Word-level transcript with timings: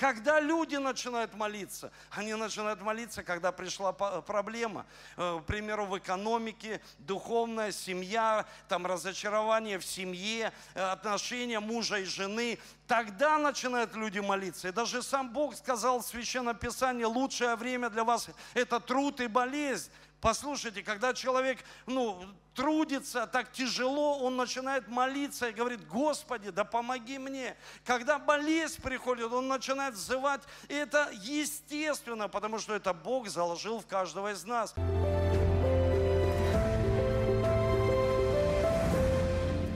Когда 0.00 0.40
люди 0.40 0.76
начинают 0.76 1.34
молиться? 1.34 1.92
Они 2.10 2.32
начинают 2.32 2.80
молиться, 2.80 3.22
когда 3.22 3.52
пришла 3.52 3.92
проблема. 3.92 4.86
Э, 5.18 5.40
к 5.42 5.44
примеру, 5.44 5.84
в 5.84 5.98
экономике, 5.98 6.80
духовная 7.00 7.70
семья, 7.70 8.46
там 8.66 8.86
разочарование 8.86 9.78
в 9.78 9.84
семье, 9.84 10.54
э, 10.72 10.80
отношения 10.80 11.60
мужа 11.60 11.98
и 11.98 12.04
жены. 12.04 12.58
Тогда 12.86 13.36
начинают 13.36 13.94
люди 13.94 14.20
молиться. 14.20 14.68
И 14.68 14.72
даже 14.72 15.02
сам 15.02 15.34
Бог 15.34 15.54
сказал 15.54 16.00
в 16.00 16.06
Священном 16.06 16.56
Писании, 16.56 17.04
лучшее 17.04 17.54
время 17.56 17.90
для 17.90 18.02
вас– 18.02 18.30
это 18.54 18.80
труд 18.80 19.20
и 19.20 19.26
болезнь. 19.26 19.90
Послушайте, 20.22 20.82
когда 20.82 21.12
человек 21.12 21.58
ну, 21.84 22.24
трудится 22.60 23.26
так 23.26 23.52
тяжело, 23.52 24.18
он 24.18 24.36
начинает 24.36 24.86
молиться 24.86 25.48
и 25.48 25.52
говорит, 25.52 25.86
Господи, 25.88 26.50
да 26.50 26.62
помоги 26.62 27.16
мне. 27.16 27.56
Когда 27.86 28.18
болезнь 28.18 28.82
приходит, 28.82 29.32
он 29.32 29.48
начинает 29.48 29.94
взывать. 29.94 30.42
И 30.68 30.74
это 30.74 31.10
естественно, 31.22 32.28
потому 32.28 32.58
что 32.58 32.74
это 32.74 32.92
Бог 32.92 33.28
заложил 33.28 33.80
в 33.80 33.86
каждого 33.86 34.32
из 34.32 34.44
нас. 34.44 34.74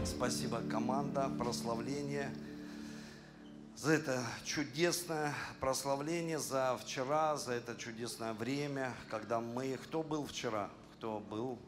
Спасибо, 0.05 0.61
команда, 0.71 1.31
прославление 1.39 2.31
за 3.77 3.93
это 3.93 4.23
чудесное 4.45 5.35
прославление, 5.59 6.39
за 6.39 6.79
вчера, 6.83 7.37
за 7.37 7.53
это 7.55 7.77
чудесное 7.77 8.33
время, 8.33 8.93
когда 9.11 9.41
мы... 9.41 9.79
Кто 9.83 10.03
был 10.03 10.27
вчера? 10.27 10.71
Кто 10.97 11.19
был? 11.19 11.59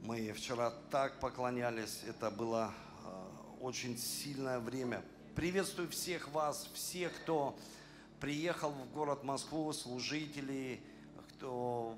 Мы 0.00 0.32
вчера 0.32 0.72
так 0.90 1.20
поклонялись, 1.20 2.02
это 2.06 2.30
было 2.30 2.72
э, 3.04 3.60
очень 3.60 3.98
сильное 3.98 4.58
время. 4.58 5.02
Приветствую 5.34 5.88
всех 5.88 6.28
вас, 6.28 6.68
всех, 6.74 7.12
кто 7.22 7.58
приехал 8.20 8.70
в 8.70 8.92
город 8.92 9.24
Москву, 9.24 9.72
служителей, 9.72 10.80
кто 11.30 11.96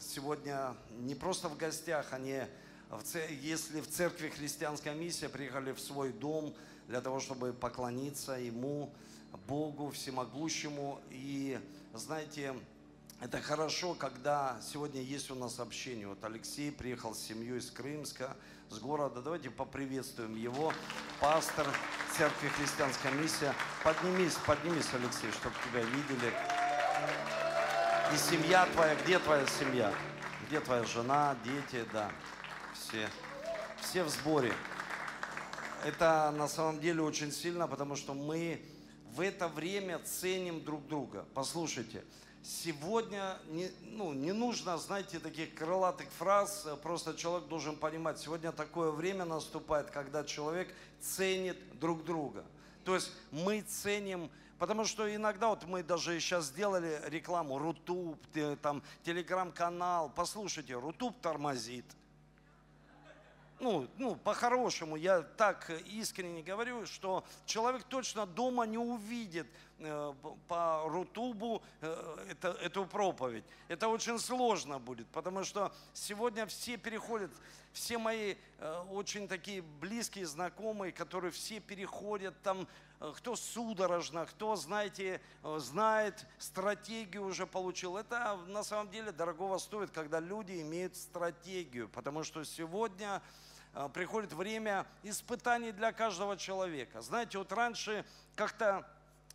сегодня 0.00 0.74
не 1.00 1.14
просто 1.14 1.48
в 1.48 1.56
гостях, 1.56 2.12
они, 2.12 2.42
если 3.42 3.80
в 3.80 3.88
церкви 3.88 4.28
христианская 4.28 4.94
миссия, 4.94 5.28
приехали 5.28 5.72
в 5.72 5.80
свой 5.80 6.12
дом– 6.12 6.54
для 6.88 7.02
того, 7.02 7.20
чтобы 7.20 7.52
поклониться 7.52 8.32
Ему, 8.32 8.90
Богу 9.46 9.90
Всемогущему. 9.90 11.00
И, 11.10 11.60
знаете, 11.94 12.54
это 13.20 13.40
хорошо, 13.40 13.94
когда 13.94 14.56
сегодня 14.62 15.00
есть 15.02 15.30
у 15.30 15.34
нас 15.34 15.58
общение. 15.58 16.06
Вот 16.06 16.22
Алексей 16.24 16.70
приехал 16.70 17.14
с 17.14 17.20
семьей 17.20 17.58
из 17.58 17.70
Крымска, 17.70 18.36
с 18.70 18.78
города. 18.78 19.22
Давайте 19.22 19.50
поприветствуем 19.50 20.36
его. 20.36 20.72
Пастор 21.20 21.66
Церкви 22.16 22.48
Христианская 22.48 23.12
миссия. 23.12 23.54
Поднимись, 23.84 24.34
поднимись, 24.46 24.88
Алексей, 24.92 25.30
чтобы 25.32 25.54
тебя 25.70 25.82
видели. 25.82 26.32
И 28.14 28.16
семья 28.16 28.66
твоя, 28.74 28.94
где 28.96 29.18
твоя 29.18 29.46
семья? 29.46 29.92
Где 30.46 30.60
твоя 30.60 30.84
жена, 30.84 31.36
дети, 31.44 31.84
да, 31.92 32.10
все, 32.72 33.08
все 33.82 34.02
в 34.02 34.08
сборе 34.08 34.52
это 35.84 36.32
на 36.36 36.48
самом 36.48 36.80
деле 36.80 37.02
очень 37.02 37.32
сильно, 37.32 37.68
потому 37.68 37.96
что 37.96 38.14
мы 38.14 38.60
в 39.14 39.20
это 39.20 39.48
время 39.48 39.98
ценим 40.00 40.62
друг 40.64 40.86
друга. 40.86 41.24
Послушайте, 41.34 42.04
сегодня 42.48 43.38
не, 43.48 43.70
ну, 43.82 44.14
не 44.14 44.32
нужно, 44.32 44.78
знаете, 44.78 45.18
таких 45.18 45.54
крылатых 45.54 46.08
фраз, 46.18 46.66
просто 46.82 47.14
человек 47.14 47.48
должен 47.48 47.76
понимать, 47.76 48.18
сегодня 48.18 48.52
такое 48.52 48.90
время 48.90 49.24
наступает, 49.26 49.90
когда 49.90 50.24
человек 50.24 50.74
ценит 51.00 51.58
друг 51.78 52.04
друга. 52.04 52.44
То 52.84 52.94
есть 52.94 53.12
мы 53.30 53.60
ценим 53.60 54.30
Потому 54.58 54.84
что 54.84 55.14
иногда, 55.14 55.50
вот 55.50 55.64
мы 55.66 55.84
даже 55.84 56.18
сейчас 56.18 56.46
сделали 56.46 57.00
рекламу, 57.06 57.58
Рутуб, 57.58 58.18
там, 58.60 58.82
телеграм-канал. 59.04 60.10
Послушайте, 60.12 60.74
Рутуб 60.74 61.14
тормозит 61.20 61.84
ну, 63.60 63.88
ну, 63.96 64.14
по-хорошему, 64.14 64.96
я 64.96 65.22
так 65.22 65.70
искренне 65.86 66.42
говорю, 66.42 66.86
что 66.86 67.24
человек 67.44 67.84
точно 67.84 68.26
дома 68.26 68.66
не 68.66 68.78
увидит 68.78 69.46
э, 69.46 69.50
по 70.48 70.84
Рутубу 70.86 71.62
э, 71.80 72.26
это, 72.30 72.48
эту 72.48 72.84
проповедь. 72.84 73.44
Это 73.68 73.88
очень 73.88 74.18
сложно 74.18 74.78
будет, 74.78 75.06
потому 75.08 75.44
что 75.44 75.72
сегодня 75.92 76.46
все 76.46 76.76
переходят, 76.76 77.30
все 77.72 77.98
мои 77.98 78.34
э, 78.58 78.84
очень 78.90 79.28
такие 79.28 79.62
близкие 79.62 80.26
знакомые, 80.26 80.92
которые 80.92 81.30
все 81.30 81.60
переходят 81.60 82.34
там, 82.42 82.66
э, 83.00 83.12
кто 83.16 83.36
судорожно, 83.36 84.26
кто, 84.26 84.56
знаете, 84.56 85.20
э, 85.44 85.58
знает, 85.60 86.26
стратегию 86.38 87.24
уже 87.24 87.46
получил. 87.46 87.96
Это 87.96 88.36
на 88.48 88.64
самом 88.64 88.90
деле 88.90 89.12
дорогого 89.12 89.58
стоит, 89.58 89.90
когда 89.90 90.18
люди 90.18 90.60
имеют 90.60 90.96
стратегию, 90.96 91.88
потому 91.88 92.24
что 92.24 92.42
сегодня 92.44 93.22
Э, 93.74 93.88
приходит 93.92 94.32
время 94.32 94.86
испытаний 95.02 95.72
для 95.72 95.92
каждого 95.92 96.36
человека. 96.36 97.00
Знаете, 97.00 97.38
вот 97.38 97.52
раньше 97.52 98.04
как-то 98.34 98.86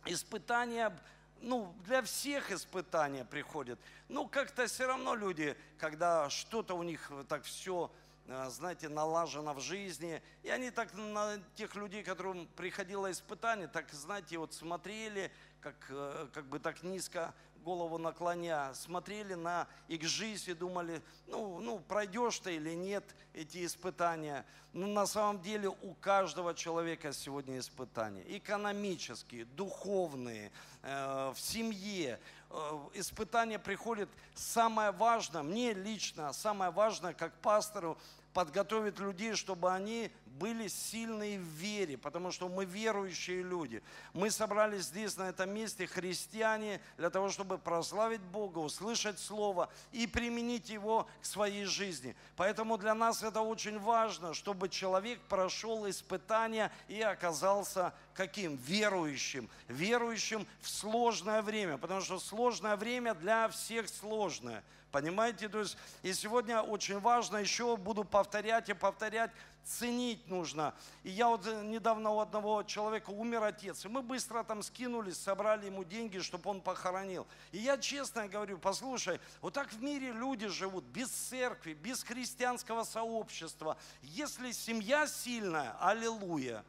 испытания, 0.06 0.96
ну, 1.40 1.74
для 1.84 2.02
всех 2.02 2.50
испытания 2.50 3.24
приходят. 3.24 3.78
Ну, 4.08 4.26
как-то 4.26 4.66
все 4.66 4.86
равно 4.86 5.14
люди, 5.14 5.56
когда 5.78 6.30
что-то 6.30 6.74
у 6.74 6.82
них 6.82 7.10
так 7.28 7.44
все 7.44 7.90
э, 8.26 8.48
знаете, 8.50 8.88
налажено 8.88 9.54
в 9.54 9.60
жизни. 9.60 10.22
И 10.42 10.48
они 10.48 10.70
так 10.70 10.94
на 10.94 11.38
тех 11.56 11.74
людей, 11.74 12.02
которым 12.02 12.46
приходило 12.56 13.10
испытание, 13.10 13.68
так, 13.68 13.90
знаете, 13.92 14.38
вот 14.38 14.54
смотрели, 14.54 15.30
как, 15.60 15.76
э, 15.88 16.28
как 16.32 16.46
бы 16.46 16.58
так 16.58 16.82
низко 16.82 17.34
голову 17.64 17.98
наклоня, 17.98 18.72
смотрели 18.74 19.34
на 19.34 19.66
их 19.88 20.02
жизнь 20.02 20.50
и 20.50 20.54
думали, 20.54 21.02
ну, 21.26 21.58
ну 21.60 21.80
пройдешь 21.80 22.38
ты 22.38 22.56
или 22.56 22.74
нет 22.74 23.04
эти 23.32 23.64
испытания. 23.64 24.44
Но 24.72 24.86
на 24.86 25.06
самом 25.06 25.40
деле 25.40 25.68
у 25.68 25.94
каждого 25.94 26.54
человека 26.54 27.12
сегодня 27.12 27.58
испытания. 27.58 28.24
Экономические, 28.36 29.46
духовные, 29.46 30.52
э, 30.82 31.32
в 31.34 31.40
семье. 31.40 32.20
Э, 32.50 32.78
испытания 32.94 33.58
приходят. 33.58 34.08
Самое 34.34 34.90
важное, 34.90 35.42
мне 35.42 35.72
лично, 35.72 36.32
самое 36.32 36.70
важное, 36.70 37.14
как 37.14 37.32
пастору, 37.38 37.98
подготовить 38.34 38.98
людей, 38.98 39.34
чтобы 39.34 39.72
они 39.72 40.10
были 40.26 40.66
сильные 40.66 41.38
в 41.38 41.44
вере, 41.44 41.96
потому 41.96 42.32
что 42.32 42.48
мы 42.48 42.64
верующие 42.64 43.42
люди. 43.42 43.82
Мы 44.12 44.30
собрались 44.30 44.86
здесь, 44.86 45.16
на 45.16 45.28
этом 45.28 45.50
месте, 45.50 45.86
христиане, 45.86 46.80
для 46.98 47.08
того, 47.08 47.30
чтобы 47.30 47.56
прославить 47.56 48.20
Бога, 48.20 48.58
услышать 48.58 49.20
Слово 49.20 49.70
и 49.92 50.08
применить 50.08 50.70
его 50.70 51.06
к 51.22 51.24
своей 51.24 51.64
жизни. 51.64 52.16
Поэтому 52.36 52.76
для 52.76 52.94
нас 52.94 53.22
это 53.22 53.40
очень 53.40 53.78
важно, 53.78 54.34
чтобы 54.34 54.68
человек 54.68 55.20
прошел 55.28 55.88
испытания 55.88 56.72
и 56.88 57.00
оказался 57.00 57.94
каким? 58.14 58.56
Верующим. 58.56 59.48
Верующим 59.68 60.46
в 60.60 60.68
сложное 60.68 61.42
время, 61.42 61.78
потому 61.78 62.00
что 62.00 62.18
сложное 62.18 62.76
время 62.76 63.14
для 63.14 63.48
всех 63.48 63.88
сложное. 63.88 64.64
Понимаете? 64.94 65.48
То 65.48 65.58
есть, 65.58 65.76
и 66.04 66.12
сегодня 66.12 66.60
очень 66.60 67.00
важно, 67.00 67.38
еще 67.38 67.76
буду 67.76 68.04
повторять 68.04 68.68
и 68.68 68.74
повторять, 68.74 69.32
ценить 69.64 70.28
нужно. 70.28 70.72
И 71.02 71.10
я 71.10 71.26
вот 71.26 71.44
э, 71.48 71.64
недавно 71.64 72.10
у 72.10 72.20
одного 72.20 72.62
человека 72.62 73.10
умер 73.10 73.42
отец, 73.42 73.84
и 73.84 73.88
мы 73.88 74.02
быстро 74.02 74.44
там 74.44 74.62
скинулись, 74.62 75.16
собрали 75.16 75.66
ему 75.66 75.82
деньги, 75.82 76.20
чтобы 76.20 76.48
он 76.48 76.60
похоронил. 76.60 77.26
И 77.50 77.58
я 77.58 77.76
честно 77.76 78.28
говорю, 78.28 78.56
послушай, 78.56 79.18
вот 79.40 79.54
так 79.54 79.72
в 79.72 79.82
мире 79.82 80.12
люди 80.12 80.46
живут, 80.46 80.84
без 80.84 81.08
церкви, 81.08 81.74
без 81.74 82.04
христианского 82.04 82.84
сообщества. 82.84 83.76
Если 84.00 84.52
семья 84.52 85.08
сильная, 85.08 85.76
аллилуйя, 85.80 86.64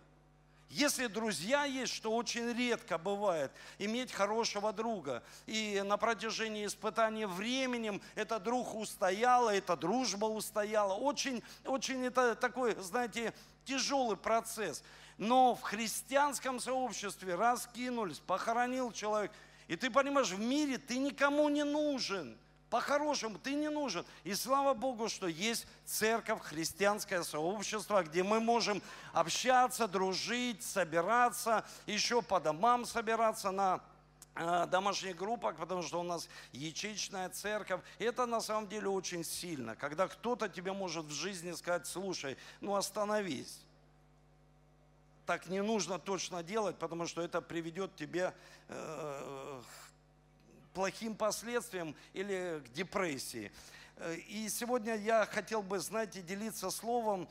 если 0.70 1.08
друзья 1.08 1.64
есть, 1.66 1.94
что 1.94 2.12
очень 2.12 2.52
редко 2.52 2.98
бывает, 2.98 3.52
иметь 3.78 4.12
хорошего 4.12 4.74
друга. 4.74 5.24
И 5.46 5.82
на 5.86 5.98
протяжении 5.98 6.66
испытания 6.66 7.28
временем 7.28 8.02
этот 8.16 8.44
друг 8.44 8.76
устоял, 8.76 9.50
эта 9.50 9.78
дружба 9.78 10.26
устояла. 10.26 10.94
Очень, 10.94 11.44
очень 11.66 12.04
это 12.06 12.36
такой, 12.36 12.76
знаете, 12.82 13.34
тяжелый 13.64 14.18
процесс. 14.18 14.84
Но 15.18 15.56
в 15.56 15.62
христианском 15.62 16.60
сообществе 16.60 17.36
раскинулись, 17.36 18.20
похоронил 18.20 18.92
человек. 18.92 19.32
И 19.68 19.76
ты 19.76 19.90
понимаешь, 19.90 20.30
в 20.30 20.40
мире 20.40 20.78
ты 20.78 20.98
никому 20.98 21.48
не 21.50 21.64
нужен. 21.64 22.38
По-хорошему, 22.76 23.40
ты 23.40 23.54
не 23.54 23.70
нужен. 23.70 24.06
И 24.26 24.34
слава 24.34 24.74
Богу, 24.74 25.08
что 25.08 25.28
есть 25.28 25.66
церковь, 25.86 26.42
христианское 26.42 27.24
сообщество, 27.24 28.04
где 28.04 28.22
мы 28.22 28.42
можем 28.42 28.82
общаться, 29.14 29.88
дружить, 29.88 30.62
собираться, 30.62 31.64
еще 31.86 32.22
по 32.22 32.42
домам 32.42 32.86
собираться 32.86 33.52
на 33.52 33.82
э, 34.36 34.68
домашних 34.70 35.16
группах, 35.16 35.56
потому 35.56 35.84
что 35.84 36.02
у 36.02 36.04
нас 36.04 36.28
ячеичная 36.52 37.30
церковь. 37.30 37.80
Это 37.98 38.26
на 38.26 38.42
самом 38.42 38.68
деле 38.68 38.90
очень 38.90 39.24
сильно, 39.24 39.78
когда 39.78 40.10
кто-то 40.10 40.50
тебе 40.50 40.74
может 40.74 41.06
в 41.06 41.14
жизни 41.14 41.54
сказать, 41.54 41.88
слушай, 41.88 42.36
ну 42.60 42.76
остановись. 42.76 43.58
так 45.26 45.48
не 45.48 45.62
нужно 45.62 45.98
точно 45.98 46.44
делать, 46.44 46.76
потому 46.78 47.08
что 47.08 47.22
это 47.22 47.40
приведет 47.40 47.96
тебе 47.96 48.34
э, 48.68 49.62
плохим 50.76 51.16
последствиям 51.16 51.96
или 52.14 52.62
к 52.66 52.74
депрессии. 52.74 53.52
Э, 53.96 54.16
и 54.28 54.50
сегодня 54.50 54.96
я 54.96 55.26
хотел 55.26 55.64
бы, 55.64 55.80
знаете, 55.80 56.22
делиться 56.22 56.70
словом, 56.70 57.30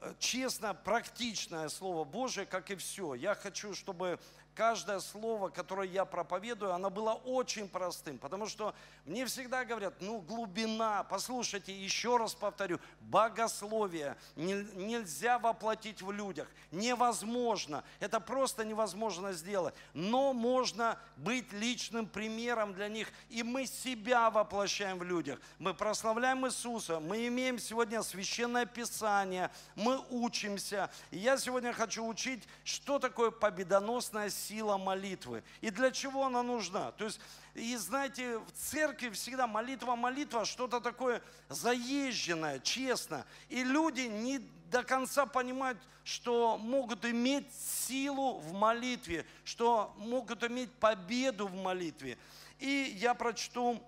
э, 0.00 0.12
честно, 0.18 0.74
практичное 0.74 1.70
Слово 1.70 2.04
Божие, 2.04 2.44
как 2.44 2.70
и 2.70 2.76
все. 2.76 3.14
Я 3.14 3.34
хочу, 3.34 3.74
чтобы 3.74 4.20
каждое 4.54 5.00
слово, 5.00 5.48
которое 5.48 5.88
я 5.88 6.04
проповедую, 6.04 6.72
оно 6.72 6.90
было 6.90 7.12
очень 7.12 7.68
простым, 7.68 8.18
потому 8.18 8.46
что 8.46 8.74
мне 9.04 9.24
всегда 9.26 9.64
говорят, 9.64 9.94
ну, 10.00 10.20
глубина, 10.20 11.04
послушайте, 11.04 11.72
еще 11.72 12.16
раз 12.16 12.34
повторю, 12.34 12.78
богословие 13.00 14.16
нельзя 14.36 15.38
воплотить 15.38 16.02
в 16.02 16.10
людях, 16.12 16.48
невозможно, 16.70 17.82
это 18.00 18.20
просто 18.20 18.64
невозможно 18.64 19.32
сделать, 19.32 19.74
но 19.94 20.32
можно 20.32 20.98
быть 21.16 21.52
личным 21.52 22.06
примером 22.06 22.74
для 22.74 22.88
них, 22.88 23.08
и 23.30 23.42
мы 23.42 23.66
себя 23.66 24.30
воплощаем 24.30 24.98
в 24.98 25.02
людях, 25.02 25.40
мы 25.58 25.74
прославляем 25.74 26.46
Иисуса, 26.46 27.00
мы 27.00 27.26
имеем 27.26 27.58
сегодня 27.58 28.02
священное 28.02 28.66
Писание, 28.66 29.50
мы 29.74 29.98
учимся, 30.10 30.90
и 31.10 31.18
я 31.18 31.38
сегодня 31.38 31.72
хочу 31.72 32.06
учить, 32.06 32.46
что 32.64 32.98
такое 32.98 33.30
победоносная 33.30 34.28
сила 34.28 34.41
молитвы 34.50 35.42
и 35.60 35.70
для 35.70 35.90
чего 35.90 36.26
она 36.26 36.42
нужна. 36.42 36.92
То 36.92 37.04
есть, 37.04 37.20
и 37.54 37.76
знаете, 37.76 38.38
в 38.38 38.52
церкви 38.52 39.10
всегда 39.10 39.46
молитва, 39.46 39.96
молитва, 39.96 40.44
что-то 40.44 40.80
такое 40.80 41.22
заезженное, 41.48 42.58
честно. 42.60 43.24
И 43.48 43.62
люди 43.62 44.02
не 44.02 44.38
до 44.70 44.82
конца 44.82 45.26
понимают, 45.26 45.78
что 46.04 46.58
могут 46.58 47.04
иметь 47.04 47.52
силу 47.54 48.38
в 48.38 48.52
молитве, 48.52 49.26
что 49.44 49.94
могут 49.98 50.42
иметь 50.44 50.72
победу 50.72 51.46
в 51.46 51.54
молитве. 51.54 52.18
И 52.58 52.96
я 52.96 53.14
прочту, 53.14 53.82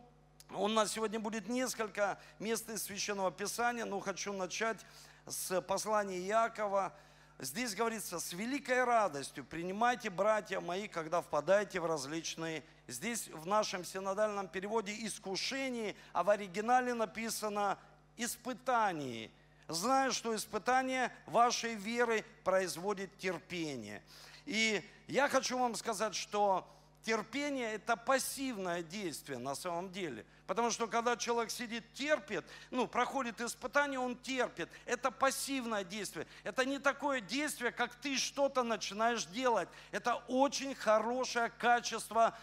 у 0.51 0.69
нас 0.69 0.93
сегодня 0.93 1.19
будет 1.19 1.49
несколько 1.49 2.21
мест 2.39 2.69
из 2.69 2.83
Священного 2.83 3.33
Писания, 3.33 3.85
но 3.85 3.99
хочу 4.01 4.33
начать 4.33 4.79
с 5.27 5.61
послания 5.62 6.21
Иакова, 6.21 6.93
здесь 7.39 7.75
говорится, 7.75 8.21
с 8.21 8.33
великой 8.33 8.85
радостью 8.85 9.45
принимайте, 9.45 10.11
братья 10.11 10.61
мои, 10.61 10.89
когда 10.89 11.21
впадаете 11.21 11.81
в 11.81 11.87
различные, 11.87 12.63
здесь 12.87 13.29
в 13.29 13.47
нашем 13.47 13.85
синодальном 13.85 14.49
переводе 14.49 14.95
искушение, 15.07 15.97
а 16.13 16.23
в 16.23 16.31
оригинале 16.31 16.95
написано 16.95 17.79
испытание. 18.17 19.31
Зная, 19.69 20.11
что 20.11 20.37
испытание 20.37 21.11
вашей 21.27 21.75
веры 21.75 22.25
производит 22.45 23.17
терпение. 23.19 24.03
И 24.45 24.83
я 25.07 25.29
хочу 25.29 25.59
вам 25.59 25.75
сказать, 25.75 26.15
что 26.15 26.69
терпение– 27.03 27.73
это 27.75 27.97
пассивное 27.97 28.83
действие 28.83 29.39
на 29.39 29.55
самом 29.55 29.91
деле– 29.91 30.27
Потому 30.46 30.70
что 30.70 30.87
когда 30.87 31.17
человек 31.17 31.50
сидит, 31.50 31.85
терпит, 31.94 32.44
ну, 32.70 32.87
проходит 32.87 33.41
испытание, 33.41 33.99
он 33.99 34.17
терпит. 34.17 34.69
Это 34.85 35.11
пассивное 35.11 35.85
действие. 35.85 36.26
Это 36.43 36.67
не 36.67 36.79
такое 36.79 37.20
действие, 37.20 37.73
как 37.73 37.94
ты 37.94 38.19
что-то 38.19 38.62
начинаешь 38.62 39.25
делать. 39.26 39.69
Это 39.91 40.17
очень 40.29 40.75
хорошее 40.75 41.50
качество 41.58 42.37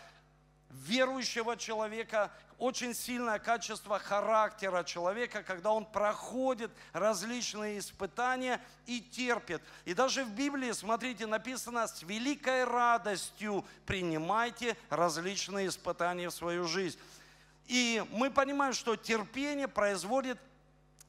верующего 0.71 1.57
человека, 1.57 2.31
очень 2.57 2.93
сильное 2.93 3.39
качество 3.39 3.99
характера 3.99 4.83
человека, 4.83 5.43
когда 5.43 5.71
он 5.71 5.85
проходит 5.85 6.71
различные 6.93 7.79
испытания 7.79 8.61
и 8.85 9.01
терпит. 9.01 9.61
И 9.85 9.93
даже 9.93 10.23
в 10.23 10.29
Библии, 10.31 10.71
смотрите, 10.71 11.27
написано, 11.27 11.87
с 11.87 12.03
великой 12.03 12.63
радостью 12.63 13.65
принимайте 13.85 14.77
различные 14.89 15.67
испытания 15.67 16.29
в 16.29 16.33
свою 16.33 16.67
жизнь. 16.67 16.97
И 17.67 18.03
мы 18.11 18.29
понимаем, 18.31 18.73
что 18.73 18.95
терпение 18.95 19.67
производит 19.67 20.37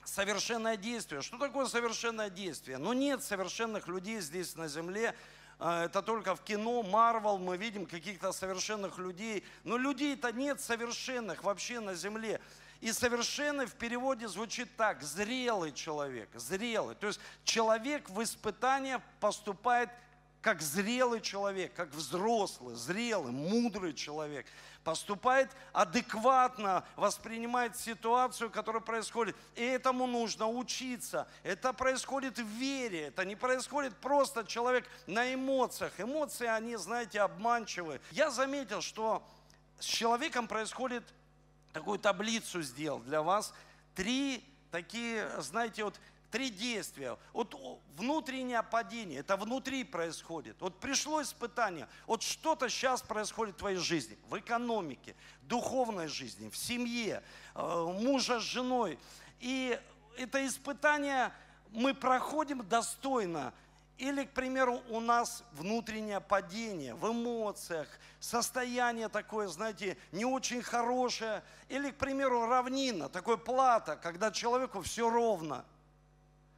совершенное 0.05 0.77
действие. 0.77 1.23
Что 1.23 1.39
такое 1.39 1.67
совершенное 1.67 2.31
действие? 2.31 2.79
Ну 2.79 2.93
нет 2.93 3.23
совершенных 3.23 3.89
людей 3.89 4.21
здесь 4.21 4.57
на 4.57 4.69
земле. 4.69 5.15
А, 5.59 5.85
это 5.85 6.03
только 6.03 6.35
в 6.35 6.43
кино, 6.43 6.83
Марвел, 6.83 7.39
мы 7.39 7.57
видим 7.57 7.87
каких-то 7.87 8.33
совершенных 8.33 8.99
людей. 8.99 9.45
Но 9.65 9.77
людей-то 9.77 10.33
нет 10.33 10.61
совершенных 10.61 11.45
вообще 11.45 11.81
на 11.81 11.95
земле. 11.95 12.41
И 12.81 12.91
совершенный 12.91 13.67
в 13.67 13.75
переводе 13.75 14.27
звучит 14.27 14.69
так, 14.77 15.03
зрелый 15.03 15.73
человек, 15.73 16.29
зрелый. 16.35 16.97
То 16.97 17.07
есть 17.07 17.21
человек 17.45 18.11
в 18.11 18.21
испытание 18.23 19.01
поступает 19.21 19.89
как 20.43 20.61
зрелый 20.61 21.21
человек, 21.21 21.73
как 21.73 21.95
взрослый, 21.95 22.75
зрелый, 22.75 23.33
мудрый 23.33 23.95
человек 23.95 24.45
поступает 24.83 25.49
адекватно, 25.73 26.85
воспринимает 26.97 27.77
ситуацию, 27.77 28.51
которая 28.51 28.83
происходит. 28.83 29.37
И 29.55 29.63
этому 29.63 30.09
нужно 30.09 30.49
учиться. 30.49 31.29
Это 31.45 31.73
происходит 31.73 32.39
в 32.39 32.47
вере. 32.47 33.03
Это 33.07 33.25
не 33.25 33.37
происходит 33.37 33.97
просто 33.97 34.45
человек 34.45 34.85
на 35.07 35.33
эмоциях. 35.33 35.93
Эмоции, 35.99 36.49
они, 36.49 36.75
знаете, 36.75 37.21
обманчивы. 37.21 38.01
Я 38.11 38.31
заметил, 38.31 38.83
что 38.83 39.25
с 39.79 39.85
человеком 39.85 40.49
происходит 40.49 41.05
такую 41.73 42.01
таблицу 42.01 42.63
сделал 42.63 42.99
для 42.99 43.23
вас. 43.23 43.55
Три 43.95 44.45
такие, 44.73 45.29
знаете, 45.41 45.85
вот 45.85 46.01
три 46.33 46.49
действия. 46.49 47.19
Вот 47.33 47.55
внутреннее 47.97 48.63
падение, 48.63 49.21
это 49.21 49.37
внутри 49.37 49.85
происходит. 49.85 50.57
Вот 50.61 50.81
пришло 50.81 51.23
испытание, 51.23 51.87
вот 52.07 52.23
что-то 52.23 52.69
сейчас 52.69 53.03
происходит 53.03 53.55
в 53.55 53.59
твоей 53.59 53.77
жизни, 53.77 54.19
в 54.29 54.39
экономике, 54.39 55.15
духовной 55.43 56.09
жизни, 56.09 56.49
в 56.49 56.57
семье, 56.57 57.23
э, 57.55 57.95
мужа 58.01 58.41
с 58.41 58.43
женой. 58.43 58.99
И 59.41 59.79
это 60.17 60.45
испытание 60.45 61.33
мы 61.71 61.95
проходим 61.95 62.67
достойно. 62.67 63.53
Или, 63.99 64.25
к 64.25 64.31
примеру, 64.31 64.83
у 64.89 65.01
нас 65.01 65.45
внутреннее 65.53 66.21
падение 66.21 66.95
в 66.95 67.13
эмоциях, 67.13 67.87
состояние 68.19 69.09
такое, 69.09 69.49
знаете, 69.49 69.99
не 70.13 70.25
очень 70.25 70.63
хорошее. 70.63 71.45
Или, 71.69 71.91
к 71.91 71.99
примеру, 71.99 72.47
равнина, 72.47 73.11
такое 73.11 73.37
плата, 73.37 73.97
когда 73.97 74.31
человеку 74.31 74.81
все 74.81 75.11
ровно– 75.11 75.67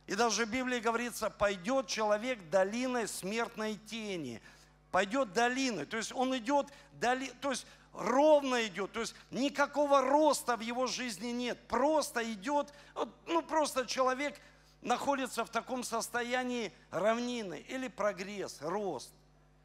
и 0.06 0.14
даже 0.14 0.44
в 0.44 0.50
Библии 0.50 0.80
говорится, 0.80 1.30
пойдет 1.30 1.86
человек 1.86 2.50
долиной 2.50 3.08
смертной 3.08 3.76
тени. 3.76 4.42
Пойдет 4.90 5.32
долиной. 5.32 5.86
То 5.86 5.96
есть 5.96 6.12
он 6.12 6.36
идет, 6.36 6.68
доли, 6.92 7.32
то 7.40 7.50
есть 7.50 7.66
ровно 7.92 8.66
идет. 8.66 8.92
То 8.92 9.00
есть 9.00 9.14
никакого 9.30 10.02
роста 10.02 10.56
в 10.56 10.60
его 10.60 10.86
жизни 10.86 11.28
нет. 11.28 11.58
Просто 11.68 12.22
идет, 12.32 12.72
ну 13.26 13.42
просто 13.42 13.86
человек 13.86 14.38
находится 14.82 15.44
в 15.44 15.48
таком 15.48 15.82
состоянии 15.82 16.72
равнины 16.90 17.64
или 17.68 17.88
прогресс, 17.88 18.58
рост. 18.60 19.10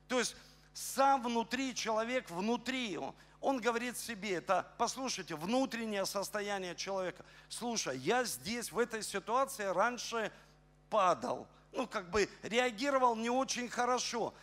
То 0.08 0.20
есть 0.20 0.36
сам 0.74 1.22
внутри 1.22 1.76
человек, 1.76 2.30
внутри, 2.30 2.98
он 3.42 3.62
говорит 3.62 3.98
себе, 3.98 4.36
это, 4.36 4.68
послушайте, 4.78 5.36
внутреннее 5.36 6.06
состояние 6.06 6.76
человека. 6.76 7.24
Слушай, 7.48 7.98
я 7.98 8.24
здесь, 8.26 8.72
в 8.72 8.80
этой 8.80 9.02
ситуации 9.02 9.66
раньше 9.66 10.32
падал, 10.90 11.48
ну, 11.72 11.88
как 11.88 12.10
бы 12.10 12.30
реагировал 12.42 13.16
не 13.16 13.30
очень 13.30 13.70
хорошо. 13.70 14.34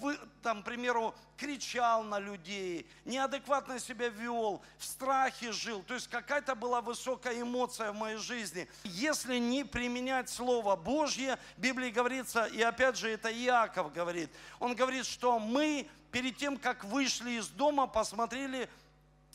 Вы, 0.00 0.18
там, 0.42 0.62
к 0.62 0.64
примеру, 0.64 1.14
кричал 1.36 2.02
на 2.02 2.18
людей, 2.18 2.88
неадекватно 3.04 3.78
себя 3.78 4.08
вел, 4.08 4.62
в 4.78 4.84
страхе 4.84 5.52
жил. 5.52 5.82
То 5.82 5.94
есть 5.94 6.08
какая-то 6.08 6.54
была 6.54 6.80
высокая 6.80 7.40
эмоция 7.40 7.92
в 7.92 7.96
моей 7.96 8.16
жизни. 8.16 8.68
Если 8.84 9.38
не 9.38 9.64
применять 9.64 10.28
Слово 10.28 10.76
Божье, 10.76 11.38
в 11.56 11.60
Библии 11.60 11.90
говорится, 11.90 12.46
и 12.46 12.60
опять 12.62 12.96
же 12.96 13.08
это 13.08 13.32
Иаков 13.32 13.92
говорит, 13.92 14.30
он 14.58 14.74
говорит, 14.74 15.06
что 15.06 15.38
мы 15.38 15.88
перед 16.16 16.38
тем, 16.38 16.56
как 16.56 16.82
вышли 16.82 17.32
из 17.32 17.48
дома, 17.48 17.86
посмотрели 17.86 18.70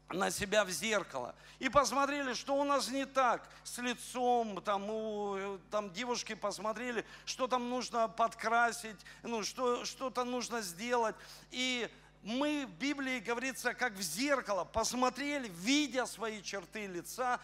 на 0.10 0.32
себя 0.32 0.66
в 0.66 0.72
зеркало 0.72 1.36
и 1.60 1.70
посмотрели, 1.70 2.34
что 2.34 2.56
у 2.56 2.64
нас 2.64 2.90
не 2.90 3.06
так 3.06 3.48
с 3.64 3.78
лицом, 3.78 4.60
там, 4.66 4.90
у, 4.90 5.60
там 5.70 5.94
девушки 5.94 6.34
посмотрели, 6.34 7.06
что 7.26 7.46
там 7.46 7.70
нужно 7.70 8.08
подкрасить, 8.08 8.96
ну, 9.22 9.44
что, 9.44 9.86
что-то 9.86 10.24
нужно 10.24 10.62
сделать. 10.62 11.16
И 11.52 11.88
мы 12.24 12.66
в 12.66 12.74
Библии 12.80 13.20
говорится, 13.20 13.76
как 13.76 13.94
в 13.94 14.02
зеркало, 14.02 14.64
посмотрели, 14.64 15.50
видя 15.50 16.08
свои 16.08 16.42
черты 16.42 16.88
лица, 16.88 17.40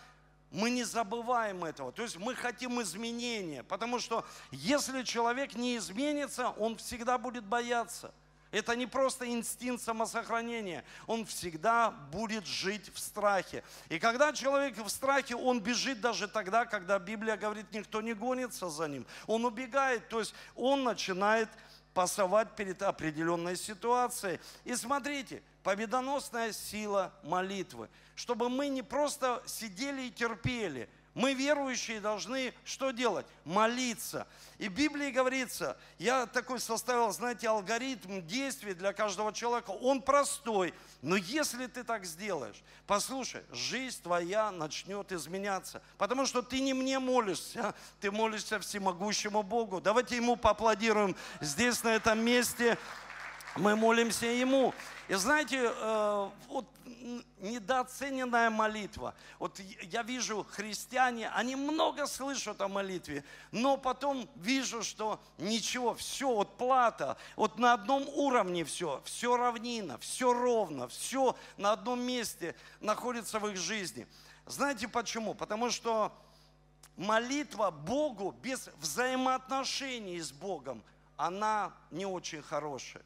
мы 0.50 0.72
не 0.72 0.84
забываем 0.84 1.64
этого. 1.64 1.92
То 1.92 2.02
есть 2.02 2.18
мы 2.18 2.34
хотим 2.34 2.82
изменения, 2.82 3.62
потому 3.62 4.00
что 4.00 4.26
если 4.50 5.04
человек 5.04 5.54
не 5.54 5.78
изменится, 5.78 6.50
он 6.58 6.78
всегда 6.78 7.20
будет 7.20 7.44
бояться– 7.44 8.12
это 8.52 8.76
не 8.76 8.86
просто 8.86 9.28
инстинкт 9.28 9.84
самосохранения. 9.84 10.84
Он 11.06 11.26
всегда 11.26 11.92
будет 11.92 12.46
жить 12.46 12.92
в 12.94 13.00
страхе. 13.00 13.64
И 13.90 14.00
когда 14.00 14.34
человек 14.34 14.78
в 14.78 14.90
страхе, 14.90 15.36
он 15.36 15.60
бежит 15.60 16.02
даже 16.02 16.28
тогда, 16.28 16.66
когда 16.66 16.98
Библия 17.00 17.38
говорит, 17.38 17.66
никто 17.72 18.02
не 18.02 18.14
гонится 18.14 18.70
за 18.70 18.88
ним. 18.88 19.06
Он 19.26 19.46
убегает, 19.46 20.08
то 20.10 20.20
есть 20.20 20.34
он 20.56 20.84
начинает 20.84 21.50
пасовать 21.94 22.56
перед 22.56 22.82
определенной 22.82 23.58
ситуацией. 23.58 24.40
И 24.64 24.76
смотрите, 24.76 25.42
победоносная 25.64 26.54
сила 26.54 27.12
молитвы, 27.24 27.90
чтобы 28.16 28.50
мы 28.50 28.68
не 28.70 28.84
просто 28.84 29.42
сидели 29.46 30.04
и 30.04 30.12
терпели– 30.12 30.90
мы, 31.18 31.34
верующие, 31.34 32.00
должны 32.00 32.54
что 32.64 32.92
делать? 32.92 33.26
Молиться. 33.44 34.28
И 34.60 34.70
в 34.70 34.74
Библии 34.74 35.10
говорится, 35.10 35.76
я 35.98 36.28
такой 36.28 36.60
составил, 36.60 37.12
знаете, 37.12 37.50
алгоритм 37.50 38.22
действий 38.22 38.76
для 38.76 38.94
каждого 38.94 39.34
человека. 39.34 39.72
Он 39.72 40.00
простой, 40.00 40.76
но 41.02 41.16
если 41.16 41.66
ты 41.66 41.84
так 41.84 42.06
сделаешь, 42.06 42.62
послушай, 42.86 43.42
жизнь 43.52 44.00
твоя 44.04 44.52
начнет 44.52 45.12
изменяться. 45.12 45.82
Потому 45.98 46.28
что 46.28 46.44
ты 46.44 46.60
не 46.60 46.76
мне 46.76 47.00
молишься, 47.00 47.74
ты 48.00 48.12
молишься 48.12 48.60
всемогущему 48.60 49.42
Богу. 49.42 49.82
Давайте 49.82 50.18
ему 50.18 50.36
поаплодируем 50.36 51.16
здесь, 51.42 51.82
на 51.82 51.96
этом 51.96 52.20
месте. 52.20 52.78
Мы 53.56 53.76
молимся 53.76 54.28
ему. 54.28 54.72
И 55.08 55.16
знаете, 55.16 55.72
э, 55.74 56.30
вот 56.48 56.68
недооцененная 57.40 58.50
молитва. 58.50 59.16
Вот 59.40 59.60
я 59.60 60.04
вижу 60.04 60.46
христиане, 60.50 61.30
они 61.30 61.56
много 61.56 62.06
слышат 62.08 62.62
о 62.62 62.68
молитве, 62.68 63.24
но 63.52 63.78
потом 63.78 64.30
вижу, 64.36 64.84
что 64.84 65.20
ничего, 65.38 65.94
все, 65.96 66.34
вот 66.34 66.58
плата, 66.58 67.18
вот 67.36 67.58
на 67.58 67.74
одном 67.74 68.08
уровне 68.10 68.64
все, 68.66 69.02
все 69.06 69.38
равнина, 69.38 69.98
все 70.00 70.34
ровно, 70.34 70.88
все 70.88 71.36
на 71.58 71.72
одном 71.72 72.02
месте 72.02 72.56
находится 72.80 73.40
в 73.40 73.48
их 73.48 73.58
жизни. 73.58 74.08
Знаете 74.46 74.88
почему? 74.88 75.34
Потому 75.34 75.70
что 75.70 76.12
молитва 76.96 77.72
Богу 77.72 78.32
без 78.42 78.70
взаимоотношений 78.78 80.20
с 80.20 80.32
Богом, 80.32 80.84
она 81.16 81.74
не 81.92 82.06
очень 82.06 82.42
хорошая. 82.42 83.04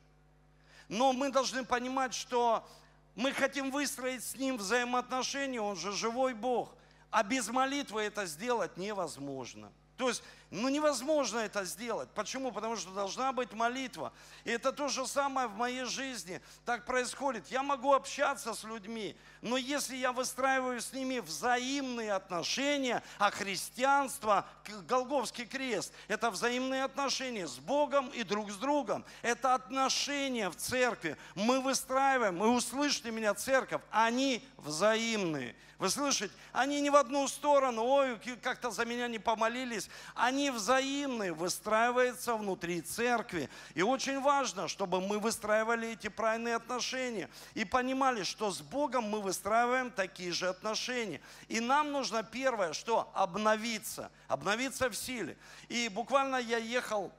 Но 0.88 1.14
мы 1.14 1.32
должны 1.32 1.64
понимать, 1.64 2.14
что 2.14 2.68
мы 3.16 3.34
хотим 3.34 3.72
выстроить 3.72 4.24
с 4.24 4.36
Ним 4.36 4.58
взаимоотношения, 4.58 5.62
Он 5.62 5.76
же 5.76 5.92
живой 5.92 6.34
Бог. 6.34 6.76
А 7.10 7.24
без 7.24 7.50
молитвы 7.50 8.02
это 8.04 8.26
сделать 8.26 8.78
невозможно. 8.78 9.72
То 10.02 10.10
есть 10.10 10.24
ну 10.50 10.68
невозможно 10.68 11.38
это 11.38 11.64
сделать. 11.64 12.10
Почему? 12.16 12.52
Потому 12.52 12.76
что 12.76 12.90
должна 12.90 13.32
быть 13.32 13.54
молитва. 13.54 14.12
И 14.46 14.50
это 14.50 14.74
то 14.74 14.88
же 14.88 15.06
самое 15.06 15.48
в 15.48 15.56
моей 15.56 15.86
жизни. 15.86 16.42
Так 16.66 16.86
происходит. 16.86 17.50
Я 17.50 17.62
могу 17.62 17.94
общаться 17.94 18.56
с 18.56 18.64
людьми, 18.64 19.16
но 19.42 19.58
если 19.58 19.96
я 19.96 20.12
выстраиваю 20.12 20.82
с 20.82 20.92
ними 20.92 21.20
взаимные 21.20 22.14
отношения, 22.14 23.04
а 23.20 23.30
христианство, 23.30 24.48
Голговский 24.88 25.46
крест, 25.46 25.94
это 26.08 26.32
взаимные 26.32 26.84
отношения 26.84 27.48
с 27.48 27.60
Богом 27.60 28.10
и 28.10 28.24
друг 28.24 28.50
с 28.50 28.56
другом. 28.56 29.06
Это 29.22 29.54
отношения 29.54 30.50
в 30.50 30.56
церкви. 30.56 31.16
Мы 31.36 31.62
выстраиваем, 31.62 32.40
вы 32.40 32.50
услышите 32.50 33.12
меня, 33.12 33.36
церковь, 33.36 33.84
они 33.92 34.44
взаимные. 34.58 35.56
Вы 35.82 35.90
слышите? 35.90 36.32
Они 36.54 36.80
не 36.80 36.92
в 36.92 36.96
одну 36.96 37.28
сторону, 37.28 37.84
ой, 37.84 38.20
как-то 38.44 38.70
за 38.70 38.86
меня 38.86 39.08
не 39.08 39.18
помолились. 39.18 39.90
Они 40.14 40.52
взаимные, 40.52 41.34
выстраиваются 41.34 42.36
внутри 42.36 42.82
церкви. 42.82 43.50
И 43.74 43.82
очень 43.82 44.22
важно, 44.22 44.68
чтобы 44.68 45.02
мы 45.02 45.18
выстраивали 45.18 45.94
эти 45.94 46.08
правильные 46.08 46.54
отношения 46.54 47.32
и 47.56 47.66
понимали, 47.66 48.22
что 48.22 48.52
с 48.52 48.62
Богом 48.62 49.06
мы 49.06 49.22
выстраиваем 49.22 49.90
такие 49.90 50.32
же 50.32 50.50
отношения. 50.50 51.20
И 51.48 51.60
нам 51.60 51.92
нужно 51.92 52.22
первое, 52.22 52.74
что? 52.74 53.12
Обновиться. 53.16 54.12
Обновиться 54.28 54.88
в 54.88 54.96
силе. 54.96 55.36
И 55.68 55.90
буквально 55.90 56.36
я 56.36 56.60
ехал 56.60 57.12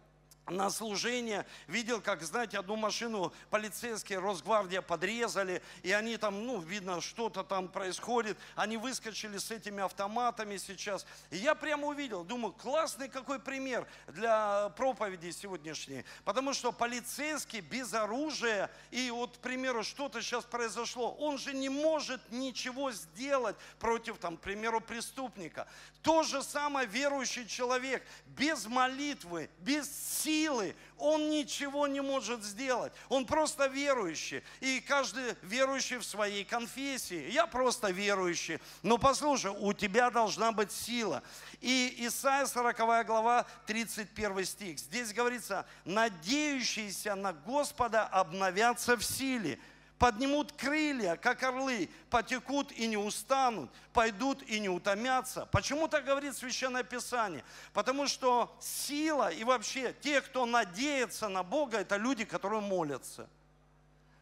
на 0.48 0.70
служение, 0.70 1.46
видел, 1.68 2.00
как, 2.00 2.22
знаете, 2.22 2.58
одну 2.58 2.76
машину 2.76 3.32
полицейские, 3.50 4.18
Росгвардия 4.18 4.82
подрезали, 4.82 5.62
и 5.82 5.92
они 5.92 6.16
там, 6.16 6.46
ну, 6.46 6.60
видно, 6.60 7.00
что-то 7.00 7.44
там 7.44 7.68
происходит, 7.68 8.36
они 8.56 8.76
выскочили 8.76 9.38
с 9.38 9.50
этими 9.50 9.82
автоматами 9.82 10.56
сейчас. 10.56 11.06
И 11.30 11.36
я 11.36 11.54
прямо 11.54 11.86
увидел, 11.86 12.24
думаю, 12.24 12.52
классный 12.52 13.08
какой 13.08 13.38
пример 13.38 13.86
для 14.08 14.70
проповеди 14.70 15.30
сегодняшней, 15.30 16.04
потому 16.24 16.52
что 16.52 16.72
полицейский 16.72 17.60
без 17.60 17.94
оружия, 17.94 18.70
и 18.90 19.10
вот, 19.10 19.36
к 19.36 19.40
примеру, 19.40 19.84
что-то 19.84 20.20
сейчас 20.22 20.44
произошло, 20.44 21.12
он 21.14 21.38
же 21.38 21.54
не 21.54 21.68
может 21.68 22.20
ничего 22.32 22.90
сделать 22.90 23.56
против, 23.78 24.18
там, 24.18 24.36
к 24.36 24.40
примеру, 24.40 24.80
преступника. 24.80 25.68
То 26.02 26.24
же 26.24 26.42
самое 26.42 26.88
верующий 26.88 27.46
человек, 27.46 28.04
без 28.26 28.66
молитвы, 28.66 29.48
без 29.60 29.88
сил, 30.22 30.31
силы, 30.32 30.74
он 30.98 31.30
ничего 31.30 31.86
не 31.86 32.00
может 32.00 32.42
сделать. 32.42 32.92
Он 33.08 33.26
просто 33.26 33.66
верующий. 33.66 34.42
И 34.60 34.80
каждый 34.80 35.36
верующий 35.42 35.98
в 35.98 36.04
своей 36.04 36.44
конфессии. 36.44 37.30
Я 37.30 37.46
просто 37.46 37.90
верующий. 37.90 38.58
Но 38.82 38.98
послушай, 38.98 39.50
у 39.50 39.72
тебя 39.72 40.10
должна 40.10 40.52
быть 40.52 40.72
сила. 40.72 41.22
И 41.60 41.94
Исайя 41.98 42.46
40 42.46 43.06
глава 43.06 43.46
31 43.66 44.44
стих. 44.44 44.78
Здесь 44.78 45.12
говорится, 45.12 45.66
надеющиеся 45.84 47.14
на 47.14 47.32
Господа 47.32 48.04
обновятся 48.06 48.96
в 48.96 49.04
силе 49.04 49.58
поднимут 50.02 50.50
крылья, 50.50 51.14
как 51.14 51.44
орлы, 51.44 51.88
потекут 52.10 52.72
и 52.72 52.88
не 52.88 52.96
устанут, 52.96 53.70
пойдут 53.92 54.42
и 54.42 54.58
не 54.58 54.68
утомятся. 54.68 55.46
Почему 55.52 55.86
так 55.86 56.04
говорит 56.04 56.36
Священное 56.36 56.82
Писание? 56.82 57.44
Потому 57.72 58.08
что 58.08 58.52
сила 58.60 59.30
и 59.30 59.44
вообще 59.44 59.94
те, 60.00 60.20
кто 60.20 60.44
надеется 60.44 61.28
на 61.28 61.44
Бога, 61.44 61.78
это 61.78 61.98
люди, 61.98 62.24
которые 62.24 62.60
молятся. 62.60 63.30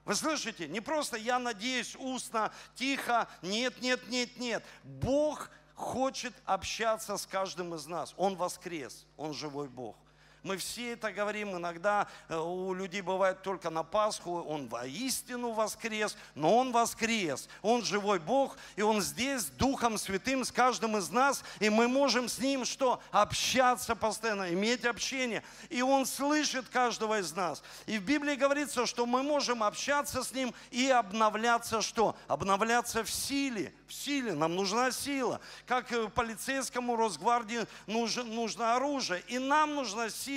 Вы 0.05 0.15
слышите? 0.17 0.69
Не 0.69 0.83
просто 0.83 1.17
я 1.17 1.39
надеюсь 1.39 1.97
устно, 1.97 2.53
тихо, 2.75 3.27
нет, 3.41 3.81
нет, 3.81 4.07
нет, 4.11 4.37
нет. 4.37 4.63
Бог 4.85 5.49
хочет 5.75 6.35
общаться 6.45 7.17
с 7.17 7.25
каждым 7.25 7.75
из 7.75 7.87
нас. 7.87 8.13
Он 8.19 8.37
воскрес, 8.37 9.07
Он 9.17 9.33
живой 9.33 9.71
Бог. 9.71 9.97
Мы 10.43 10.57
все 10.57 10.93
это 10.93 11.13
говорим, 11.13 11.55
иногда 11.55 12.09
э, 12.29 12.37
у 12.37 12.73
людей 12.73 13.03
бывает 13.03 13.43
только 13.43 13.69
на 13.69 13.83
Пасху, 13.83 14.41
он 14.41 14.69
воистину 14.69 15.51
воскрес, 15.51 16.17
но 16.35 16.57
он 16.57 16.73
воскрес, 16.73 17.47
он 17.61 17.85
живой 17.85 18.19
Бог, 18.19 18.57
и 18.75 18.81
он 18.81 19.03
здесь 19.03 19.45
Духом 19.59 19.99
Святым 19.99 20.47
с 20.47 20.51
каждым 20.51 20.97
из 20.97 21.11
нас, 21.11 21.45
и 21.59 21.69
мы 21.69 21.89
можем 21.89 22.27
с 22.27 22.39
ним 22.39 22.65
что? 22.65 23.03
Общаться 23.11 23.95
постоянно, 23.95 24.51
иметь 24.55 24.87
общение, 24.87 25.43
и 25.69 25.83
он 25.83 26.07
слышит 26.07 26.67
каждого 26.71 27.19
из 27.21 27.35
нас. 27.35 27.63
И 27.85 27.99
в 27.99 28.03
Библии 28.03 28.35
говорится, 28.35 28.87
что 28.87 29.05
мы 29.05 29.23
можем 29.23 29.63
общаться 29.63 30.25
с 30.25 30.33
ним 30.33 30.55
и 30.71 30.89
обновляться 30.89 31.83
что? 31.83 32.17
Обновляться 32.29 33.05
в 33.05 33.11
силе, 33.11 33.75
в 33.87 33.93
силе, 33.93 34.33
нам 34.33 34.55
нужна 34.55 34.91
сила. 34.91 35.39
Как 35.67 35.91
полицейскому 36.15 36.97
Росгвардии 36.97 37.67
нужно, 37.87 38.25
нужно 38.25 38.75
оружие, 38.75 39.23
и 39.29 39.39
нам 39.39 39.75
нужна 39.75 40.09
сила, 40.09 40.30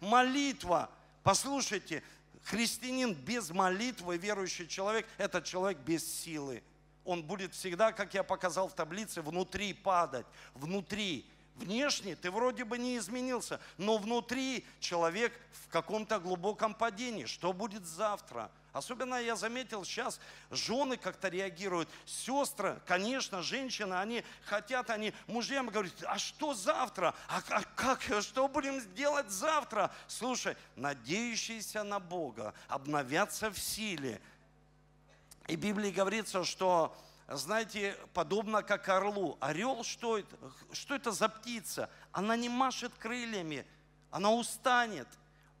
молитва. 0.00 0.90
Послушайте, 1.22 2.02
христианин 2.44 3.14
без 3.14 3.50
молитвы, 3.50 4.16
верующий 4.16 4.66
человек, 4.66 5.06
это 5.18 5.42
человек 5.42 5.78
без 5.78 6.06
силы. 6.06 6.62
Он 7.04 7.22
будет 7.22 7.54
всегда, 7.54 7.92
как 7.92 8.14
я 8.14 8.22
показал 8.22 8.68
в 8.68 8.74
таблице, 8.74 9.22
внутри 9.22 9.72
падать, 9.72 10.26
внутри. 10.54 11.24
Внешне 11.54 12.16
ты 12.16 12.30
вроде 12.30 12.64
бы 12.64 12.76
не 12.76 12.98
изменился, 12.98 13.60
но 13.78 13.96
внутри 13.96 14.66
человек 14.78 15.32
в 15.52 15.68
каком-то 15.68 16.18
глубоком 16.18 16.74
падении. 16.74 17.24
Что 17.24 17.52
будет 17.52 17.86
завтра? 17.86 18.50
Особенно 18.76 19.14
я 19.14 19.36
заметил, 19.36 19.86
сейчас 19.86 20.20
жены 20.50 20.98
как-то 20.98 21.28
реагируют, 21.28 21.88
сестры, 22.04 22.78
конечно, 22.84 23.42
женщины, 23.42 23.94
они 23.94 24.22
хотят, 24.44 24.90
они 24.90 25.14
мужьям 25.26 25.68
говорят, 25.68 25.94
а 26.06 26.18
что 26.18 26.52
завтра? 26.52 27.14
А, 27.26 27.40
а 27.48 27.62
как, 27.74 28.02
что 28.20 28.48
будем 28.48 28.82
делать 28.94 29.30
завтра? 29.30 29.90
Слушай, 30.06 30.58
надеющиеся 30.76 31.84
на 31.84 32.00
Бога 32.00 32.52
обновятся 32.68 33.50
в 33.50 33.58
силе. 33.58 34.20
И 35.48 35.56
в 35.56 35.60
Библии 35.60 35.90
говорится, 35.90 36.44
что 36.44 36.94
знаете, 37.28 37.96
подобно 38.12 38.62
как 38.62 38.90
орлу. 38.90 39.38
Орел, 39.40 39.84
что 39.84 40.18
это? 40.18 40.36
Что 40.72 40.94
это 40.94 41.12
за 41.12 41.30
птица? 41.30 41.88
Она 42.12 42.36
не 42.36 42.50
машет 42.50 42.92
крыльями, 42.98 43.66
она 44.10 44.30
устанет, 44.30 45.08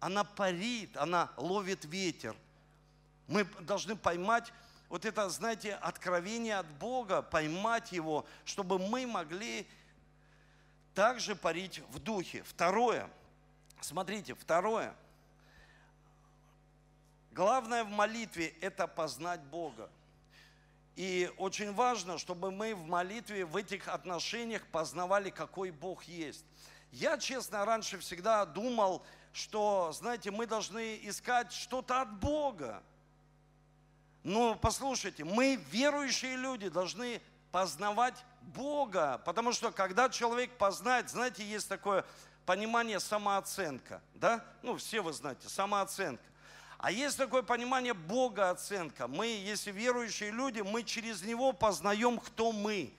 она 0.00 0.22
парит, 0.22 0.94
она 0.98 1.30
ловит 1.38 1.86
ветер. 1.86 2.36
Мы 3.26 3.44
должны 3.60 3.96
поймать 3.96 4.52
вот 4.88 5.04
это, 5.04 5.28
знаете, 5.28 5.74
откровение 5.74 6.58
от 6.58 6.68
Бога, 6.78 7.22
поймать 7.22 7.92
его, 7.92 8.24
чтобы 8.44 8.78
мы 8.78 9.06
могли 9.06 9.66
также 10.94 11.34
парить 11.34 11.80
в 11.90 11.98
духе. 11.98 12.42
Второе, 12.44 13.10
смотрите, 13.80 14.34
второе. 14.34 14.94
Главное 17.32 17.84
в 17.84 17.90
молитве– 17.90 18.54
это 18.60 18.86
познать 18.86 19.42
Бога. 19.42 19.90
И 20.94 21.30
очень 21.36 21.74
важно, 21.74 22.16
чтобы 22.16 22.50
мы 22.50 22.74
в 22.74 22.86
молитве, 22.86 23.44
в 23.44 23.56
этих 23.56 23.88
отношениях 23.88 24.66
познавали, 24.68 25.28
какой 25.28 25.70
Бог 25.70 26.04
есть. 26.04 26.46
Я, 26.92 27.18
честно, 27.18 27.66
раньше 27.66 27.98
всегда 27.98 28.46
думал, 28.46 29.04
что, 29.34 29.92
знаете, 29.92 30.30
мы 30.30 30.46
должны 30.46 30.98
искать 31.02 31.52
что-то 31.52 32.00
от 32.00 32.18
Бога. 32.20 32.82
Но 34.26 34.56
послушайте, 34.56 35.22
мы, 35.22 35.54
верующие 35.70 36.34
люди, 36.34 36.68
должны 36.68 37.22
познавать 37.52 38.16
Бога, 38.40 39.22
потому 39.24 39.52
что 39.52 39.70
когда 39.70 40.08
человек 40.08 40.50
познает, 40.58 41.08
знаете, 41.08 41.44
есть 41.44 41.68
такое 41.68 42.04
понимание 42.44 42.98
самооценка, 42.98 44.02
да? 44.14 44.44
Ну, 44.62 44.78
все 44.78 45.00
вы 45.00 45.12
знаете, 45.12 45.48
самооценка. 45.48 46.24
А 46.76 46.90
есть 46.90 47.16
такое 47.16 47.42
понимание 47.42 47.94
Бога 47.94 48.50
оценка. 48.50 49.06
Мы, 49.06 49.28
если 49.28 49.70
верующие 49.70 50.32
люди, 50.32 50.60
мы 50.60 50.82
через 50.82 51.22
Него 51.22 51.52
познаем, 51.52 52.18
кто 52.18 52.50
мы. 52.50 52.92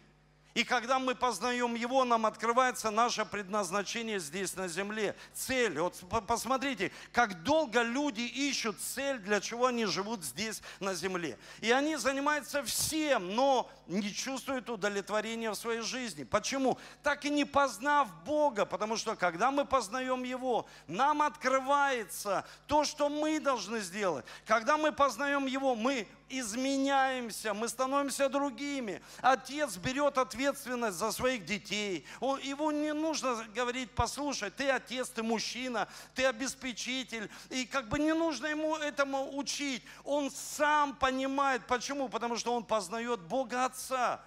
И 0.58 0.64
когда 0.64 0.98
мы 0.98 1.14
познаем 1.14 1.76
Его, 1.76 2.04
нам 2.04 2.26
открывается 2.26 2.90
наше 2.90 3.26
предназначение 3.26 4.20
здесь 4.20 4.56
на 4.56 4.68
земле. 4.68 5.16
Цель. 5.32 5.80
Вот 5.80 5.94
посмотрите, 6.26 6.92
как 7.12 7.44
долго 7.44 7.84
люди 7.84 8.22
ищут 8.22 8.82
цель, 8.82 9.20
для 9.20 9.40
чего 9.40 9.68
они 9.68 9.86
живут 9.86 10.24
здесь 10.24 10.64
на 10.80 10.96
земле. 10.96 11.38
И 11.62 11.70
они 11.70 11.96
занимаются 11.96 12.64
всем, 12.64 13.36
но 13.36 13.70
не 13.86 14.12
чувствуют 14.12 14.68
удовлетворения 14.68 15.52
в 15.52 15.56
своей 15.56 15.82
жизни. 15.82 16.24
Почему? 16.24 16.80
Так 17.04 17.24
и 17.26 17.30
не 17.30 17.46
познав 17.46 18.10
Бога, 18.24 18.66
потому 18.66 18.98
что 18.98 19.16
когда 19.16 19.52
мы 19.52 19.64
познаем 19.64 20.24
Его, 20.24 20.66
нам 20.88 21.22
открывается 21.22 22.48
то, 22.66 22.84
что 22.84 23.10
мы 23.10 23.40
должны 23.40 23.80
сделать. 23.80 24.26
Когда 24.48 24.78
мы 24.78 24.92
познаем 24.92 25.46
Его, 25.46 25.76
мы 25.76 26.08
изменяемся, 26.30 27.54
мы 27.54 27.68
становимся 27.68 28.30
другими. 28.30 29.02
Отец 29.22 29.78
берет 29.78 30.18
ответственность 30.18 30.98
за 30.98 31.12
своих 31.12 31.46
детей. 31.46 32.06
Он, 32.20 32.40
его 32.40 32.72
не 32.72 32.94
нужно 32.94 33.46
говорить, 33.56 33.92
послушай, 33.92 34.50
ты 34.50 34.70
отец, 34.70 35.10
ты 35.10 35.24
мужчина, 35.24 35.88
ты 36.16 36.26
обеспечитель. 36.26 37.30
И 37.50 37.66
как 37.66 37.90
бы 37.90 38.00
не 38.00 38.14
нужно 38.14 38.48
ему 38.48 38.76
этому 38.76 39.38
учить. 39.38 39.84
Он 40.04 40.32
сам 40.32 40.96
понимает. 40.96 41.66
Почему? 41.68 42.10
Потому 42.10 42.38
что 42.38 42.54
он 42.54 42.64
познает 42.64 43.20
Бога 43.22 43.66
Отца. 43.66 44.22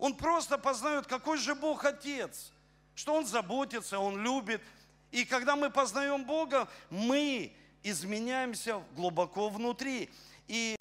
Он 0.00 0.14
просто 0.14 0.56
познает, 0.56 1.06
какой 1.06 1.36
же 1.36 1.54
Бог 1.54 1.84
Отец. 1.84 2.52
Что 2.94 3.14
Он 3.14 3.26
заботится, 3.26 3.98
Он 3.98 4.22
любит. 4.22 4.62
И 5.10 5.24
когда 5.24 5.56
мы 5.56 5.70
познаем 5.70 6.24
Бога, 6.24 6.68
мы 6.88 7.52
изменяемся 7.82 8.82
глубоко 8.96 9.48
внутри. 9.48 10.10
И 10.50 10.76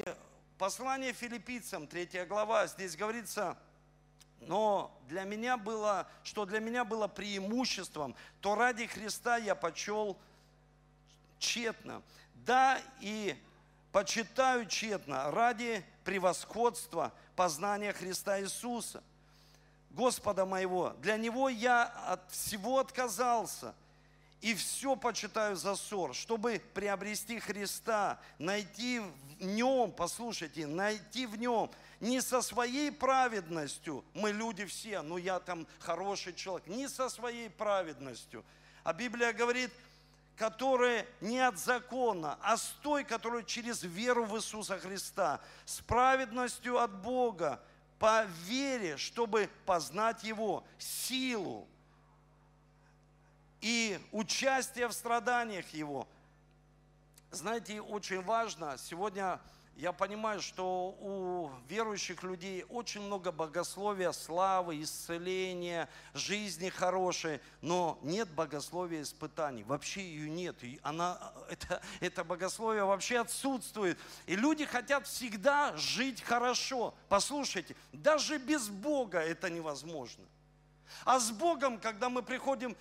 послание 0.57 1.13
филиппийцам, 1.13 1.85
третья 1.85 2.25
глава, 2.25 2.65
здесь 2.65 2.95
говорится, 2.95 3.55
но 4.39 4.99
для 5.07 5.25
меня 5.25 5.57
было, 5.57 6.07
что 6.23 6.45
для 6.45 6.59
меня 6.59 6.83
было 6.83 7.07
преимуществом, 7.07 8.15
то 8.41 8.55
ради 8.55 8.87
Христа 8.87 9.37
я 9.37 9.53
почел 9.53 10.17
тщетно. 11.37 12.01
Да, 12.33 12.81
и 12.99 13.39
почитаю 13.91 14.65
тщетно 14.65 15.29
ради 15.29 15.85
превосходства 16.03 17.13
познания 17.35 17.93
Христа 17.93 18.41
Иисуса, 18.41 19.03
Господа 19.91 20.47
моего. 20.47 20.95
Для 20.97 21.15
Него 21.15 21.47
я 21.47 21.83
от 21.83 22.31
всего 22.31 22.79
отказался– 22.79 23.75
и 24.41 24.53
все 24.53 24.95
почитаю 24.95 25.55
за 25.55 25.75
ссор, 25.75 26.15
чтобы 26.15 26.61
приобрести 26.73 27.39
Христа, 27.39 28.19
найти 28.37 28.99
в 28.99 29.43
Нем, 29.43 29.91
послушайте, 29.91 30.65
найти 30.65 31.25
в 31.25 31.35
Нем, 31.37 31.69
не 31.99 32.21
со 32.21 32.41
своей 32.41 32.91
праведностью, 32.91 34.03
мы 34.13 34.31
люди 34.31 34.65
все, 34.65 35.01
ну 35.01 35.17
я 35.17 35.39
там 35.39 35.67
хороший 35.79 36.33
человек, 36.33 36.67
не 36.67 36.87
со 36.87 37.09
своей 37.09 37.49
праведностью, 37.49 38.45
а 38.83 38.93
Библия 38.93 39.33
говорит, 39.33 39.71
которая 40.37 41.05
не 41.19 41.39
от 41.39 41.59
закона, 41.59 42.37
а 42.41 42.55
с 42.55 42.73
той, 42.81 43.03
которая 43.03 43.43
через 43.43 43.83
веру 43.83 44.23
в 44.23 44.37
Иисуса 44.37 44.79
Христа, 44.79 45.41
с 45.65 45.81
праведностью 45.81 46.79
от 46.79 46.93
Бога, 47.01 47.61
по 47.99 48.23
вере, 48.45 48.95
чтобы 48.95 49.49
познать 49.65 50.23
Его 50.23 50.63
силу, 50.77 51.67
и 53.61 53.99
участие 54.11 54.87
в 54.87 54.93
страданиях 54.93 55.67
Его. 55.73 56.07
Знаете, 57.31 57.81
очень 57.81 58.21
важно, 58.21 58.77
сегодня 58.77 59.39
я 59.79 59.93
понимаю, 59.93 60.41
что 60.41 60.89
у 60.99 61.51
верующих 61.69 62.21
людей 62.23 62.65
очень 62.67 62.99
много 62.99 63.31
богословия, 63.31 64.11
славы, 64.11 64.81
исцеления, 64.81 65.87
жизни 66.13 66.67
хорошей, 66.67 67.39
но 67.61 67.97
нет 68.01 68.27
богословия 68.29 69.03
испытаний. 69.03 69.63
Вообще 69.63 70.01
ее 70.01 70.29
нет. 70.29 70.61
И 70.65 70.81
она, 70.83 71.31
это, 71.49 71.81
это 72.01 72.25
богословие 72.25 72.83
вообще 72.83 73.19
отсутствует. 73.19 73.97
И 74.25 74.35
люди 74.35 74.65
хотят 74.65 75.07
всегда 75.07 75.77
жить 75.77 76.21
хорошо. 76.23 76.93
Послушайте, 77.07 77.73
даже 77.93 78.37
без 78.37 78.67
Бога 78.67 79.19
это 79.19 79.49
невозможно. 79.49 80.25
А 81.05 81.21
с 81.21 81.31
Богом, 81.31 81.79
когда 81.79 82.09
мы 82.09 82.21
приходим 82.21 82.75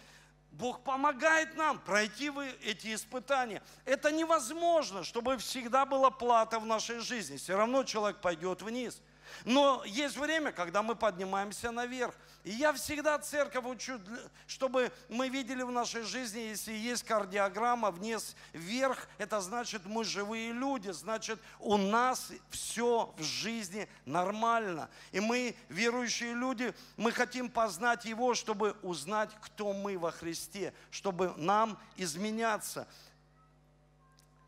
Бог 0.53 0.83
помогает 0.83 1.57
нам 1.57 1.79
пройти 1.79 2.33
эти 2.63 2.95
испытания. 2.95 3.63
Это 3.85 4.11
невозможно, 4.11 5.05
чтобы 5.05 5.37
всегда 5.39 5.87
была 5.87 6.11
плата 6.11 6.59
в 6.59 6.67
нашей 6.67 6.99
жизни. 6.99 7.37
Все 7.37 7.57
равно 7.57 7.85
человек 7.85 8.21
пойдет 8.21 8.63
вниз. 8.63 9.01
Но 9.45 9.83
есть 9.85 10.17
время, 10.17 10.53
когда 10.53 10.83
мы 10.83 10.95
поднимаемся 10.95 11.71
наверх. 11.71 12.15
И 12.45 12.51
я 12.51 12.73
всегда 12.73 13.19
церковь 13.19 13.65
учу, 13.65 14.01
чтобы 14.47 14.93
мы 15.09 15.29
видели 15.29 15.63
в 15.63 15.71
нашей 15.71 16.03
жизни, 16.03 16.41
если 16.41 16.73
есть 16.73 17.03
кардиограмма 17.05 17.91
вниз, 17.91 18.37
вверх, 18.53 19.09
это 19.19 19.41
значит 19.41 19.85
мы 19.87 20.05
живые 20.05 20.53
люди, 20.53 20.91
значит 20.91 21.41
у 21.59 21.77
нас 21.77 22.31
все 22.51 23.13
в 23.17 23.23
жизни 23.23 23.89
нормально. 24.07 24.89
И 25.13 25.21
мы, 25.21 25.55
верующие 25.69 26.35
люди, 26.35 26.75
мы 26.97 27.13
хотим 27.13 27.51
познать 27.51 28.05
Его, 28.05 28.35
чтобы 28.35 28.77
узнать, 28.83 29.31
кто 29.41 29.73
мы 29.73 29.99
во 29.99 30.11
Христе, 30.11 30.73
чтобы 30.91 31.35
нам 31.37 31.79
изменяться. 31.97 32.87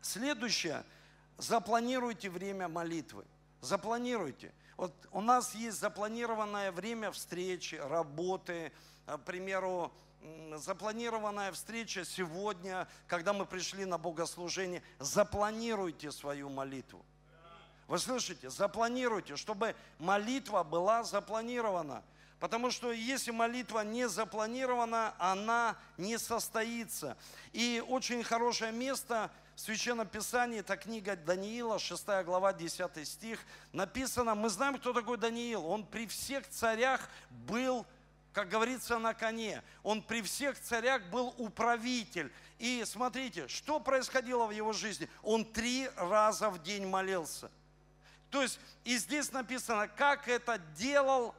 Следующее, 0.01 0.83
запланируйте 1.37 2.29
время 2.29 2.67
молитвы. 2.67 3.25
Запланируйте. 3.61 4.51
Вот 4.81 4.95
у 5.11 5.21
нас 5.21 5.53
есть 5.53 5.79
запланированное 5.79 6.71
время 6.71 7.11
встречи, 7.11 7.75
работы, 7.75 8.71
э, 9.05 9.15
к 9.15 9.21
примеру, 9.25 9.93
запланированная 10.55 11.51
встреча 11.51 12.03
сегодня, 12.03 12.87
когда 13.05 13.31
мы 13.31 13.45
пришли 13.45 13.85
на 13.85 13.99
богослужение. 13.99 14.81
Запланируйте 14.97 16.11
свою 16.11 16.49
молитву. 16.49 17.05
Вы 17.87 17.99
слышите? 17.99 18.49
Запланируйте, 18.49 19.35
чтобы 19.35 19.75
молитва 19.99 20.63
была 20.63 21.03
запланирована. 21.03 22.03
Потому 22.39 22.71
что 22.71 22.91
если 22.91 23.29
молитва 23.29 23.83
не 23.83 24.09
запланирована, 24.09 25.13
она 25.19 25.77
не 25.97 26.17
состоится. 26.17 27.17
И 27.53 27.83
очень 27.87 28.23
хорошее 28.23 28.71
место 28.71 29.29
в 29.61 29.63
Священном 29.63 30.07
Писании, 30.07 30.61
это 30.61 30.75
книга 30.75 31.15
Даниила, 31.15 31.77
6 31.77 32.03
глава, 32.25 32.51
10 32.51 33.07
стих, 33.07 33.39
написано, 33.73 34.33
мы 34.33 34.49
знаем, 34.49 34.79
кто 34.79 34.91
такой 34.91 35.19
Даниил. 35.19 35.67
Он 35.67 35.85
при 35.85 36.07
всех 36.07 36.49
царях 36.49 37.07
был, 37.29 37.85
как 38.33 38.49
говорится, 38.49 38.97
на 38.97 39.13
коне. 39.13 39.61
Он 39.83 40.01
при 40.01 40.23
всех 40.23 40.59
царях 40.59 41.03
был 41.11 41.35
управитель. 41.37 42.31
И 42.57 42.81
смотрите, 42.87 43.47
что 43.47 43.79
происходило 43.79 44.47
в 44.47 44.51
его 44.51 44.73
жизни? 44.73 45.07
Он 45.21 45.45
три 45.45 45.87
раза 45.95 46.49
в 46.49 46.63
день 46.63 46.87
молился. 46.87 47.51
То 48.31 48.41
есть, 48.41 48.59
и 48.83 48.97
здесь 48.97 49.31
написано, 49.31 49.87
как 49.87 50.27
это 50.27 50.57
делал 50.75 51.35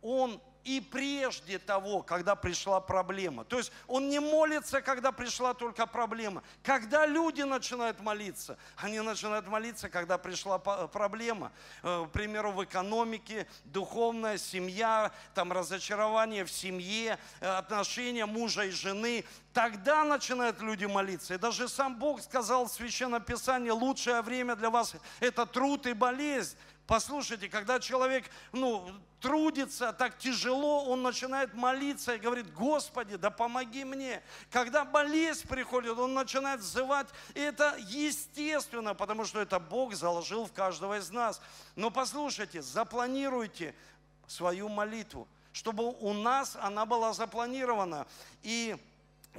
он 0.00 0.40
и 0.66 0.80
прежде 0.80 1.60
того, 1.60 2.02
когда 2.02 2.34
пришла 2.34 2.80
проблема. 2.80 3.44
То 3.44 3.58
есть 3.58 3.70
он 3.86 4.08
не 4.08 4.18
молится, 4.18 4.82
когда 4.82 5.12
пришла 5.12 5.54
только 5.54 5.86
проблема. 5.86 6.42
Когда 6.64 7.06
люди 7.06 7.42
начинают 7.42 8.00
молиться, 8.00 8.58
они 8.76 8.98
начинают 8.98 9.46
молиться, 9.46 9.88
когда 9.88 10.18
пришла 10.18 10.58
проблема. 10.58 11.52
Э, 11.84 12.04
к 12.08 12.10
примеру, 12.10 12.50
в 12.50 12.64
экономике, 12.64 13.46
духовная 13.64 14.38
семья, 14.38 15.12
там 15.34 15.52
разочарование 15.52 16.44
в 16.44 16.50
семье, 16.50 17.16
э, 17.40 17.46
отношения 17.46 18.26
мужа 18.26 18.64
и 18.64 18.70
жены. 18.70 19.24
Тогда 19.52 20.02
начинают 20.02 20.60
люди 20.60 20.84
молиться. 20.84 21.34
И 21.34 21.38
даже 21.38 21.68
сам 21.68 21.96
Бог 21.96 22.20
сказал 22.20 22.66
в 22.66 22.72
Священном 22.72 23.22
Писании, 23.22 23.70
лучшее 23.70 24.20
время 24.20 24.56
для 24.56 24.70
вас– 24.70 24.96
это 25.20 25.46
труд 25.46 25.86
и 25.86 25.92
болезнь. 25.92 26.56
Послушайте, 26.86 27.48
когда 27.48 27.80
человек 27.80 28.26
ну, 28.52 28.88
трудится 29.20 29.92
так 29.92 30.18
тяжело, 30.18 30.84
он 30.84 31.02
начинает 31.02 31.54
молиться 31.54 32.14
и 32.14 32.18
говорит, 32.18 32.52
Господи, 32.52 33.16
да 33.16 33.30
помоги 33.30 33.84
мне. 33.84 34.22
Когда 34.50 34.84
болезнь 34.84 35.46
приходит, 35.48 35.98
он 35.98 36.14
начинает 36.14 36.60
взывать, 36.60 37.08
и 37.34 37.40
это 37.40 37.76
естественно, 37.88 38.94
потому 38.94 39.24
что 39.24 39.40
это 39.40 39.58
Бог 39.58 39.94
заложил 39.94 40.46
в 40.46 40.52
каждого 40.52 40.98
из 40.98 41.10
нас. 41.10 41.40
Но 41.74 41.90
послушайте, 41.90 42.62
запланируйте 42.62 43.74
свою 44.26 44.68
молитву, 44.68 45.26
чтобы 45.52 45.84
у 45.84 46.12
нас 46.12 46.56
она 46.60 46.84
была 46.84 47.12
запланирована. 47.12 48.06
И 48.42 48.76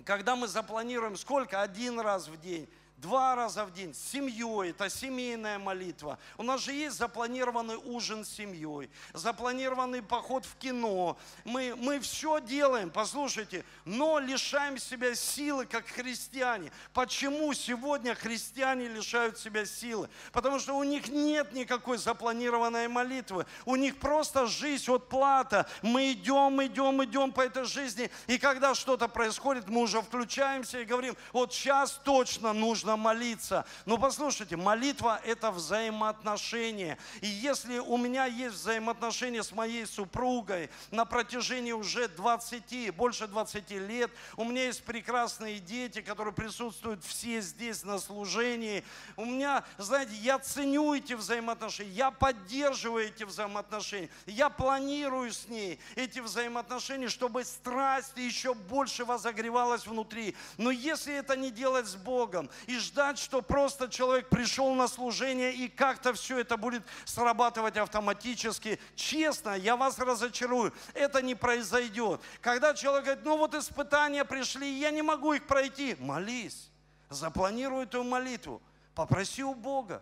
когда 0.05 0.35
мы 0.35 0.47
запланируем 0.47 1.17
сколько? 1.17 1.61
Один 1.61 1.99
раз 1.99 2.27
в 2.27 2.39
день, 2.39 2.67
два 2.97 3.35
раза 3.35 3.63
в 3.65 3.73
день, 3.73 3.93
с 3.93 3.99
семьей, 4.11 4.71
это 4.71 4.89
семейная 4.89 5.59
молитва. 5.59 6.17
У 6.37 6.43
нас 6.43 6.61
же 6.61 6.73
есть 6.73 6.97
запланированный 6.97 7.77
ужин 7.77 8.25
с 8.25 8.29
семьей, 8.29 8.89
запланированный 9.13 10.01
поход 10.01 10.45
в 10.45 10.55
кино. 10.55 11.17
Мы, 11.45 11.75
мы 11.75 11.99
все 11.99 12.39
делаем, 12.39 12.89
послушайте, 12.89 13.63
но 13.85 14.19
лишаем 14.19 14.77
себя 14.77 15.13
силы, 15.15 15.65
как 15.65 15.85
христиане. 15.87 16.71
Почему 16.93 17.53
сегодня 17.53 18.15
христиане 18.15 18.87
лишают 18.87 19.37
себя 19.37 19.65
силы? 19.65 20.09
Потому 20.31 20.59
что 20.59 20.73
у 20.73 20.83
них 20.83 21.07
нет 21.07 21.53
никакой 21.53 21.97
запланированной 21.97 22.87
молитвы. 22.87 23.45
У 23.65 23.75
них 23.75 23.97
просто 23.99 24.47
жизнь 24.47 24.91
от 24.91 25.07
плата. 25.07 25.69
Мы 25.83 26.13
идем, 26.13 26.63
идем, 26.63 27.03
идем 27.03 27.31
по 27.31 27.41
этой 27.41 27.65
жизни, 27.65 28.09
и 28.25 28.37
когда 28.37 28.73
что-то 28.73 29.07
происходит, 29.07 29.69
мы 29.69 29.81
уже 29.81 30.01
включаемся 30.01 30.79
и 30.79 30.85
говорим, 30.85 31.15
вот 31.31 31.53
сейчас 31.53 31.99
точно 32.03 32.53
нужно 32.53 32.86
нужно 32.87 32.95
молиться. 32.95 33.65
Но 33.85 33.97
послушайте, 33.97 34.55
молитва– 34.55 35.19
это 35.25 35.51
взаимоотношения. 35.51 36.97
И 37.21 37.27
если 37.27 37.79
у 37.79 37.97
меня 37.97 38.25
есть 38.25 38.55
взаимоотношения 38.55 39.43
с 39.43 39.51
моей 39.51 39.85
супругой 39.85 40.69
на 40.91 41.03
протяжении 41.05 41.73
уже 41.73 42.07
20, 42.07 42.95
больше 42.95 43.27
20 43.27 43.71
лет, 43.71 44.11
у 44.37 44.45
меня 44.45 44.65
есть 44.65 44.83
прекрасные 44.83 45.59
дети, 45.59 46.01
которые 46.01 46.33
присутствуют 46.33 47.03
все 47.03 47.41
здесь 47.41 47.83
на 47.83 47.99
служении. 47.99 48.83
У 49.17 49.25
меня, 49.25 49.63
знаете, 49.77 50.13
я 50.15 50.39
ценю 50.39 50.93
эти 50.93 51.13
взаимоотношения, 51.13 51.91
я 51.91 52.11
поддерживаю 52.11 53.07
эти 53.07 53.25
взаимоотношения, 53.25 54.09
я 54.25 54.49
планирую 54.49 55.31
с 55.33 55.47
ней 55.47 55.79
эти 55.95 56.19
взаимоотношения, 56.19 57.09
чтобы 57.09 57.43
страсть 57.43 58.15
еще 58.15 58.53
больше 58.53 59.03
возогревалась 59.03 59.85
внутри. 59.85 60.35
Но 60.57 60.71
если 60.71 61.13
это 61.13 61.35
не 61.35 61.51
делать 61.51 61.87
с 61.87 61.95
Богом 61.95 62.49
и 62.67 62.76
ждать, 62.77 63.19
что 63.19 63.41
просто 63.41 63.89
человек 63.89 64.29
пришел 64.29 64.73
на 64.73 64.87
служение 64.87 65.53
и 65.53 65.67
как-то 65.67 66.13
все 66.13 66.39
это 66.39 66.57
будет 66.57 66.83
срабатывать 67.05 67.77
автоматически. 67.77 68.79
Честно, 68.95 69.55
я 69.57 69.75
вас 69.75 69.99
разочарую, 69.99 70.73
это 70.93 71.21
не 71.21 71.35
произойдет. 71.35 72.21
Когда 72.41 72.73
человек 72.73 73.05
говорит, 73.05 73.25
ну 73.25 73.37
вот 73.37 73.53
испытания 73.53 74.25
пришли, 74.25 74.79
я 74.79 74.91
не 74.91 75.01
могу 75.01 75.33
их 75.33 75.45
пройти, 75.47 75.95
молись, 75.99 76.69
запланируй 77.09 77.83
эту 77.83 78.03
молитву, 78.03 78.61
попроси 78.95 79.43
у 79.43 79.53
Бога. 79.53 80.01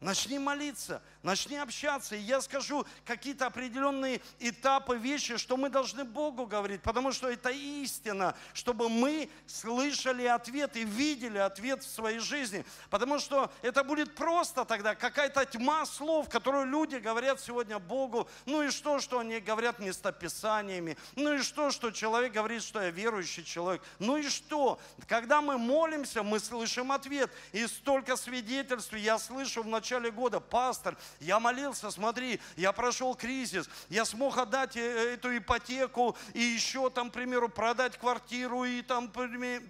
Начни 0.00 0.38
молиться, 0.38 1.02
начни 1.22 1.58
общаться. 1.58 2.16
И 2.16 2.20
я 2.20 2.40
скажу 2.40 2.86
какие-то 3.04 3.44
определенные 3.44 4.22
этапы, 4.38 4.96
вещи, 4.96 5.36
что 5.36 5.58
мы 5.58 5.68
должны 5.68 6.04
Богу 6.04 6.46
говорить, 6.46 6.80
потому 6.80 7.12
что 7.12 7.28
это 7.28 7.50
истина, 7.50 8.34
чтобы 8.54 8.88
мы 8.88 9.28
слышали 9.46 10.24
ответ 10.24 10.74
и 10.76 10.84
видели 10.84 11.36
ответ 11.36 11.84
в 11.84 11.90
своей 11.90 12.18
жизни. 12.18 12.64
Потому 12.88 13.18
что 13.18 13.52
это 13.60 13.84
будет 13.84 14.14
просто 14.14 14.64
тогда 14.64 14.94
какая-то 14.94 15.44
тьма 15.44 15.84
слов, 15.84 16.30
которую 16.30 16.64
люди 16.64 16.96
говорят 16.96 17.38
сегодня 17.38 17.78
Богу. 17.78 18.26
Ну 18.46 18.62
и 18.62 18.70
что, 18.70 19.00
что 19.00 19.18
они 19.18 19.38
говорят 19.40 19.80
местописаниями? 19.80 20.96
Ну 21.14 21.34
и 21.34 21.42
что, 21.42 21.70
что 21.70 21.90
человек 21.90 22.32
говорит, 22.32 22.62
что 22.62 22.80
я 22.80 22.88
верующий 22.88 23.44
человек? 23.44 23.82
Ну 23.98 24.16
и 24.16 24.26
что? 24.30 24.80
Когда 25.06 25.42
мы 25.42 25.58
молимся, 25.58 26.22
мы 26.22 26.40
слышим 26.40 26.90
ответ. 26.90 27.30
И 27.52 27.66
столько 27.66 28.16
свидетельств 28.16 28.94
я 28.94 29.18
слышу 29.18 29.62
в 29.62 29.66
начале 29.66 29.89
начале 29.90 30.12
года, 30.12 30.38
пастор, 30.38 30.96
я 31.18 31.40
молился, 31.40 31.90
смотри, 31.90 32.40
я 32.56 32.70
прошел 32.70 33.16
кризис, 33.16 33.68
я 33.88 34.04
смог 34.04 34.38
отдать 34.38 34.76
э, 34.76 35.14
эту 35.14 35.36
ипотеку 35.36 36.16
и 36.32 36.40
еще 36.40 36.90
там, 36.90 37.10
к 37.10 37.14
примеру, 37.14 37.48
продать 37.48 37.98
квартиру 37.98 38.64
и 38.64 38.82
там, 38.82 39.08
к 39.08 39.12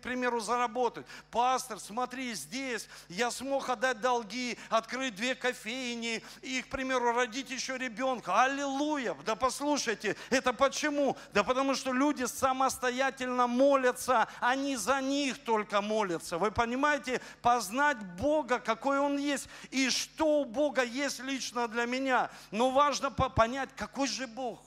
примеру, 0.02 0.40
заработать. 0.40 1.06
Пастор, 1.30 1.80
смотри, 1.80 2.34
здесь 2.34 2.86
я 3.08 3.30
смог 3.30 3.70
отдать 3.70 4.02
долги, 4.02 4.58
открыть 4.68 5.14
две 5.14 5.34
кофейни 5.34 6.22
и, 6.42 6.60
к 6.60 6.68
примеру, 6.68 7.14
родить 7.14 7.50
еще 7.50 7.78
ребенка. 7.78 8.42
Аллилуйя! 8.42 9.16
Да 9.24 9.36
послушайте, 9.36 10.16
это 10.28 10.52
почему? 10.52 11.16
Да 11.32 11.44
потому 11.44 11.74
что 11.74 11.92
люди 11.92 12.24
самостоятельно 12.24 13.46
молятся, 13.46 14.28
они 14.40 14.76
за 14.76 15.00
них 15.00 15.38
только 15.38 15.80
молятся. 15.80 16.36
Вы 16.36 16.50
понимаете, 16.50 17.22
познать 17.40 17.96
Бога, 18.18 18.58
какой 18.58 18.98
Он 18.98 19.16
есть, 19.16 19.48
и 19.70 19.88
что 19.88 20.09
что 20.14 20.42
у 20.42 20.44
Бога 20.44 20.84
есть 20.84 21.20
лично 21.20 21.66
для 21.66 21.86
меня, 21.86 22.30
но 22.50 22.68
важно 22.70 23.10
понять, 23.10 23.70
какой 23.74 24.06
же 24.06 24.26
Бог. 24.26 24.60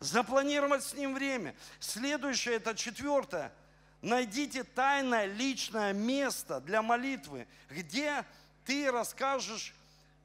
Запланировать 0.00 0.84
с 0.84 0.92
Ним 0.92 1.14
время. 1.14 1.54
Следующее, 1.80 2.56
это 2.56 2.74
четвертое. 2.74 3.50
Найдите 4.02 4.64
тайное 4.64 5.24
личное 5.24 5.94
место 5.94 6.60
для 6.60 6.82
молитвы, 6.82 7.48
где 7.70 8.22
ты 8.66 8.92
расскажешь 8.92 9.74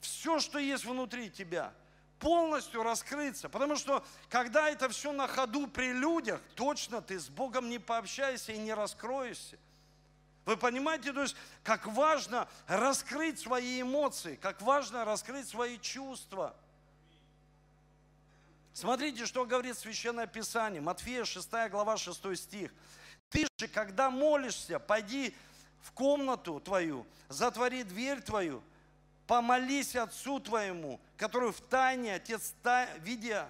все, 0.01 0.41
что 0.41 0.59
есть 0.59 0.83
внутри 0.83 1.29
тебя 1.29 1.71
полностью 2.19 2.83
раскрыться. 2.83 3.47
Потому 3.47 3.77
что 3.77 4.05
когда 4.27 4.69
это 4.69 4.89
все 4.89 5.13
на 5.13 5.27
ходу 5.27 5.67
при 5.67 5.93
людях, 5.93 6.41
точно 6.55 7.01
ты 7.01 7.17
с 7.17 7.29
Богом 7.29 7.69
не 7.69 7.79
пообщаешься 7.79 8.51
и 8.51 8.57
не 8.57 8.73
раскроешься. 8.73 9.57
Вы 10.47 10.55
понимаете, 10.55 11.11
то 11.11 11.23
есть, 11.23 11.35
как 11.61 11.87
важно 11.87 12.47
раскрыть 12.67 13.37
свои 13.37 13.81
эмоции, 13.81 14.37
как 14.37 14.61
важно 14.61 15.03
раскрыть 15.03 15.49
свои 15.49 15.77
чувства. 15.77 16.55
Смотрите, 18.71 19.25
что 19.25 19.45
говорит 19.45 19.77
Священное 19.77 20.25
Писание, 20.25 20.79
Матфея 20.79 21.25
6 21.25 21.49
глава 21.69 21.97
6 21.97 22.37
стих. 22.37 22.71
Ты 23.29 23.45
же, 23.57 23.67
когда 23.67 24.09
молишься, 24.09 24.79
пойди 24.79 25.35
в 25.81 25.91
комнату 25.91 26.61
твою, 26.61 27.05
затвори 27.27 27.83
дверь 27.83 28.21
твою, 28.21 28.63
помолись 29.27 29.97
Отцу 29.97 30.39
твоему, 30.39 31.01
который 31.17 31.51
в 31.51 31.59
тайне, 31.59 32.15
Отец, 32.15 32.53
видя 32.99 33.49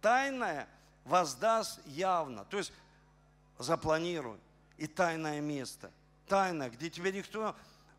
тайное, 0.00 0.68
воздаст 1.04 1.80
явно. 1.84 2.46
То 2.46 2.56
есть 2.56 2.72
запланируй 3.58 4.38
и 4.78 4.86
тайное 4.86 5.40
место 5.40 5.92
тайна, 6.28 6.68
где 6.68 6.90
тебя 6.90 7.10
никто 7.10 7.56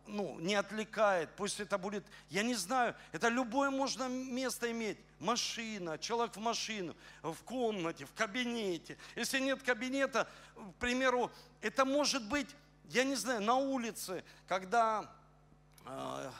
ну, 0.07 0.39
не 0.39 0.55
отвлекает. 0.55 1.29
Пусть 1.35 1.59
это 1.59 1.77
будет, 1.77 2.05
я 2.29 2.43
не 2.43 2.55
знаю, 2.55 2.95
это 3.11 3.27
любое 3.27 3.69
можно 3.69 4.07
место 4.07 4.71
иметь. 4.71 4.97
Машина, 5.19 5.97
человек 5.97 6.35
в 6.35 6.39
машину, 6.39 6.95
в 7.21 7.35
комнате, 7.43 8.05
в 8.05 8.13
кабинете. 8.13 8.97
Если 9.15 9.39
нет 9.39 9.61
кабинета, 9.61 10.29
к 10.55 10.79
примеру, 10.79 11.29
это 11.61 11.83
может 11.83 12.27
быть, 12.29 12.47
я 12.85 13.03
не 13.03 13.15
знаю, 13.15 13.41
на 13.41 13.55
улице, 13.55 14.23
когда 14.47 15.11
э, 15.85 16.31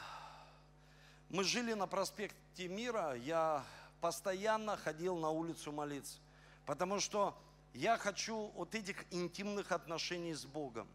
мы 1.30 1.44
жили 1.44 1.74
на 1.74 1.88
проспекте 1.88 2.68
Мира, 2.70 3.16
я 3.16 3.66
постоянно 4.00 4.78
ходил 4.78 5.18
на 5.18 5.30
улицу 5.30 5.72
молиться. 5.74 6.18
Потому 6.66 7.00
что 7.00 7.38
я 7.74 7.98
хочу 7.98 8.52
вот 8.56 8.76
этих 8.76 9.06
интимных 9.12 9.72
отношений 9.72 10.34
с 10.34 10.46
Богом. 10.46 10.88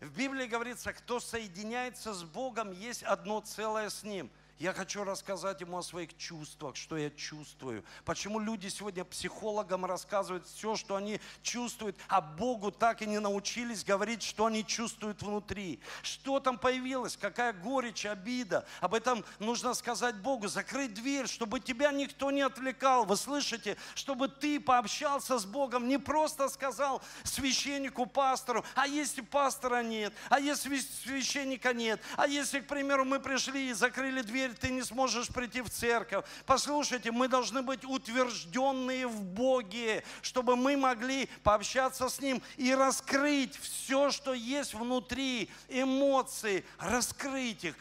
В 0.00 0.10
Библии 0.16 0.46
говорится, 0.46 0.92
кто 0.92 1.20
соединяется 1.20 2.12
с 2.12 2.22
Богом, 2.22 2.70
есть 2.72 3.02
одно 3.02 3.40
целое 3.40 3.90
с 3.90 4.02
Ним– 4.02 4.30
я 4.58 4.72
хочу 4.72 5.04
рассказать 5.04 5.60
ему 5.60 5.78
о 5.78 5.82
своих 5.82 6.16
чувствах, 6.16 6.76
что 6.76 6.96
я 6.96 7.10
чувствую. 7.10 7.84
Почему 8.04 8.38
люди 8.38 8.68
сегодня 8.68 9.04
психологам 9.04 9.84
рассказывают 9.84 10.46
все, 10.46 10.76
что 10.76 10.96
они 10.96 11.20
чувствуют, 11.42 11.96
а 12.08 12.20
Богу 12.20 12.70
так 12.70 13.02
и 13.02 13.06
не 13.06 13.18
научились 13.18 13.84
говорить, 13.84 14.22
что 14.22 14.46
они 14.46 14.64
чувствуют 14.64 15.22
внутри. 15.22 15.80
Что 16.02 16.40
там 16.40 16.58
появилось, 16.58 17.16
какая 17.16 17.52
горечь, 17.52 18.06
обида. 18.06 18.66
Об 18.80 18.94
этом 18.94 19.24
нужно 19.38 19.74
сказать 19.74 20.16
Богу, 20.16 20.48
закрыть 20.48 20.94
дверь, 20.94 21.26
чтобы 21.26 21.60
тебя 21.60 21.92
никто 21.92 22.30
не 22.30 22.42
отвлекал. 22.42 23.04
Вы 23.04 23.16
слышите? 23.16 23.76
Чтобы 23.94 24.28
ты 24.28 24.58
пообщался 24.58 25.38
с 25.38 25.44
Богом, 25.44 25.88
не 25.88 25.98
просто 25.98 26.48
сказал 26.48 27.02
священнику, 27.24 28.06
пастору, 28.06 28.64
а 28.74 28.86
если 28.86 29.20
пастора 29.20 29.82
нет, 29.82 30.14
а 30.30 30.40
если 30.40 30.78
священника 30.78 31.74
нет, 31.74 32.00
а 32.16 32.26
если, 32.26 32.60
к 32.60 32.66
примеру, 32.66 33.04
мы 33.04 33.20
пришли 33.20 33.70
и 33.70 33.72
закрыли 33.72 34.22
дверь, 34.22 34.45
теперь 34.46 34.56
ты 34.56 34.70
не 34.70 34.82
сможешь 34.82 35.28
прийти 35.28 35.60
в 35.60 35.70
церковь. 35.70 36.24
Послушайте, 36.44 37.10
мы 37.10 37.28
должны 37.28 37.62
быть 37.62 37.84
утвержденные 37.84 39.06
в 39.06 39.22
Боге, 39.22 40.04
чтобы 40.22 40.56
мы 40.56 40.76
могли 40.76 41.28
пообщаться 41.42 42.08
с 42.08 42.20
Ним 42.20 42.42
и 42.56 42.74
раскрыть 42.74 43.56
все, 43.56 44.10
что 44.10 44.32
есть 44.32 44.74
внутри, 44.74 45.50
эмоции, 45.68 46.64
раскрыть 46.78 47.64
их, 47.64 47.76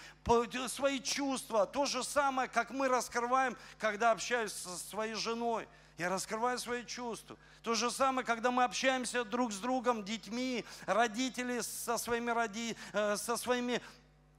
свои 0.68 1.00
чувства. 1.00 1.66
То 1.68 1.86
же 1.86 2.04
самое, 2.04 2.50
как 2.50 2.72
мы 2.72 2.88
раскрываем, 2.88 3.56
когда 3.78 4.12
общаюсь 4.12 4.54
со 4.54 4.76
своей 4.78 5.14
женой. 5.14 5.68
Я 5.98 6.10
раскрываю 6.10 6.58
свои 6.60 6.84
чувства. 6.84 7.38
То 7.62 7.74
же 7.74 7.90
самое, 7.90 8.26
когда 8.26 8.52
мы 8.52 8.64
общаемся 8.64 9.24
друг 9.24 9.54
с 9.54 9.60
другом, 9.60 10.04
детьми, 10.04 10.66
родители 10.86 11.62
со 11.62 11.98
своими, 11.98 12.32
роди, 12.32 12.76
э, 12.92 13.16
со 13.18 13.38
своими 13.38 13.82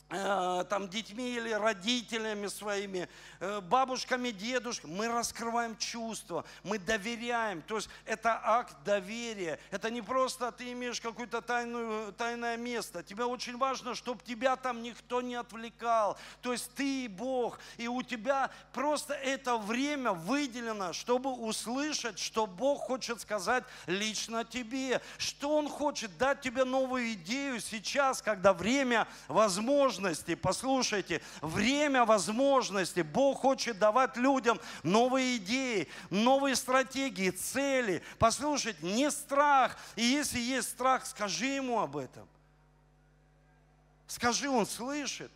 там 0.08 0.88
детьми 0.88 1.34
или 1.34 1.50
родителями 1.50 2.46
своими, 2.46 3.08
э, 3.40 3.60
бабушками, 3.60 4.30
дедушками, 4.30 4.92
мы 4.92 5.08
раскрываем 5.08 5.76
чувства, 5.76 6.44
мы 6.62 6.78
доверяем. 6.78 7.60
То 7.62 7.76
есть 7.76 7.88
это 8.04 8.40
акт 8.40 8.76
доверия. 8.84 9.58
Это 9.72 9.90
не 9.90 10.02
просто 10.02 10.52
ты 10.52 10.70
имеешь 10.72 11.00
какое-то 11.00 11.40
тайное 11.42 12.56
место. 12.56 13.02
Тебе 13.02 13.24
очень 13.24 13.56
важно, 13.56 13.96
чтобы 13.96 14.22
тебя 14.22 14.54
там 14.54 14.80
никто 14.80 15.22
не 15.22 15.34
отвлекал. 15.34 16.16
То 16.40 16.52
есть 16.52 16.70
ты 16.74 17.06
и 17.06 17.08
Бог. 17.08 17.58
И 17.76 17.88
у 17.88 18.02
тебя 18.02 18.50
просто 18.72 19.12
это 19.12 19.56
время 19.56 20.12
выделено, 20.12 20.92
чтобы 20.92 21.32
услышать, 21.32 22.20
что 22.20 22.46
Бог 22.46 22.82
хочет 22.82 23.20
сказать 23.20 23.64
лично 23.86 24.44
тебе. 24.44 25.00
Что 25.18 25.56
Он 25.56 25.68
хочет 25.68 26.16
дать 26.16 26.42
тебе 26.42 26.64
новую 26.64 27.12
идею 27.14 27.60
сейчас, 27.60 28.22
когда 28.22 28.52
время 28.52 29.08
возможно 29.26 29.95
возможностей. 29.96 30.34
Послушайте, 30.34 31.22
время 31.40 32.04
возможностей. 32.04 33.02
Бог 33.02 33.40
хочет 33.40 33.78
давать 33.78 34.16
людям 34.16 34.60
новые 34.82 35.36
идеи, 35.36 35.88
новые 36.10 36.56
стратегии, 36.56 37.30
цели. 37.30 38.02
Послушайте, 38.18 38.78
не 38.82 39.10
страх. 39.10 39.76
И 39.96 40.02
если 40.02 40.38
есть 40.38 40.68
страх, 40.68 41.06
скажи 41.06 41.46
ему 41.46 41.80
об 41.80 41.96
этом. 41.96 42.28
Скажи, 44.06 44.48
он 44.48 44.66
слышит. 44.66 45.30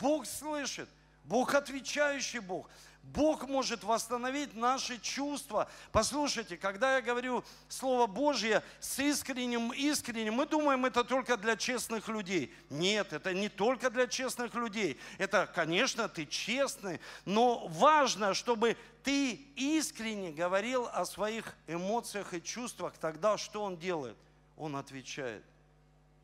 Бог 0.00 0.26
слышит. 0.26 0.88
Бог 1.24 1.54
отвечающий 1.54 2.40
Бог. 2.40 2.68
Бог 3.14 3.48
может 3.48 3.84
восстановить 3.84 4.54
наши 4.54 4.98
чувства. 4.98 5.68
Послушайте, 5.92 6.56
когда 6.56 6.96
я 6.96 7.02
говорю 7.02 7.42
Слово 7.68 8.06
Божье 8.06 8.62
с 8.80 8.98
искренним, 8.98 9.72
искренним, 9.72 10.34
мы 10.34 10.46
думаем, 10.46 10.84
это 10.84 11.04
только 11.04 11.36
для 11.36 11.56
честных 11.56 12.08
людей. 12.08 12.52
Нет, 12.68 13.12
это 13.12 13.32
не 13.32 13.48
только 13.48 13.88
для 13.90 14.06
честных 14.06 14.54
людей. 14.54 14.98
Это, 15.16 15.46
конечно, 15.46 16.08
ты 16.08 16.26
честный, 16.26 17.00
но 17.24 17.66
важно, 17.68 18.34
чтобы 18.34 18.76
ты 19.02 19.32
искренне 19.56 20.30
говорил 20.30 20.86
о 20.92 21.06
своих 21.06 21.54
эмоциях 21.66 22.34
и 22.34 22.42
чувствах. 22.42 22.98
Тогда 22.98 23.38
что 23.38 23.62
он 23.62 23.78
делает? 23.78 24.16
Он 24.56 24.76
отвечает 24.76 25.44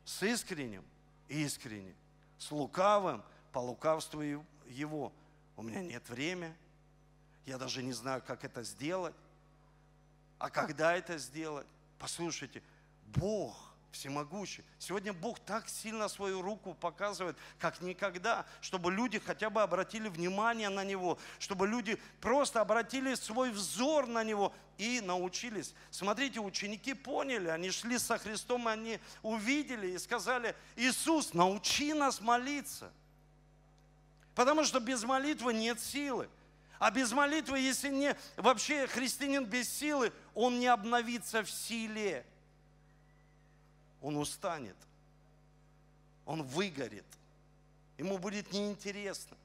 с 0.03 0.21
искренним 0.21 0.83
искренне, 1.29 1.95
с 2.37 2.51
лукавым 2.51 3.23
по 3.51 3.59
лукавству 3.59 4.21
его. 4.67 5.11
У 5.57 5.63
меня 5.63 5.81
нет 5.81 6.07
времени, 6.09 6.53
я 7.45 7.57
даже 7.57 7.83
не 7.83 7.93
знаю, 7.93 8.23
как 8.25 8.43
это 8.43 8.63
сделать. 8.63 9.15
А 10.37 10.49
когда 10.49 10.95
это 10.95 11.17
сделать? 11.17 11.67
Послушайте, 11.99 12.61
Бог 13.07 13.55
всемогущий. 13.95 14.63
Сегодня 14.77 15.13
Бог 15.13 15.39
так 15.39 15.69
сильно 15.69 16.07
свою 16.09 16.41
руку 16.41 16.73
показывает, 16.73 17.37
как 17.59 17.81
никогда, 17.81 18.45
чтобы 18.61 18.91
люди 18.91 19.19
хотя 19.19 19.49
бы 19.49 19.61
обратили 19.61 20.09
внимание 20.09 20.69
на 20.69 20.83
Него, 20.83 21.17
чтобы 21.39 21.65
люди 21.65 21.97
просто 22.19 22.61
обратили 22.61 23.15
свой 23.15 23.51
взор 23.51 24.05
на 24.05 24.23
Него 24.23 24.53
и 24.77 24.99
научились. 25.01 25.73
Смотрите, 25.91 26.41
ученики 26.41 26.93
поняли, 26.93 27.47
они 27.47 27.71
шли 27.71 27.97
со 27.97 28.17
Христом, 28.17 28.67
и 28.67 28.71
они 28.73 28.99
увидели 29.23 29.87
и 29.91 29.97
сказали, 29.97 30.55
Иисус, 30.75 31.33
научи 31.33 31.93
нас 31.93 32.19
молиться. 32.19 32.91
Потому 34.35 34.65
что 34.65 34.81
без 34.81 35.03
молитвы 35.03 35.53
нет 35.53 35.79
силы. 35.79 36.27
А 36.85 36.91
без 36.91 37.11
молитвы, 37.13 37.57
если 37.57 37.89
не 37.89 38.15
вообще 38.37 38.85
христианин 38.85 39.43
без 39.43 39.67
силы, 39.67 40.13
он 40.35 40.59
не 40.59 40.67
обновится 40.67 41.41
в 41.41 41.49
силе. 41.49 42.23
Он 44.01 44.17
устанет. 44.17 44.75
Он 46.27 46.43
выгорит. 46.43 47.07
Ему 47.97 48.19
будет 48.19 48.53
неинтересно. 48.53 49.35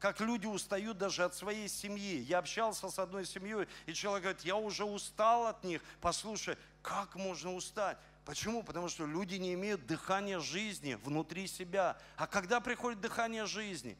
Как 0.00 0.18
люди 0.18 0.46
устают 0.46 0.98
даже 0.98 1.22
от 1.22 1.36
своей 1.36 1.68
семьи. 1.68 2.18
Я 2.18 2.38
общался 2.38 2.90
с 2.90 2.98
одной 2.98 3.26
семьей, 3.26 3.68
и 3.86 3.94
человек 3.94 4.24
говорит, 4.24 4.44
я 4.44 4.56
уже 4.56 4.84
устал 4.84 5.46
от 5.46 5.62
них. 5.62 5.84
Послушай, 6.00 6.58
как 6.82 7.14
можно 7.14 7.54
устать? 7.54 7.96
Почему? 8.24 8.64
Потому 8.64 8.88
что 8.88 9.06
люди 9.06 9.36
не 9.36 9.54
имеют 9.54 9.86
дыхания 9.86 10.40
жизни 10.40 10.94
внутри 10.94 11.46
себя. 11.46 11.96
А 12.16 12.26
когда 12.26 12.58
приходит 12.58 13.00
дыхание 13.00 13.46
жизни? 13.46 13.96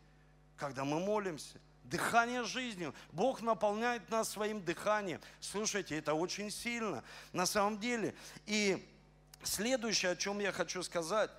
Когда 0.57 0.85
мы 0.85 0.99
молимся– 0.99 1.61
Дыхание 1.85 2.45
жизни. 2.45 2.93
Бог 3.11 3.43
наполняет 3.43 4.09
нас 4.11 4.29
своим 4.29 4.65
дыханием. 4.65 5.21
Слушайте, 5.41 5.99
это 5.99 6.15
очень 6.15 6.51
сильно 6.51 7.05
на 7.33 7.45
самом 7.45 7.79
деле. 7.79 8.15
И 8.47 8.89
следующее, 9.43 10.13
о 10.13 10.17
чем 10.17 10.39
я 10.39 10.53
хочу 10.53 10.83
сказать. 10.83 11.31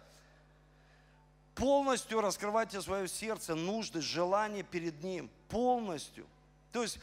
Полностью 1.56 2.22
раскрывайте 2.22 2.82
свое 2.82 3.08
сердце, 3.08 3.56
нужды, 3.56 4.02
желания 4.02 4.64
перед 4.64 5.04
Ним. 5.04 5.30
Полностью. 5.50 6.26
То 6.72 6.82
есть 6.82 7.00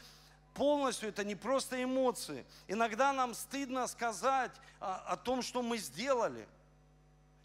полностью 0.55 1.09
это 1.09 1.25
не 1.25 1.37
просто 1.37 1.83
эмоции. 1.83 2.45
Иногда 2.67 3.13
нам 3.13 3.35
стыдно 3.35 3.87
сказать 3.87 4.53
о, 4.81 4.97
о 4.97 5.17
том, 5.17 5.43
что 5.43 5.63
мы 5.63 5.79
сделали. 5.79 6.47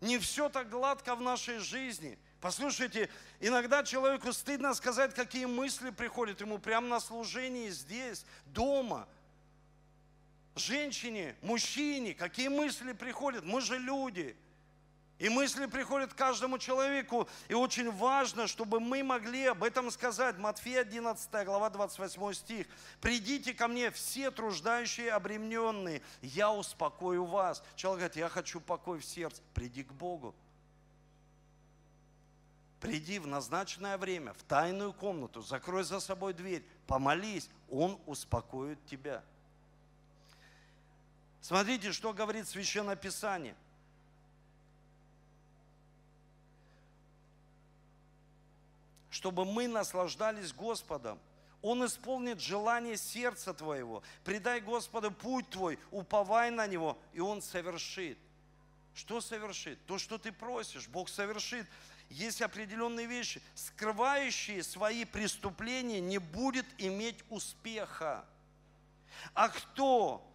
Не 0.01 0.17
все 0.17 0.49
так 0.49 0.69
гладко 0.69 1.15
в 1.15 1.21
нашей 1.21 1.59
жизни. 1.59 2.17
Послушайте, 2.41 3.09
иногда 3.39 3.83
человеку 3.83 4.31
стыдно 4.31 4.73
сказать, 4.73 5.13
какие 5.13 5.45
мысли 5.45 5.89
приходят 5.89 6.41
ему 6.41 6.59
прямо 6.59 6.87
на 6.87 6.99
служении 6.99 7.69
здесь, 7.69 8.25
дома. 8.45 9.07
Женщине, 10.55 11.35
мужчине, 11.41 12.13
какие 12.13 12.47
мысли 12.47 12.93
приходят? 12.93 13.43
Мы 13.43 13.61
же 13.61 13.77
люди. 13.77 14.37
И 15.17 15.29
мысли 15.29 15.65
приходят 15.65 16.13
каждому 16.13 16.57
человеку. 16.57 17.27
И 17.47 17.53
очень 17.53 17.89
важно, 17.89 18.47
чтобы 18.47 18.81
мы 18.81 19.01
могли 19.01 19.45
об 19.45 19.63
этом 19.63 19.89
сказать. 19.89 20.37
Матфея 20.37 20.81
11 20.81 21.45
глава 21.45 21.69
28 21.69 22.33
стих. 22.33 22.67
«Придите 22.99 23.53
ко 23.53 23.69
мне 23.69 23.91
все 23.91 24.29
труждающие 24.29 25.11
обремененные, 25.11 26.01
я 26.21 26.51
успокою 26.51 27.25
вас». 27.25 27.63
Человек 27.75 27.99
говорит, 27.99 28.17
я 28.17 28.29
хочу 28.29 28.59
покой 28.59 28.99
в 28.99 29.05
сердце. 29.05 29.41
Приди 29.53 29.83
к 29.83 29.93
Богу. 29.93 30.35
Приди 32.79 33.19
в 33.19 33.27
назначенное 33.27 33.97
время, 33.97 34.33
в 34.33 34.43
тайную 34.43 34.93
комнату, 34.93 35.41
закрой 35.41 35.83
за 35.83 35.99
собой 35.99 36.33
дверь, 36.33 36.63
помолись, 36.87 37.49
Он 37.69 37.99
успокоит 38.05 38.83
тебя. 38.85 39.23
Смотрите, 41.41 41.91
что 41.91 42.13
говорит 42.13 42.47
Священное 42.47 42.95
Писание. 42.95 43.55
Чтобы 49.09 49.45
мы 49.45 49.67
наслаждались 49.67 50.51
Господом, 50.51 51.19
он 51.61 51.83
исполнит 51.85 52.39
желание 52.39 52.95
сердца 52.95 53.53
твоего. 53.53 54.03
Предай 54.23 54.61
Господу 54.61 55.09
путь 55.09 55.49
твой, 55.49 55.79
уповай 55.89 56.51
на 56.51 56.67
Него, 56.67 56.95
и 57.11 57.19
Он 57.19 57.41
совершит. 57.41 58.19
Что 58.93 59.19
совершит? 59.19 59.83
То, 59.87 59.97
что 59.97 60.17
ты 60.17 60.31
просишь, 60.31 60.87
Бог 60.87 61.09
совершит 61.09 61.65
есть 62.09 62.41
определенные 62.41 63.05
вещи. 63.05 63.41
Скрывающие 63.55 64.63
свои 64.63 65.05
преступления 65.05 65.99
не 65.99 66.17
будет 66.17 66.65
иметь 66.77 67.23
успеха. 67.29 68.25
А 69.33 69.49
кто 69.49 70.25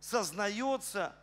сознается 0.00 1.14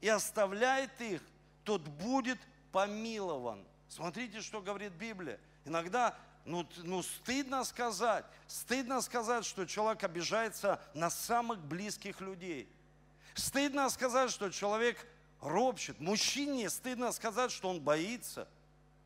и 0.00 0.08
оставляет 0.08 1.00
их, 1.00 1.22
тот 1.64 1.82
будет 1.82 2.38
помилован. 2.72 3.64
Смотрите, 3.88 4.40
что 4.40 4.60
говорит 4.60 4.92
Библия. 4.92 5.38
Иногда 5.64 6.16
ну, 6.44 6.66
ну 6.78 7.02
стыдно 7.02 7.64
сказать, 7.64 8.24
стыдно 8.46 9.00
сказать, 9.00 9.44
что 9.44 9.64
человек 9.64 10.02
обижается 10.02 10.80
на 10.94 11.08
самых 11.10 11.60
близких 11.60 12.20
людей. 12.20 12.68
Стыдно 13.34 13.88
сказать, 13.90 14.30
что 14.30 14.50
человек 14.50 15.06
ропщет. 15.42 16.00
Мужчине 16.00 16.70
стыдно 16.70 17.12
сказать, 17.12 17.50
что 17.50 17.68
он 17.68 17.80
боится. 17.80 18.48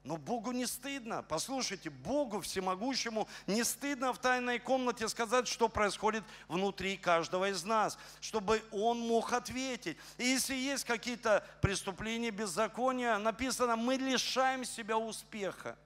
Но 0.05 0.17
Богу 0.17 0.53
не 0.53 0.67
стыдно. 0.67 1.25
Послушайте, 1.25 1.91
Богу 1.91 2.41
всемогущему 2.41 3.27
не 3.49 3.65
стыдно 3.65 4.13
в 4.13 4.19
тайной 4.19 4.61
комнате 4.61 5.09
сказать, 5.09 5.49
что 5.49 5.69
происходит 5.69 6.23
внутри 6.47 6.97
каждого 6.97 7.49
из 7.51 7.65
нас, 7.65 7.99
чтобы 8.21 8.63
Он 8.71 9.01
мог 9.01 9.33
ответить. 9.33 9.97
И 10.17 10.25
если 10.25 10.55
есть 10.55 10.85
какие-то 10.85 11.45
преступления, 11.61 12.31
беззакония, 12.31 13.19
написано, 13.19 13.75
мы 13.75 13.97
лишаем 13.97 14.65
себя 14.65 14.97
успеха. 14.97 15.77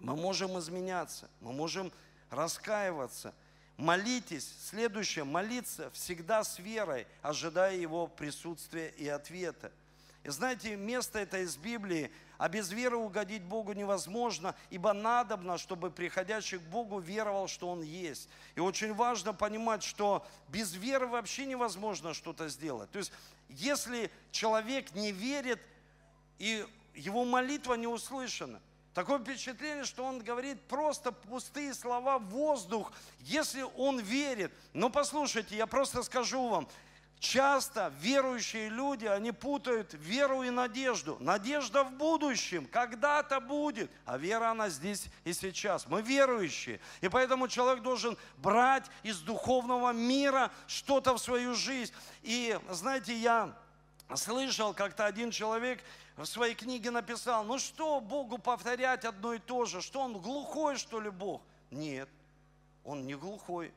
Мы 0.00 0.16
можем 0.16 0.58
изменяться, 0.58 1.28
мы 1.40 1.52
можем 1.52 1.92
раскаиваться– 2.30 3.32
Молитесь, 3.78 4.52
следующее, 4.68 5.24
молиться 5.24 5.88
всегда 5.92 6.42
с 6.42 6.58
верой, 6.58 7.06
ожидая 7.22 7.76
Его 7.76 8.08
присутствия 8.08 8.92
и 8.98 9.06
ответа. 9.06 9.70
И 10.24 10.30
знаете, 10.30 10.74
место 10.74 11.20
это 11.20 11.38
из 11.38 11.56
Библии, 11.56 12.10
а 12.38 12.48
без 12.48 12.72
веры 12.72 12.96
угодить 12.96 13.42
Богу 13.44 13.72
невозможно, 13.74 14.56
ибо 14.70 14.92
надобно, 14.92 15.58
чтобы 15.58 15.92
приходящий 15.92 16.58
к 16.58 16.62
Богу 16.62 16.98
веровал, 16.98 17.46
что 17.46 17.70
Он 17.70 17.80
есть. 17.82 18.28
И 18.56 18.60
очень 18.60 18.92
важно 18.94 19.32
понимать, 19.32 19.84
что 19.84 20.26
без 20.48 20.74
веры 20.74 21.06
вообще 21.06 21.46
невозможно 21.46 22.14
что-то 22.14 22.48
сделать. 22.48 22.90
То 22.90 22.98
есть, 22.98 23.12
если 23.48 24.10
человек 24.32 24.92
не 24.96 25.12
верит, 25.12 25.60
и 26.40 26.66
его 26.94 27.24
молитва 27.24 27.74
не 27.74 27.86
услышана. 27.86 28.60
Такое 28.98 29.20
впечатление, 29.20 29.84
что 29.84 30.02
он 30.02 30.18
говорит 30.18 30.60
просто 30.62 31.12
пустые 31.12 31.72
слова, 31.72 32.18
воздух, 32.18 32.90
если 33.20 33.64
он 33.76 34.00
верит. 34.00 34.52
Но 34.72 34.90
послушайте, 34.90 35.56
я 35.56 35.68
просто 35.68 36.02
скажу 36.02 36.48
вам, 36.48 36.68
часто 37.20 37.92
верующие 38.00 38.68
люди, 38.68 39.06
они 39.06 39.30
путают 39.30 39.94
веру 39.94 40.42
и 40.42 40.50
надежду. 40.50 41.16
Надежда 41.20 41.84
в 41.84 41.92
будущем, 41.92 42.66
когда-то 42.66 43.38
будет, 43.38 43.88
а 44.04 44.18
вера 44.18 44.50
она 44.50 44.68
здесь 44.68 45.04
и 45.22 45.32
сейчас. 45.32 45.86
Мы 45.86 46.02
верующие, 46.02 46.80
и 47.00 47.08
поэтому 47.08 47.46
человек 47.46 47.84
должен 47.84 48.18
брать 48.38 48.86
из 49.04 49.20
духовного 49.20 49.92
мира 49.92 50.50
что-то 50.66 51.14
в 51.14 51.20
свою 51.20 51.54
жизнь. 51.54 51.94
И 52.22 52.58
знаете, 52.68 53.16
я 53.16 53.54
слышал, 54.16 54.74
как-то 54.74 55.06
один 55.06 55.30
человек 55.30 55.84
в 56.24 56.26
своей 56.26 56.54
книге 56.54 56.90
написал, 56.90 57.44
ну 57.44 57.58
что 57.58 58.00
Богу 58.00 58.38
повторять 58.38 59.04
одно 59.04 59.34
и 59.34 59.38
то 59.38 59.64
же, 59.64 59.80
что 59.80 60.00
он 60.00 60.18
глухой, 60.18 60.76
что 60.76 61.00
ли, 61.00 61.10
Бог? 61.10 61.42
Нет, 61.70 62.08
он 62.84 63.06
не 63.06 63.14
глухой. 63.14 63.72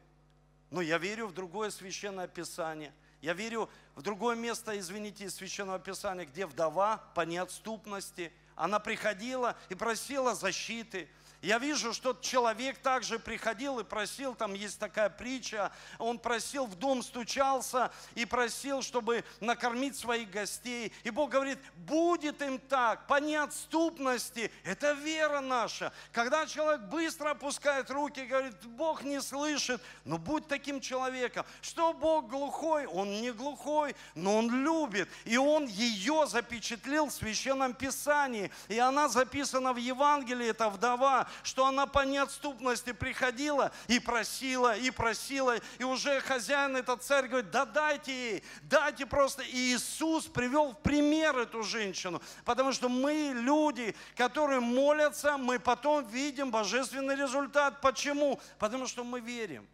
Но 0.71 0.81
я 0.81 0.97
верю 0.97 1.27
в 1.27 1.33
другое 1.33 1.69
священное 1.69 2.27
писание. 2.27 2.93
Я 3.21 3.33
верю 3.33 3.69
в 3.95 4.01
другое 4.01 4.35
место, 4.35 4.77
извините, 4.79 5.25
из 5.25 5.35
священного 5.35 5.77
писания, 5.77 6.25
где 6.25 6.45
вдова 6.45 7.03
по 7.13 7.21
неотступности, 7.21 8.31
она 8.55 8.79
приходила 8.79 9.55
и 9.69 9.75
просила 9.75 10.33
защиты– 10.33 11.07
я 11.41 11.57
вижу, 11.59 11.93
что 11.93 12.17
человек 12.21 12.77
также 12.79 13.19
приходил 13.19 13.79
и 13.79 13.83
просил, 13.83 14.35
там 14.35 14.53
есть 14.53 14.79
такая 14.79 15.09
притча, 15.09 15.71
он 15.97 16.19
просил, 16.19 16.65
в 16.65 16.75
дом 16.75 17.03
стучался 17.03 17.91
и 18.15 18.25
просил, 18.25 18.81
чтобы 18.81 19.23
накормить 19.39 19.95
своих 19.95 20.29
гостей. 20.29 20.93
И 21.03 21.09
Бог 21.09 21.31
говорит, 21.31 21.59
будет 21.75 22.41
им 22.41 22.59
так, 22.59 23.07
по 23.07 23.19
неотступности. 23.19 24.51
Это 24.63 24.93
вера 24.93 25.41
наша. 25.41 25.91
Когда 26.11 26.45
человек 26.45 26.81
быстро 26.81 27.31
опускает 27.31 27.89
руки 27.89 28.21
говорит, 28.31 28.55
Бог 28.65 29.03
не 29.03 29.21
слышит, 29.21 29.81
но 30.05 30.17
будь 30.17 30.47
таким 30.47 30.79
человеком. 30.79 31.45
Что 31.61 31.93
Бог 31.93 32.27
глухой? 32.27 32.85
Он 32.87 33.21
не 33.21 33.31
глухой, 33.31 33.95
но 34.15 34.37
Он 34.37 34.49
любит. 34.63 35.09
И 35.25 35.37
Он 35.37 35.65
ее 35.65 36.25
запечатлел 36.27 37.07
в 37.07 37.13
Священном 37.13 37.73
Писании. 37.73 38.51
И 38.69 38.79
она 38.79 39.09
записана 39.09 39.73
в 39.73 39.77
Евангелии, 39.77 40.47
это 40.47 40.69
вдова, 40.69 41.27
что 41.43 41.65
она 41.65 41.85
по 41.85 42.05
неотступности 42.05 42.91
приходила 42.91 43.71
и 43.87 43.99
просила, 43.99 44.75
и 44.75 44.91
просила, 44.91 45.57
и 45.77 45.83
уже 45.83 46.19
хозяин, 46.21 46.75
этот 46.75 47.03
царь 47.03 47.27
говорит, 47.27 47.51
да 47.51 47.65
дайте 47.65 48.11
ей, 48.11 48.43
дайте 48.63 49.05
просто. 49.05 49.43
И 49.43 49.73
Иисус 49.75 50.25
привел 50.25 50.71
в 50.71 50.79
пример 50.79 51.37
эту 51.37 51.63
женщину, 51.63 52.21
потому 52.45 52.71
что 52.71 52.89
мы 52.89 53.31
люди, 53.35 53.95
которые 54.15 54.59
молятся, 54.59 55.37
мы 55.37 55.59
потом 55.59 56.07
видим 56.07 56.51
божественный 56.51 57.15
результат. 57.15 57.81
Почему? 57.81 58.39
Потому 58.59 58.87
что 58.87 59.03
мы 59.03 59.19
верим. 59.19 59.67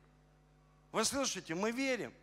Вы 0.91 1.05
слышите, 1.05 1.53
мы 1.55 1.71
верим. 1.71 2.13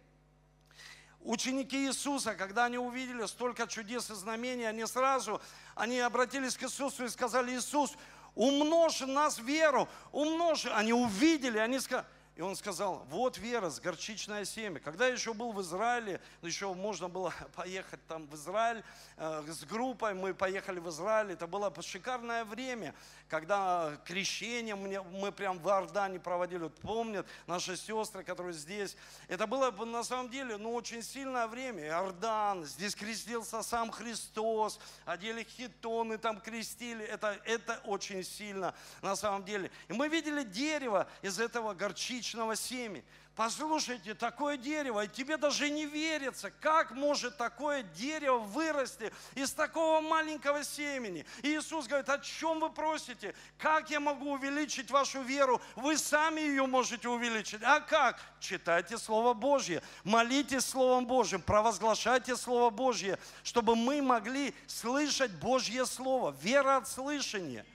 Ученики 1.24 1.86
Иисуса, 1.86 2.34
когда 2.34 2.66
они 2.66 2.76
увидели 2.76 3.24
столько 3.24 3.66
чудес 3.66 4.10
и 4.10 4.14
знамений, 4.14 4.64
они 4.64 4.84
сразу, 4.84 5.40
они 5.74 5.98
обратились 5.98 6.54
к 6.54 6.64
Иисусу 6.64 7.06
и 7.06 7.08
сказали, 7.08 7.56
Иисус, 7.56 7.94
умножь 8.34 9.00
нас 9.00 9.38
веру, 9.38 9.88
умножь. 10.12 10.66
Они 10.66 10.92
увидели, 10.92 11.58
они 11.58 11.78
сказали, 11.80 12.06
и 12.36 12.40
он 12.40 12.56
сказал, 12.56 13.06
вот 13.10 13.38
вера, 13.38 13.70
с 13.70 13.78
горчичное 13.78 14.44
семя. 14.44 14.80
Когда 14.80 15.06
я 15.06 15.12
еще 15.12 15.34
был 15.34 15.52
в 15.52 15.60
Израиле, 15.62 16.20
ну, 16.42 16.48
еще 16.48 16.72
можно 16.74 17.08
было 17.08 17.32
поехать 17.54 18.04
там 18.08 18.26
в 18.26 18.34
Израиль 18.34 18.82
э, 19.16 19.44
с 19.46 19.64
группой, 19.64 20.14
мы 20.14 20.34
поехали 20.34 20.80
в 20.80 20.88
Израиль. 20.88 21.30
Это 21.30 21.46
было 21.46 21.72
шикарное 21.80 22.44
время, 22.44 22.92
когда 23.28 23.96
крещение 24.04 24.74
мы, 24.74 25.00
мы 25.04 25.30
прям 25.30 25.60
в 25.60 25.68
Иордане 25.68 26.18
проводили. 26.18 26.64
Вот 26.64 26.74
помнят 26.80 27.24
наши 27.46 27.76
сестры, 27.76 28.24
которые 28.24 28.52
здесь. 28.52 28.96
Это 29.28 29.46
было 29.46 29.70
на 29.70 30.02
самом 30.02 30.28
деле 30.28 30.56
ну, 30.56 30.74
очень 30.74 31.04
сильное 31.04 31.46
время. 31.46 31.86
Иордан, 31.86 32.64
здесь 32.64 32.96
крестился 32.96 33.62
сам 33.62 33.92
Христос, 33.92 34.80
одели 35.04 35.44
хитоны, 35.44 36.18
там 36.18 36.40
крестили. 36.40 37.04
Это, 37.04 37.38
это 37.44 37.80
очень 37.84 38.24
сильно 38.24 38.74
на 39.02 39.14
самом 39.14 39.44
деле. 39.44 39.70
И 39.86 39.92
мы 39.92 40.08
видели 40.08 40.42
дерево 40.42 41.06
из 41.22 41.38
этого 41.38 41.74
горчичного 41.74 42.23
личного 42.24 42.56
семени. 42.56 43.04
Послушайте, 43.36 44.14
такое 44.14 44.56
дерево, 44.56 45.04
и 45.04 45.08
тебе 45.08 45.36
даже 45.36 45.68
не 45.68 45.86
верится, 45.86 46.52
как 46.60 46.92
может 46.92 47.36
такое 47.36 47.82
дерево 47.82 48.38
вырасти 48.38 49.12
из 49.34 49.50
такого 49.50 50.00
маленького 50.00 50.62
семени. 50.62 51.26
И 51.42 51.48
Иисус 51.48 51.88
говорит, 51.88 52.08
о 52.08 52.18
чем 52.20 52.60
вы 52.60 52.70
просите? 52.70 53.34
Как 53.58 53.90
я 53.90 53.98
могу 53.98 54.32
увеличить 54.32 54.90
вашу 54.90 55.20
веру? 55.22 55.60
Вы 55.74 55.98
сами 55.98 56.42
ее 56.42 56.66
можете 56.66 57.08
увеличить. 57.08 57.60
А 57.64 57.80
как? 57.80 58.20
Читайте 58.38 58.96
Слово 58.96 59.34
Божье, 59.34 59.82
молитесь 60.04 60.64
Словом 60.64 61.04
Божьим, 61.04 61.42
провозглашайте 61.42 62.36
Слово 62.36 62.70
Божье, 62.70 63.18
чтобы 63.42 63.74
мы 63.74 64.00
могли 64.00 64.54
слышать 64.68 65.32
Божье 65.32 65.86
Слово. 65.86 66.36
Вера 66.40 66.76
от 66.76 66.88
слышания– 66.88 67.66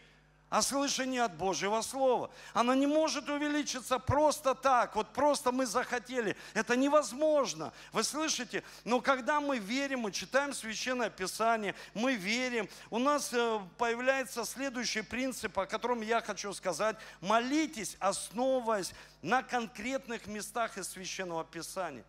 а 0.49 0.61
слышание 0.61 1.23
от 1.23 1.35
Божьего 1.35 1.81
Слова. 1.81 2.31
Оно 2.53 2.73
не 2.73 2.87
может 2.87 3.29
увеличиться 3.29 3.99
просто 3.99 4.55
так, 4.55 4.95
вот 4.95 5.09
просто 5.13 5.51
мы 5.51 5.65
захотели. 5.65 6.35
Это 6.53 6.75
невозможно. 6.75 7.71
Вы 7.91 8.03
слышите? 8.03 8.63
Но 8.83 8.99
когда 8.99 9.39
мы 9.39 9.59
верим, 9.59 10.01
мы 10.01 10.11
читаем 10.11 10.53
Священное 10.53 11.09
Писание, 11.09 11.75
мы 11.93 12.15
верим, 12.15 12.67
у 12.89 12.97
нас 12.97 13.31
э, 13.33 13.59
появляется 13.77 14.43
следующий 14.43 15.01
принцип, 15.01 15.57
о 15.59 15.65
котором 15.65 16.01
я 16.01 16.21
хочу 16.21 16.51
сказать. 16.53 16.97
Молитесь, 17.21 17.95
основываясь 17.99 18.93
на 19.21 19.43
конкретных 19.43 20.25
местах 20.27 20.77
из 20.77 20.89
Священного 20.89 21.43
Писания. 21.45 22.03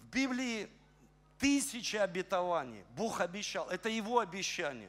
В 0.00 0.06
Библии 0.14 0.68
Тысячи 1.44 1.96
обетований 1.96 2.86
Бог 2.96 3.20
обещал. 3.20 3.68
Это 3.68 3.90
Его 3.90 4.18
обещание. 4.18 4.88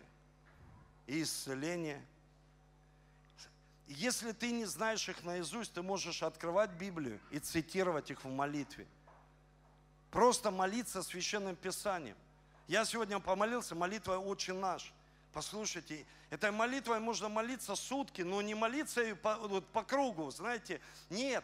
И 1.06 1.22
исцеление. 1.22 2.02
Если 3.88 4.32
ты 4.32 4.52
не 4.52 4.64
знаешь 4.64 5.10
их 5.10 5.26
наизусть, 5.26 5.74
ты 5.74 5.82
можешь 5.82 6.24
открывать 6.24 6.70
Библию 6.70 7.20
и 7.30 7.40
цитировать 7.40 8.10
их 8.10 8.24
в 8.24 8.30
молитве. 8.30 8.88
Просто 10.12 10.50
молиться 10.50 11.04
Священным 11.04 11.58
Писанием. 11.58 12.16
Я 12.70 12.86
сегодня 12.86 13.20
помолился 13.20 13.76
молитвой 13.76 14.16
«Отче 14.16 14.54
наш». 14.54 14.94
Послушайте, 15.34 16.06
этой 16.30 16.52
молитвой 16.52 17.02
можно 17.02 17.28
молиться 17.28 17.76
сутки, 17.76 18.22
но 18.22 18.42
не 18.42 18.56
молиться 18.56 19.14
по, 19.18 19.36
вот, 19.36 19.68
по 19.74 19.84
кругу, 19.84 20.32
знаете. 20.32 20.80
Нет, 21.10 21.44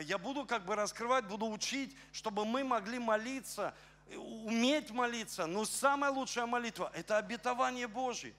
я 0.00 0.18
буду 0.18 0.44
как 0.46 0.64
бы 0.64 0.74
раскрывать, 0.74 1.26
буду 1.26 1.46
учить, 1.48 1.96
чтобы 2.10 2.44
мы 2.44 2.64
могли 2.64 2.98
молиться 2.98 3.72
уметь 4.16 4.90
молиться, 4.90 5.46
но 5.46 5.64
самая 5.64 6.10
лучшая 6.10 6.46
молитва– 6.46 6.90
это 6.94 7.18
обетование 7.18 7.86
Божье. 7.86 8.34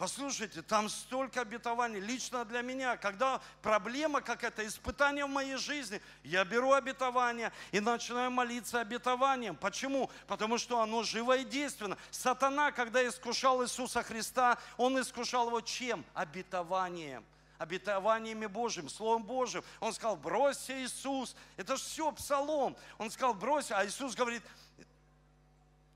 Послушайте, 0.00 0.62
там 0.62 0.88
столько 0.88 1.42
обетований 1.42 2.00
лично 2.00 2.46
для 2.46 2.62
меня. 2.62 2.96
Когда 2.96 3.38
проблема 3.60 4.22
какая-то, 4.22 4.66
испытание 4.66 5.26
в 5.26 5.28
моей 5.28 5.56
жизни, 5.56 6.00
я 6.24 6.42
беру 6.46 6.72
обетование 6.72 7.52
и 7.70 7.80
начинаю 7.80 8.30
молиться 8.30 8.80
обетованием. 8.80 9.56
Почему? 9.56 10.10
Потому 10.26 10.56
что 10.56 10.80
оно 10.80 11.02
живо 11.02 11.36
и 11.36 11.44
действенно. 11.44 11.98
Сатана, 12.10 12.72
когда 12.72 13.06
искушал 13.06 13.62
Иисуса 13.62 14.02
Христа, 14.02 14.56
он 14.78 14.98
искушал 14.98 15.48
его 15.48 15.60
чем? 15.60 16.02
Обетованием 16.14 17.22
обетованиями 17.58 18.46
Божьим, 18.46 18.88
Словом 18.88 19.22
Божьим. 19.22 19.62
Он 19.80 19.92
сказал, 19.92 20.16
бросься, 20.16 20.82
Иисус. 20.82 21.36
Это 21.58 21.76
же 21.76 21.82
все 21.82 22.10
псалом. 22.10 22.74
Он 22.96 23.10
сказал, 23.10 23.34
брось, 23.34 23.70
а 23.70 23.84
Иисус 23.84 24.14
говорит, 24.14 24.42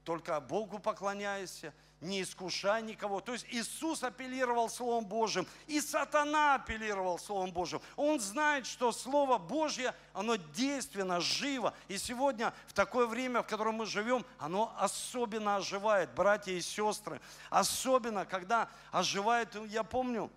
только 0.04 0.38
Богу 0.40 0.78
поклоняйся, 0.78 1.72
не 2.00 2.22
искушай 2.22 2.82
никого. 2.82 3.20
То 3.20 3.32
есть 3.32 3.46
Иисус 3.50 4.02
апеллировал 4.02 4.68
Словом 4.68 5.06
Божьим, 5.06 5.46
и 5.66 5.80
сатана 5.80 6.56
апеллировал 6.56 7.18
Словом 7.18 7.50
Божьим. 7.50 7.80
Он 7.96 8.20
знает, 8.20 8.66
что 8.66 8.92
Слово 8.92 9.38
Божье, 9.38 9.94
оно 10.12 10.36
действенно, 10.36 11.20
живо. 11.20 11.74
И 11.88 11.98
сегодня, 11.98 12.52
в 12.66 12.74
такое 12.74 13.06
время, 13.06 13.42
в 13.42 13.46
котором 13.46 13.76
мы 13.76 13.86
живем, 13.86 14.24
оно 14.38 14.74
особенно 14.78 15.56
оживает, 15.56 16.10
братья 16.14 16.52
и 16.52 16.60
сестры. 16.60 17.20
Особенно, 17.50 18.26
когда 18.26 18.68
оживает, 18.92 19.54
я 19.68 19.82
помню, 19.82 20.30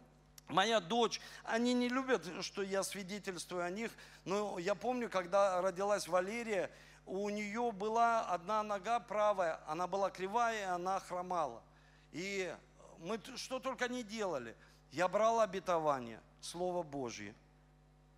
Моя 0.49 0.79
дочь, 0.79 1.19
они 1.43 1.73
не 1.73 1.89
любят, 1.89 2.25
что 2.39 2.61
я 2.61 2.81
свидетельствую 2.81 3.65
о 3.65 3.69
них, 3.69 3.91
но 4.23 4.57
я 4.59 4.75
помню, 4.75 5.09
когда 5.09 5.61
родилась 5.61 6.07
Валерия, 6.07 6.71
у 7.07 7.29
нее 7.29 7.71
была 7.71 8.25
одна 8.27 8.63
нога 8.63 8.99
правая, 8.99 9.59
она 9.65 9.87
была 9.87 10.09
кривая, 10.09 10.73
она 10.75 10.99
хромала. 10.99 11.63
И 12.11 12.53
мы 12.99 13.19
что 13.35 13.59
только 13.59 13.87
не 13.87 14.03
делали. 14.03 14.55
Я 14.91 15.07
брал 15.07 15.39
обетование, 15.39 16.21
Слово 16.41 16.83
Божье. 16.83 17.33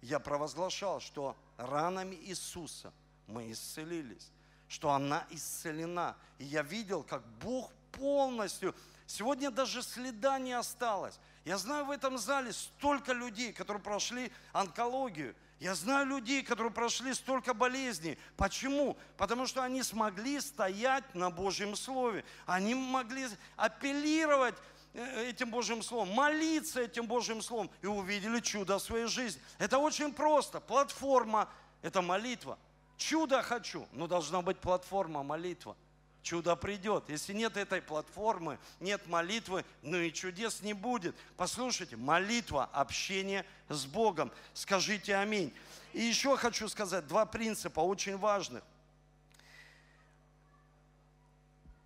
Я 0.02 0.20
провозглашал, 0.20 1.00
что 1.00 1.36
ранами 1.58 2.16
Иисуса 2.16 2.92
мы 3.28 3.52
исцелились. 3.52 4.32
что 4.70 4.92
она 4.92 5.26
исцелена. 5.32 6.16
И 6.38 6.46
я 6.46 6.62
видел, 6.62 7.04
как 7.04 7.26
Бог 7.42 7.72
полностью, 7.92 8.76
сегодня 9.08 9.50
даже 9.52 9.82
следа 9.82 10.38
не 10.38 10.54
осталось. 10.54 11.20
Я 11.44 11.58
знаю 11.58 11.86
в 11.86 11.92
этом 11.92 12.18
зале 12.18 12.54
столько 12.54 13.12
людей, 13.12 13.52
которые 13.52 13.82
прошли 13.82 14.32
онкологию. 14.54 15.36
Я 15.60 15.76
знаю 15.76 16.08
людей, 16.08 16.42
которые 16.42 16.72
прошли 16.72 17.14
столько 17.14 17.54
болезней. 17.54 18.18
Почему? 18.38 18.98
Потому 19.18 19.46
что 19.46 19.62
они 19.62 19.84
смогли 19.84 20.40
стоять 20.40 21.14
на 21.14 21.30
Божьем 21.30 21.76
Слове. 21.76 22.24
Они 22.46 22.74
могли 22.74 23.28
апеллировать 23.58 24.56
э, 24.94 25.30
этим 25.30 25.52
Божьим 25.52 25.84
Словом, 25.84 26.14
молиться 26.14 26.82
этим 26.82 27.08
Божьим 27.08 27.42
Словом 27.42 27.70
и 27.82 27.88
увидели 27.88 28.40
чудо 28.40 28.80
в 28.80 28.82
своей 28.82 29.08
жизни. 29.08 29.42
Это 29.58 29.80
очень 29.80 30.14
просто. 30.14 30.62
Платформа– 30.62 31.50
это 31.82 32.02
молитва. 32.02 32.58
Чудо 32.96 33.42
хочу, 33.42 33.86
но 33.92 34.08
должна 34.08 34.42
быть 34.42 34.60
платформа, 34.60 35.24
молитва– 35.24 35.76
чудо 36.30 36.56
придет. 36.56 37.10
Если 37.10 37.34
нет 37.34 37.58
этой 37.58 37.82
платформы, 37.82 38.60
нет 38.80 39.08
молитвы, 39.08 39.66
ну 39.82 39.98
и 39.98 40.14
чудес 40.14 40.62
не 40.62 40.74
будет. 40.74 41.16
Послушайте, 41.38 41.96
молитва, 41.96 42.70
общение 42.72 43.44
с 43.68 43.86
Богом. 43.88 44.32
Скажите 44.54 45.16
аминь. 45.16 45.52
И 45.92 46.02
еще 46.02 46.38
хочу 46.38 46.70
сказать 46.70 47.08
два 47.08 47.26
принципа 47.26 47.80
очень 47.80 48.16
важных. 48.16 48.64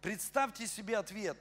Представьте 0.01 0.67
себе 0.67 0.97
ответ 0.97 1.37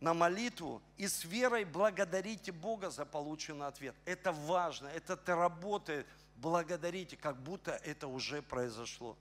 на 0.00 0.12
молитву 0.12 0.82
и 0.96 1.06
с 1.06 1.24
верой 1.24 1.64
благодарите 1.64 2.50
Бога 2.50 2.90
за 2.90 3.04
полученный 3.04 3.68
ответ. 3.68 3.94
Это 4.04 4.32
важно, 4.32 4.88
это 4.88 5.16
работает. 5.36 6.04
Благодарите, 6.34 7.16
как 7.16 7.36
будто 7.36 7.70
это 7.84 8.08
уже 8.08 8.42
произошло. 8.42 9.16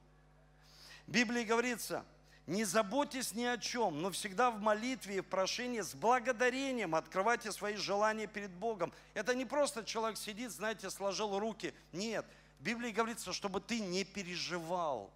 В 1.05 1.11
Библии 1.11 1.43
говорится– 1.43 2.03
не 2.49 2.63
заботьтесь 2.63 3.35
ни 3.35 3.43
о 3.43 3.59
чем, 3.59 4.01
но 4.01 4.09
всегда 4.09 4.49
в 4.49 4.59
молитве 4.59 5.17
и 5.17 5.21
в 5.21 5.27
прошении 5.27 5.81
с 5.81 5.93
благодарением 5.93 6.95
открывайте 6.95 7.51
свои 7.51 7.75
желания 7.75 8.25
перед 8.25 8.49
Богом. 8.49 8.91
Это 9.13 9.35
не 9.35 9.45
просто 9.45 9.85
человек 9.85 10.17
сидит, 10.17 10.51
знаете, 10.51 10.89
сложил 10.89 11.37
руки. 11.37 11.75
Нет, 11.93 12.25
в 12.59 12.63
Библии 12.63 12.89
говорится, 12.89 13.33
чтобы 13.33 13.61
ты 13.61 13.79
не 13.79 14.03
переживал, 14.03 15.11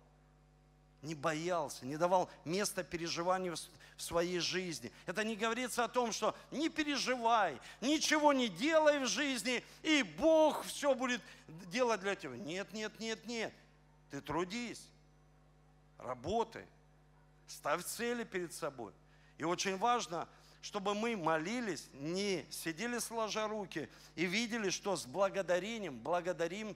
не 1.01 1.15
боялся, 1.15 1.87
не 1.87 1.97
давал 1.97 2.29
места 2.45 2.83
переживанию 2.83 3.55
в 3.97 4.01
своей 4.01 4.37
жизни. 4.37 4.91
Это 5.07 5.23
не 5.23 5.35
говорится 5.35 5.85
о 5.85 5.87
том, 5.87 6.11
что 6.11 6.35
не 6.51 6.69
переживай, 6.69 7.59
ничего 7.81 8.31
не 8.31 8.47
делай 8.47 8.99
в 8.99 9.07
жизни, 9.07 9.63
и 9.81 10.03
Бог 10.03 10.63
все 10.65 10.93
будет 10.93 11.21
делать 11.47 11.99
для 12.01 12.13
тебя. 12.13 12.37
Нет, 12.37 12.71
нет, 12.73 12.99
нет, 12.99 13.25
нет. 13.25 13.51
Ты 14.11 14.21
трудись, 14.21 14.85
работай, 15.97 16.67
Ставь 17.47 17.83
цели 17.83 18.23
перед 18.23 18.53
собой. 18.53 18.93
И 19.37 19.43
очень 19.43 19.77
важно, 19.77 20.27
чтобы 20.61 20.93
мы 20.93 21.17
молились, 21.17 21.89
не 21.93 22.45
сидели 22.49 22.99
сложа 22.99 23.47
руки 23.47 23.89
и 24.15 24.25
видели, 24.25 24.69
что 24.69 24.95
с 24.95 25.05
благодарением 25.05 25.99
благодарим. 25.99 26.75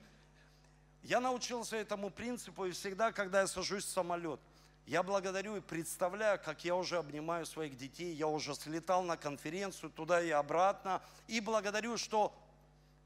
Я 1.03 1.21
научился 1.21 1.77
этому 1.77 2.09
принципу, 2.09 2.65
и 2.65 2.71
всегда, 2.71 3.11
когда 3.11 3.41
я 3.41 3.47
сажусь 3.47 3.85
в 3.85 3.89
самолет, 3.89 4.39
я 4.85 5.03
благодарю 5.03 5.55
и 5.57 5.61
представляю, 5.61 6.39
как 6.39 6.65
я 6.65 6.75
уже 6.75 6.97
обнимаю 6.97 7.45
своих 7.45 7.77
детей, 7.77 8.13
я 8.13 8.27
уже 8.27 8.55
слетал 8.55 9.03
на 9.03 9.17
конференцию 9.17 9.89
туда 9.89 10.21
и 10.21 10.29
обратно, 10.29 11.01
и 11.27 11.39
благодарю, 11.39 11.97
что 11.97 12.33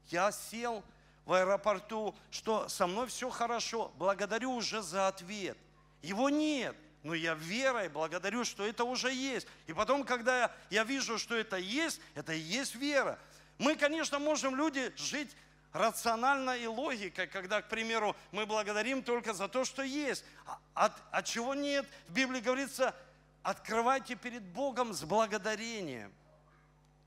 я 0.08 0.32
сел 0.32 0.82
в 1.24 1.32
аэропорту, 1.32 2.14
что 2.30 2.68
со 2.68 2.86
мной 2.86 3.06
все 3.06 3.30
хорошо. 3.30 3.92
Благодарю 3.98 4.52
уже 4.52 4.82
за 4.82 5.08
ответ. 5.08 5.56
Его 6.02 6.28
нет– 6.28 6.76
но 7.02 7.14
я 7.14 7.34
верой 7.34 7.88
благодарю, 7.88 8.44
что 8.44 8.64
это 8.64 8.84
уже 8.84 9.12
есть. 9.12 9.46
И 9.66 9.72
потом, 9.72 10.04
когда 10.04 10.52
я 10.70 10.84
вижу, 10.84 11.18
что 11.18 11.34
это 11.36 11.56
есть, 11.56 12.00
это 12.14 12.32
и 12.32 12.38
есть 12.38 12.74
вера. 12.74 13.18
Мы, 13.58 13.76
конечно, 13.76 14.18
можем, 14.18 14.54
люди, 14.54 14.92
жить 14.96 15.30
рационально 15.72 16.56
и 16.56 16.66
логикой, 16.66 17.26
когда, 17.26 17.60
к 17.62 17.68
примеру, 17.68 18.14
мы 18.30 18.46
благодарим 18.46 19.02
только 19.02 19.32
за 19.34 19.48
то, 19.48 19.64
что 19.64 19.82
есть. 19.82 20.24
А 20.46 20.58
от, 20.74 20.92
от 21.10 21.26
чего 21.26 21.54
нет? 21.54 21.86
В 22.08 22.12
Библии 22.12 22.40
говорится, 22.40 22.94
открывайте 23.42 24.14
перед 24.14 24.42
Богом 24.42 24.92
с 24.94 25.02
благодарением. 25.02 26.12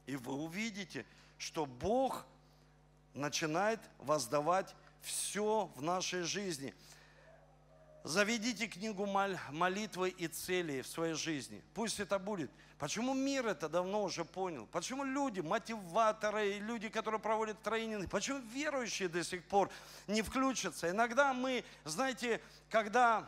И 0.08 0.18
вы 0.18 0.34
увидите, 0.34 1.06
что 1.38 1.66
Бог 1.66 2.26
начинает 3.14 3.80
воздавать 4.00 4.76
все 5.02 5.72
в 5.76 5.82
нашей 5.82 6.24
жизни– 6.24 6.74
Заведите 8.06 8.68
книгу 8.68 9.08
молитвы 9.08 10.10
и 10.10 10.28
целей 10.28 10.84
в 10.84 10.88
своей 10.88 11.16
жизни. 11.16 11.64
Пусть 11.74 11.99
это 11.99 12.20
будет. 12.20 12.51
Почему 12.78 13.16
мир 13.16 13.47
это 13.47 13.68
давно 13.68 14.03
уже 14.03 14.24
понял? 14.24 14.68
Почему 14.68 15.03
люди, 15.03 15.39
мотиваторы, 15.39 16.60
люди, 16.60 16.88
которые 16.89 17.20
проводят 17.20 17.60
тренинги, 17.64 18.06
почему 18.06 18.38
верующие 18.53 19.10
до 19.10 19.24
сих 19.24 19.43
пор 19.45 19.72
не 20.06 20.22
включатся? 20.22 20.91
Иногда 20.91 21.34
мы, 21.34 21.66
знаете, 21.84 22.41
когда 22.70 23.28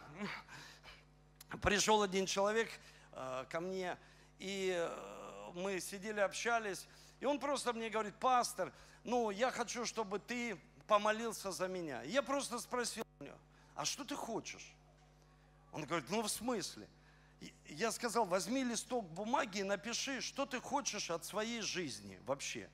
пришел 1.63 2.03
один 2.03 2.27
человек 2.27 2.69
э, 3.13 3.45
ко 3.49 3.59
мне, 3.59 3.97
и 4.37 4.75
э, 4.77 5.51
мы 5.55 5.79
сидели, 5.79 6.19
общались, 6.19 6.85
и 7.19 7.25
он 7.25 7.39
просто 7.39 7.73
мне 7.73 7.89
говорит, 7.89 8.13
пастор, 8.19 8.71
ну, 9.03 9.31
я 9.31 9.49
хочу, 9.49 9.85
чтобы 9.85 10.19
ты 10.19 10.55
помолился 10.85 11.51
за 11.51 11.67
меня. 11.67 12.03
Я 12.03 12.21
просто 12.21 12.59
спросил 12.59 13.06
а 13.77 13.85
что 13.85 14.03
ты 14.03 14.15
хочешь? 14.15 14.73
Он 15.71 15.85
говорит, 15.85 16.09
ну 16.09 16.23
в 16.23 16.29
смысле? 16.29 16.89
Я 17.67 17.91
сказал, 17.91 18.25
возьми 18.25 18.63
листок 18.63 19.07
бумаги 19.11 19.59
и 19.59 19.63
напиши, 19.63 20.19
что 20.21 20.47
ты 20.47 20.59
хочешь 20.59 21.11
от 21.11 21.23
своей 21.23 21.61
жизни 21.61 22.19
вообще. 22.25 22.67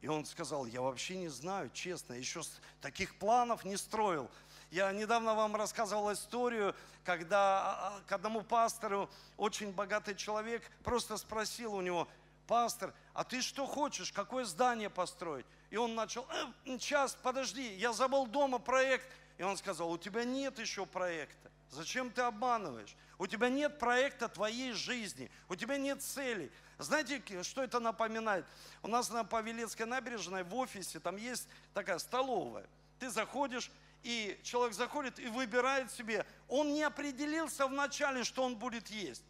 И 0.00 0.08
он 0.08 0.26
сказал, 0.26 0.66
я 0.66 0.82
вообще 0.82 1.16
не 1.16 1.28
знаю, 1.28 1.70
честно, 1.70 2.14
еще 2.14 2.42
таких 2.80 3.16
планов 3.20 3.64
не 3.64 3.76
строил. 3.76 4.28
Я 4.72 4.90
недавно 4.90 5.34
вам 5.34 5.54
рассказывал 5.54 6.12
историю, 6.12 6.74
когда 7.04 7.60
а, 7.60 7.98
а, 7.98 8.00
к 8.08 8.10
одному 8.10 8.42
пастору 8.42 9.08
очень 9.36 9.70
богатый 9.70 10.16
человек 10.16 10.68
просто 10.82 11.16
спросил 11.16 11.74
у 11.74 11.80
него, 11.82 12.08
пастор, 12.48 12.92
а 13.14 13.22
ты 13.22 13.40
что 13.42 13.66
хочешь, 13.66 14.12
какое 14.12 14.44
здание 14.44 14.90
построить? 14.90 15.46
И 15.70 15.76
он 15.76 15.94
начал, 15.94 16.26
э, 16.30 16.78
сейчас, 16.78 17.16
подожди, 17.22 17.74
я 17.76 17.92
забыл 17.92 18.26
дома 18.26 18.58
проект, 18.58 19.06
и 19.38 19.42
он 19.42 19.56
сказал, 19.56 19.90
у 19.90 19.98
тебя 19.98 20.24
нет 20.24 20.58
еще 20.58 20.86
проекта. 20.86 21.50
Зачем 21.70 22.10
ты 22.10 22.22
обманываешь? 22.22 22.94
У 23.18 23.26
тебя 23.26 23.48
нет 23.48 23.78
проекта 23.78 24.28
твоей 24.28 24.72
жизни, 24.72 25.30
у 25.48 25.54
тебя 25.54 25.78
нет 25.78 26.02
целей. 26.02 26.50
Знаете, 26.78 27.22
что 27.42 27.62
это 27.62 27.80
напоминает? 27.80 28.44
У 28.82 28.88
нас 28.88 29.10
на 29.10 29.24
Павелецкой 29.24 29.86
набережной 29.86 30.42
в 30.42 30.54
офисе 30.54 31.00
там 31.00 31.16
есть 31.16 31.48
такая 31.72 31.98
столовая. 31.98 32.66
Ты 32.98 33.10
заходишь, 33.10 33.70
и 34.02 34.38
человек 34.42 34.74
заходит 34.74 35.18
и 35.18 35.28
выбирает 35.28 35.90
себе. 35.90 36.26
Он 36.48 36.74
не 36.74 36.82
определился 36.82 37.66
вначале, 37.66 38.24
что 38.24 38.42
он 38.42 38.56
будет 38.56 38.88
есть. 38.88 39.24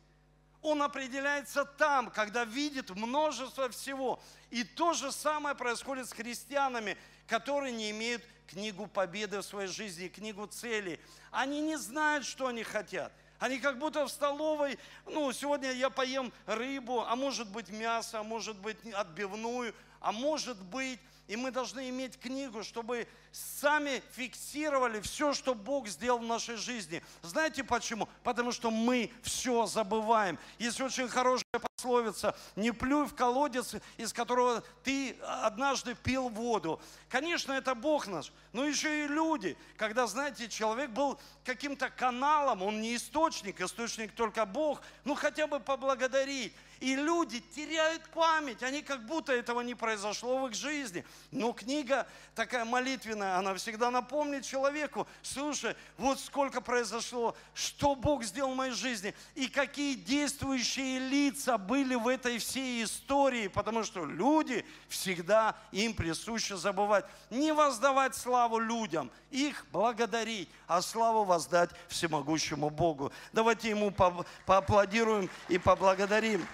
Он 0.63 0.83
определяется 0.83 1.65
там, 1.65 2.11
когда 2.11 2.45
видит 2.45 2.91
множество 2.91 3.69
всего. 3.69 4.23
И 4.51 4.65
то 4.65 4.95
же 4.95 5.13
самое 5.13 5.55
происходит 5.55 6.09
с 6.09 6.13
христианами, 6.13 6.97
которые 7.27 7.73
не 7.73 7.91
имеют 7.91 8.23
книгу 8.53 8.87
победы 8.87 9.39
в 9.39 9.43
своей 9.43 9.69
жизни, 9.69 10.09
книгу 10.09 10.47
целей. 10.47 11.01
Они 11.31 11.61
не 11.61 11.77
знают, 11.77 12.27
что 12.27 12.49
они 12.49 12.63
хотят. 12.63 13.13
Они 13.39 13.59
как 13.59 13.79
будто 13.79 14.07
в 14.07 14.11
столовой, 14.11 14.79
ну, 15.07 15.33
сегодня 15.33 15.73
я 15.73 15.91
поем 15.91 16.33
рыбу, 16.47 17.01
а 17.01 17.17
может 17.17 17.51
быть 17.51 17.71
мясо, 17.71 18.21
а 18.21 18.23
может 18.23 18.57
быть 18.59 18.79
отбивную, 18.93 19.75
а 20.01 20.13
может 20.13 20.63
быть 20.63 21.01
и 21.29 21.37
мы 21.37 21.51
должны 21.51 21.89
иметь 21.89 22.19
книгу, 22.19 22.63
чтобы 22.63 23.07
сами 23.31 24.03
фиксировали 24.13 25.01
все, 25.01 25.33
что 25.33 25.55
Бог 25.55 25.89
сделал 25.89 26.19
в 26.19 26.25
нашей 26.25 26.57
жизни. 26.57 27.03
Знаете 27.23 27.65
почему? 27.65 28.09
Потому 28.23 28.53
что 28.53 28.71
мы 28.71 29.11
все 29.23 29.65
забываем. 29.67 30.39
Есть 30.59 30.81
очень 30.81 31.09
хорошая 31.09 31.61
пословица, 31.83 32.35
не 32.57 32.73
плюй 32.73 33.07
в 33.07 33.15
колодец, 33.15 33.75
из 33.97 34.13
которого 34.13 34.63
ты 34.85 35.17
однажды 35.23 35.95
пил 35.95 36.29
воду. 36.29 36.81
Конечно, 37.09 37.53
это 37.53 37.75
Бог 37.75 38.07
наш, 38.07 38.33
но 38.53 38.65
еще 38.65 39.05
и 39.05 39.09
люди. 39.09 39.57
Когда, 39.77 40.07
знаете, 40.07 40.49
человек 40.49 40.91
был 40.91 41.19
каким-то 41.45 41.91
каналом, 41.91 42.63
он 42.63 42.81
не 42.81 42.95
источник, 42.95 43.61
источник 43.61 44.13
только 44.15 44.47
Бог, 44.47 44.81
ну 45.05 45.15
хотя 45.15 45.47
бы 45.47 45.59
поблагодарить. 45.59 46.55
И 46.83 46.97
люди 46.97 47.39
теряют 47.55 48.03
память, 48.09 48.65
они 48.65 48.83
как 48.83 49.07
будто 49.07 49.33
этого 49.33 49.61
не 49.61 49.77
произошло 49.77 50.39
в 50.41 50.49
их 50.49 50.55
жизни. 50.55 51.05
Но 51.31 51.53
книга 51.53 52.09
такая 52.35 52.65
молитвенная, 52.65 53.37
она 53.37 53.55
всегда 53.55 53.93
напомнит 53.93 54.45
человеку, 54.45 55.07
слушай, 55.23 55.77
вот 55.97 56.19
сколько 56.19 56.61
произошло, 56.61 57.37
что 57.55 57.95
Бог 57.95 58.25
сделал 58.25 58.55
в 58.55 58.57
моей 58.57 58.73
жизни, 58.73 59.15
и 59.37 59.47
какие 59.47 59.95
действующие 59.95 60.99
лица 60.99 61.57
были 61.57 61.95
в 61.95 62.09
этой 62.09 62.39
всей 62.39 62.83
истории, 62.83 63.47
потому 63.47 63.85
что 63.85 64.05
люди 64.05 64.67
всегда 64.89 65.57
им 65.71 65.95
присуще 65.95 66.57
забывать. 66.57 67.05
Не 67.31 67.53
воздавать 67.53 68.17
славу 68.17 68.59
людям, 68.59 69.09
их 69.31 69.67
благодарить, 69.71 70.49
а 70.67 70.83
славу 70.83 71.23
воздать 71.23 71.71
всемогущему 71.87 72.71
Богу. 72.71 73.13
Давайте 73.33 73.71
ему 73.71 73.93
по 73.93 74.27
поаплодируем 74.47 75.31
и 75.49 75.59
поблагодарим. 75.59 76.45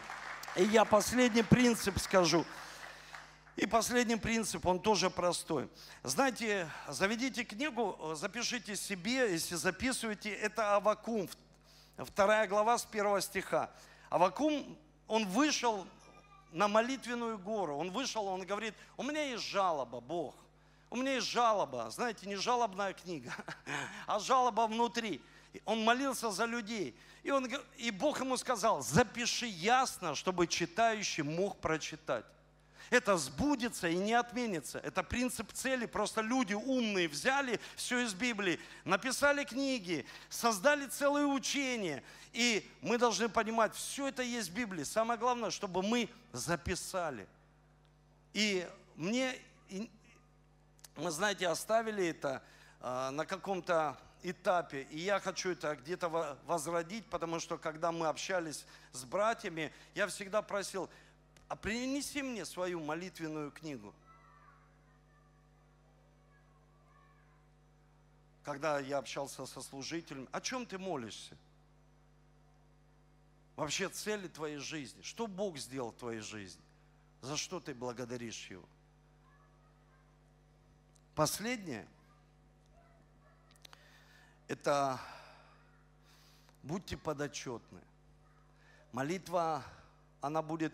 И 0.58 0.64
я 0.64 0.84
последний 0.84 1.44
принцип 1.44 2.00
скажу. 2.00 2.44
И 3.54 3.64
последний 3.64 4.16
принцип, 4.16 4.66
он 4.66 4.80
тоже 4.80 5.08
простой. 5.08 5.68
Знаете, 6.02 6.68
заведите 6.88 7.44
книгу, 7.44 7.96
запишите 8.16 8.74
себе, 8.74 9.30
если 9.30 9.54
записываете, 9.54 10.30
это 10.30 10.74
Авакум, 10.74 11.28
вторая 11.96 12.48
глава 12.48 12.76
с 12.76 12.84
первого 12.84 13.20
стиха. 13.20 13.70
Авакум, 14.10 14.76
он 15.06 15.28
вышел 15.28 15.86
на 16.50 16.66
молитвенную 16.66 17.38
гору, 17.38 17.76
он 17.76 17.92
вышел, 17.92 18.26
он 18.26 18.44
говорит, 18.44 18.74
у 18.96 19.04
меня 19.04 19.22
есть 19.30 19.44
жалоба, 19.44 20.00
Бог, 20.00 20.34
у 20.90 20.96
меня 20.96 21.14
есть 21.14 21.28
жалоба, 21.28 21.88
знаете, 21.90 22.26
не 22.26 22.34
жалобная 22.34 22.94
книга, 22.94 23.32
а 24.08 24.18
жалоба 24.18 24.66
внутри. 24.66 25.22
Он 25.64 25.82
молился 25.82 26.30
за 26.30 26.44
людей. 26.44 26.94
И, 27.22 27.30
он, 27.30 27.48
и 27.76 27.90
Бог 27.90 28.20
ему 28.20 28.36
сказал, 28.36 28.82
запиши 28.82 29.46
ясно, 29.46 30.14
чтобы 30.14 30.46
читающий 30.46 31.22
мог 31.22 31.60
прочитать. 31.60 32.24
Это 32.90 33.18
сбудется 33.18 33.88
и 33.88 33.96
не 33.96 34.14
отменится. 34.14 34.78
Это 34.78 35.02
принцип 35.02 35.52
цели. 35.52 35.84
Просто 35.84 36.22
люди 36.22 36.54
умные 36.54 37.08
взяли 37.08 37.60
все 37.76 38.00
из 38.00 38.14
Библии, 38.14 38.58
написали 38.84 39.44
книги, 39.44 40.06
создали 40.30 40.86
целое 40.86 41.26
учение. 41.26 42.02
И 42.32 42.66
мы 42.80 42.96
должны 42.96 43.28
понимать, 43.28 43.74
все 43.74 44.08
это 44.08 44.22
есть 44.22 44.50
в 44.50 44.54
Библии. 44.54 44.84
Самое 44.84 45.20
главное, 45.20 45.50
чтобы 45.50 45.82
мы 45.82 46.08
записали. 46.32 47.28
И 48.32 48.66
мне, 48.96 49.38
мы, 50.96 51.10
знаете, 51.10 51.48
оставили 51.48 52.06
это 52.06 52.42
а, 52.80 53.10
на 53.10 53.26
каком-то 53.26 53.98
этапе, 54.22 54.82
и 54.90 54.98
я 54.98 55.20
хочу 55.20 55.50
это 55.50 55.76
где-то 55.76 56.38
возродить, 56.46 57.06
потому 57.06 57.40
что 57.40 57.58
когда 57.58 57.92
мы 57.92 58.06
общались 58.06 58.66
с 58.92 59.04
братьями, 59.04 59.72
я 59.94 60.06
всегда 60.06 60.42
просил, 60.42 60.90
а 61.48 61.56
принеси 61.56 62.22
мне 62.22 62.44
свою 62.44 62.80
молитвенную 62.80 63.50
книгу. 63.50 63.94
Когда 68.44 68.78
я 68.78 68.98
общался 68.98 69.44
со 69.46 69.60
служителем, 69.60 70.28
о 70.32 70.40
чем 70.40 70.66
ты 70.66 70.78
молишься? 70.78 71.36
Вообще 73.56 73.88
цели 73.88 74.28
твоей 74.28 74.58
жизни. 74.58 75.02
Что 75.02 75.26
Бог 75.26 75.58
сделал 75.58 75.90
в 75.90 75.96
твоей 75.96 76.20
жизни? 76.20 76.62
За 77.20 77.36
что 77.36 77.60
ты 77.60 77.74
благодаришь 77.74 78.48
Его? 78.48 78.64
Последнее– 81.14 81.86
это 84.48 84.98
будьте 86.62 86.96
подотчетны. 86.96 87.80
Молитва, 88.92 89.62
она 90.22 90.42
будет 90.42 90.72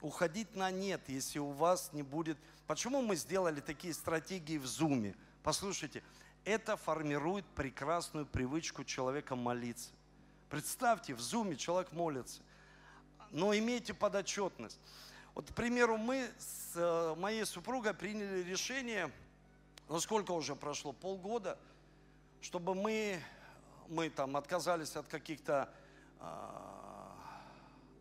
уходить 0.00 0.54
на 0.56 0.70
нет, 0.70 1.00
если 1.08 1.38
у 1.38 1.50
вас 1.50 1.92
не 1.92 2.02
будет... 2.02 2.36
Почему 2.66 3.00
мы 3.00 3.16
сделали 3.16 3.60
такие 3.60 3.94
стратегии 3.94 4.58
в 4.58 4.66
Зуме? 4.66 5.14
Послушайте, 5.42 6.02
это 6.44 6.76
формирует 6.76 7.46
прекрасную 7.54 8.26
привычку 8.26 8.84
человека 8.84 9.36
молиться. 9.36 9.90
Представьте, 10.50 11.14
в 11.14 11.20
Зуме 11.20 11.56
человек 11.56 11.92
молится, 11.92 12.42
но 13.30 13.56
имейте 13.56 13.94
подотчетность. 13.94 14.78
Вот, 15.34 15.50
к 15.50 15.54
примеру, 15.54 15.96
мы 15.96 16.30
с 16.38 16.76
э, 16.76 17.14
моей 17.16 17.44
супругой 17.44 17.94
приняли 17.94 18.42
решение, 18.42 19.10
ну 19.88 19.98
сколько 20.00 20.32
уже 20.32 20.56
прошло, 20.56 20.92
полгода– 20.92 21.56
чтобы 22.44 22.74
мы, 22.74 23.18
мы 23.88 24.10
там 24.10 24.36
отказались 24.36 24.96
от 24.96 25.08
каких-то, 25.08 25.72
а, 26.20 27.16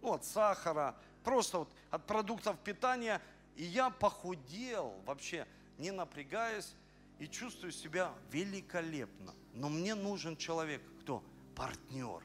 ну, 0.01 0.13
от 0.13 0.25
сахара, 0.25 0.95
просто 1.23 1.59
вот 1.59 1.69
от 1.89 2.05
продуктов 2.05 2.59
питания. 2.59 3.21
И 3.55 3.63
я 3.63 3.89
похудел 3.89 4.95
вообще, 5.05 5.47
не 5.77 5.91
напрягаясь, 5.91 6.75
и 7.19 7.27
чувствую 7.27 7.71
себя 7.71 8.11
великолепно. 8.31 9.33
Но 9.53 9.69
мне 9.69 9.95
нужен 9.95 10.35
человек, 10.35 10.81
кто? 10.99 11.23
Партнер. 11.55 12.21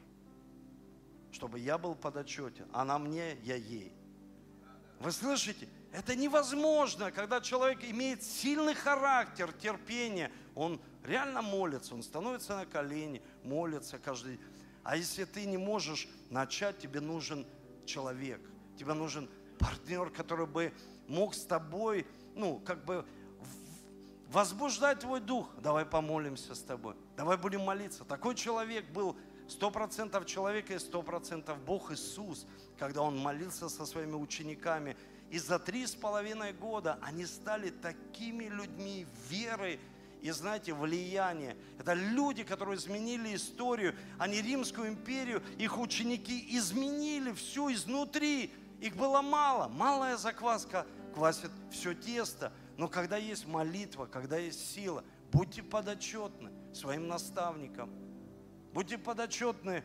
Чтобы 1.31 1.61
я 1.61 1.79
был 1.79 1.95
под 1.95 2.16
отчете. 2.16 2.66
Она 2.73 2.99
мне, 2.99 3.35
я 3.45 3.55
ей. 3.55 3.93
Вы 4.99 5.12
слышите? 5.12 5.69
Это 5.93 6.16
невозможно, 6.16 7.12
когда 7.12 7.41
человек 7.41 7.85
имеет 7.85 8.25
сильный 8.25 8.75
характер, 8.75 9.53
терпение, 9.53 10.33
он 10.57 10.81
реально 11.09 11.42
молится, 11.42 11.94
он 11.94 12.02
становится 12.02 12.56
на 12.56 12.66
колени, 12.66 13.22
молится 13.42 13.98
каждый 13.98 14.36
день. 14.36 14.46
А 14.84 14.96
если 14.96 15.24
ты 15.24 15.44
не 15.44 15.59
можешь 15.59 16.09
начать, 16.30 16.78
тебе 16.78 17.00
нужен 17.00 17.46
человек, 17.84 18.40
тебе 18.78 18.94
нужен 18.94 19.28
партнер, 19.59 20.11
который 20.11 20.46
бы 20.46 20.72
мог 21.09 21.34
с 21.34 21.44
тобой, 21.44 22.06
ну, 22.34 22.61
как 22.61 22.84
бы 22.84 23.04
возбуждать 24.30 25.00
твой 25.00 25.20
дух. 25.20 25.48
Давай 25.61 25.84
помолимся 25.84 26.54
с 26.54 26.61
тобой, 26.61 26.94
давай 27.16 27.36
будем 27.36 27.62
молиться. 27.62 28.04
Такой 28.04 28.34
человек 28.34 28.88
был 28.90 29.16
сто 29.48 29.70
процентов 29.70 30.26
человека 30.26 30.74
и 30.74 30.78
сто 30.78 31.02
процентов 31.02 31.59
Бог 31.61 31.90
Иисус, 31.90 32.46
когда 32.78 33.02
Он 33.02 33.18
молился 33.18 33.68
со 33.68 33.86
своими 33.86 34.14
учениками. 34.14 34.96
И 35.30 35.38
за 35.38 35.59
три 35.59 35.86
с 35.86 35.94
половиной 35.94 36.52
года 36.52 36.98
они 37.02 37.26
стали 37.26 37.70
такими 37.70 38.44
людьми 38.44 39.06
веры, 39.28 39.78
и, 40.23 40.31
знаете, 40.31 40.73
влияние. 40.73 41.57
Это 41.79 41.95
люди, 41.95 42.43
которые 42.43 42.77
изменили 42.77 43.35
историю, 43.35 43.95
а 44.19 44.27
не 44.27 44.43
Римскую 44.43 44.89
империю. 44.89 45.43
Их 45.59 45.79
ученики 45.79 46.47
изменили 46.57 47.33
все 47.33 47.73
изнутри. 47.73 48.53
Их 48.81 48.97
было 48.97 49.23
мало. 49.23 49.69
Малая 49.69 50.16
закваска 50.16 50.87
квасит 51.14 51.51
все 51.71 51.95
тесто. 51.95 52.53
Но 52.77 52.89
когда 52.89 53.16
есть 53.16 53.47
молитва, 53.47 54.07
когда 54.07 54.39
есть 54.39 54.73
сила, 54.73 55.05
будьте 55.33 55.62
подотчетны 55.62 56.51
своим 56.73 57.09
наставникам. 57.09 57.91
Будьте 58.73 58.99
подотчетны 58.99 59.83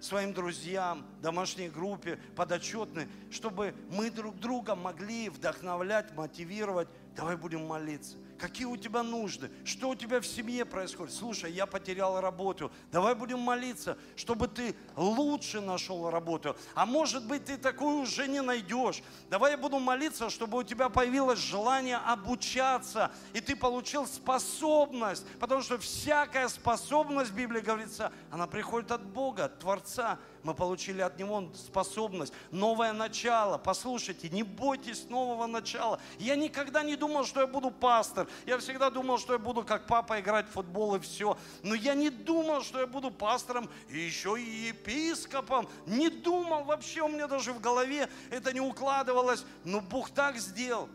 своим 0.00 0.32
друзьям, 0.32 1.06
домашней 1.20 1.68
группе, 1.68 2.18
подотчетны, 2.36 3.08
чтобы 3.30 3.74
мы 3.90 4.10
друг 4.10 4.38
друга 4.38 4.74
могли 4.74 5.28
вдохновлять, 5.28 6.14
мотивировать. 6.14 6.88
Давай 7.14 7.36
будем 7.36 7.66
молиться 7.66 8.16
какие 8.40 8.66
у 8.66 8.76
тебя 8.76 9.02
нужды, 9.02 9.50
что 9.64 9.90
у 9.90 9.94
тебя 9.94 10.20
в 10.20 10.26
семье 10.26 10.64
происходит. 10.64 11.14
Слушай, 11.14 11.52
я 11.52 11.66
потерял 11.66 12.20
работу, 12.20 12.72
давай 12.90 13.14
будем 13.14 13.38
молиться, 13.40 13.98
чтобы 14.16 14.48
ты 14.48 14.74
лучше 14.96 15.60
нашел 15.60 16.10
работу. 16.10 16.56
А 16.74 16.86
может 16.86 17.26
быть, 17.26 17.44
ты 17.44 17.56
такую 17.56 17.98
уже 17.98 18.26
не 18.26 18.40
найдешь. 18.40 19.02
Давай 19.28 19.52
я 19.52 19.58
буду 19.58 19.78
молиться, 19.78 20.30
чтобы 20.30 20.58
у 20.58 20.62
тебя 20.62 20.88
появилось 20.88 21.38
желание 21.38 21.98
обучаться, 21.98 23.12
и 23.34 23.40
ты 23.40 23.54
получил 23.54 24.06
способность, 24.06 25.26
потому 25.38 25.62
что 25.62 25.78
всякая 25.78 26.48
способность, 26.48 27.30
в 27.30 27.34
Библии 27.34 27.60
говорится, 27.60 28.12
она 28.30 28.46
приходит 28.46 28.90
от 28.90 29.04
Бога, 29.04 29.44
от 29.44 29.58
Творца. 29.58 30.18
Мы 30.42 30.54
получили 30.54 31.02
от 31.02 31.18
Него 31.18 31.50
способность, 31.54 32.32
новое 32.50 32.92
начало. 32.92 33.58
Послушайте, 33.58 34.30
не 34.30 34.42
бойтесь 34.42 35.08
нового 35.10 35.46
начала. 35.46 36.00
Я 36.18 36.34
никогда 36.34 36.82
не 36.82 36.96
думал, 36.96 37.24
что 37.24 37.40
я 37.40 37.46
буду 37.46 37.70
пастор. 37.70 38.26
Я 38.46 38.56
всегда 38.58 38.88
думал, 38.90 39.18
что 39.18 39.34
я 39.34 39.38
буду 39.38 39.64
как 39.64 39.86
папа 39.86 40.18
играть 40.18 40.48
в 40.48 40.52
футбол 40.52 40.94
и 40.96 41.00
все. 41.00 41.36
Но 41.62 41.74
я 41.74 41.94
не 41.94 42.08
думал, 42.08 42.62
что 42.62 42.80
я 42.80 42.86
буду 42.86 43.10
пастором 43.10 43.68
и 43.90 43.98
еще 43.98 44.40
и 44.40 44.68
епископом. 44.68 45.68
Не 45.86 46.08
думал 46.08 46.64
вообще, 46.64 47.02
у 47.02 47.08
меня 47.08 47.28
даже 47.28 47.52
в 47.52 47.60
голове 47.60 48.08
это 48.30 48.52
не 48.52 48.60
укладывалось. 48.60 49.44
Но 49.64 49.80
Бог 49.80 50.10
так 50.10 50.38
сделал. 50.38 50.88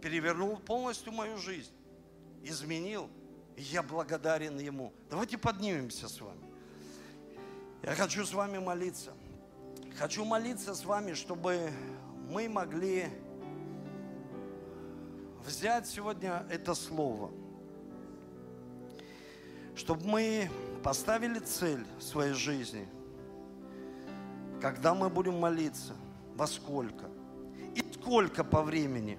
Перевернул 0.00 0.56
полностью 0.58 1.12
мою 1.12 1.36
жизнь. 1.38 1.72
Изменил. 2.44 3.10
Я 3.56 3.82
благодарен 3.82 4.58
Ему. 4.58 4.92
Давайте 5.10 5.36
поднимемся 5.36 6.08
с 6.08 6.20
вами. 6.20 6.51
Я 7.82 7.96
хочу 7.96 8.24
с 8.24 8.32
вами 8.32 8.58
молиться. 8.58 9.12
Хочу 9.98 10.24
молиться 10.24 10.72
с 10.72 10.84
вами, 10.84 11.14
чтобы 11.14 11.72
мы 12.30 12.48
могли 12.48 13.08
взять 15.44 15.88
сегодня 15.88 16.46
это 16.48 16.74
слово, 16.74 17.32
чтобы 19.74 20.06
мы 20.06 20.50
поставили 20.84 21.40
цель 21.40 21.84
в 21.98 22.02
своей 22.04 22.34
жизни, 22.34 22.86
когда 24.60 24.94
мы 24.94 25.10
будем 25.10 25.40
молиться, 25.40 25.94
во 26.36 26.46
сколько. 26.46 27.06
И 27.74 27.84
сколько 27.94 28.44
по 28.44 28.62
времени, 28.62 29.18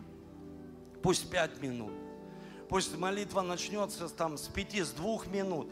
пусть 1.02 1.30
пять 1.30 1.62
минут, 1.62 1.92
пусть 2.70 2.98
молитва 2.98 3.42
начнется 3.42 4.08
там 4.08 4.38
с 4.38 4.48
пяти, 4.48 4.84
с 4.84 4.92
двух 4.92 5.28
минут, 5.28 5.70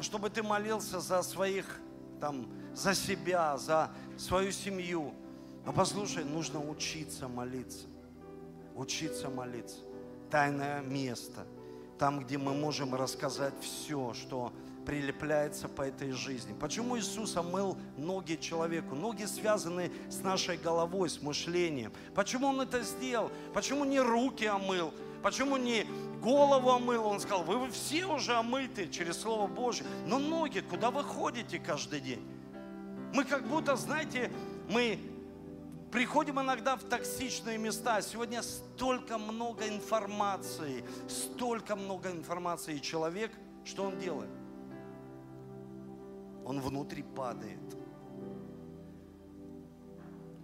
чтобы 0.00 0.30
ты 0.30 0.42
молился 0.42 0.98
за 0.98 1.22
своих, 1.22 1.80
там, 2.20 2.48
за 2.74 2.94
себя, 2.94 3.56
за 3.56 3.90
свою 4.16 4.52
семью. 4.52 5.12
Но 5.64 5.72
послушай, 5.72 6.24
нужно 6.24 6.60
учиться 6.60 7.28
молиться, 7.28 7.86
учиться 8.74 9.28
молиться. 9.28 9.78
Тайное 10.30 10.82
место, 10.82 11.46
там, 11.98 12.20
где 12.20 12.36
мы 12.38 12.54
можем 12.54 12.94
рассказать 12.94 13.54
все, 13.60 14.12
что 14.14 14.52
прилепляется 14.88 15.68
по 15.68 15.82
этой 15.82 16.12
жизни. 16.12 16.54
Почему 16.58 16.98
Иисус 16.98 17.36
омыл 17.36 17.76
ноги 17.98 18.38
человеку? 18.40 18.94
Ноги 18.94 19.24
связаны 19.24 19.92
с 20.08 20.22
нашей 20.22 20.56
головой, 20.56 21.10
с 21.10 21.20
мышлением. 21.20 21.92
Почему 22.14 22.46
Он 22.46 22.62
это 22.62 22.80
сделал? 22.82 23.30
Почему 23.52 23.84
не 23.84 24.00
руки 24.00 24.46
омыл? 24.46 24.94
Почему 25.22 25.58
не 25.58 25.86
голову 26.20 26.70
омыл? 26.70 27.06
Он 27.06 27.20
сказал, 27.20 27.44
вы 27.44 27.70
все 27.70 28.06
уже 28.06 28.34
омыты 28.34 28.88
через 28.88 29.20
Слово 29.20 29.46
Божье. 29.46 29.86
Но 30.06 30.18
ноги, 30.18 30.60
куда 30.60 30.90
вы 30.90 31.02
ходите 31.02 31.58
каждый 31.58 32.00
день? 32.00 32.26
Мы 33.14 33.24
как 33.24 33.46
будто, 33.46 33.76
знаете, 33.76 34.30
мы 34.68 34.98
приходим 35.90 36.40
иногда 36.40 36.76
в 36.76 36.84
токсичные 36.84 37.58
места. 37.58 38.02
Сегодня 38.02 38.42
столько 38.42 39.18
много 39.18 39.68
информации, 39.68 40.84
столько 41.08 41.76
много 41.76 42.10
информации. 42.10 42.76
И 42.76 42.82
человек, 42.82 43.32
что 43.64 43.84
он 43.84 43.98
делает? 43.98 44.30
он 46.48 46.62
внутри 46.62 47.02
падает. 47.02 47.76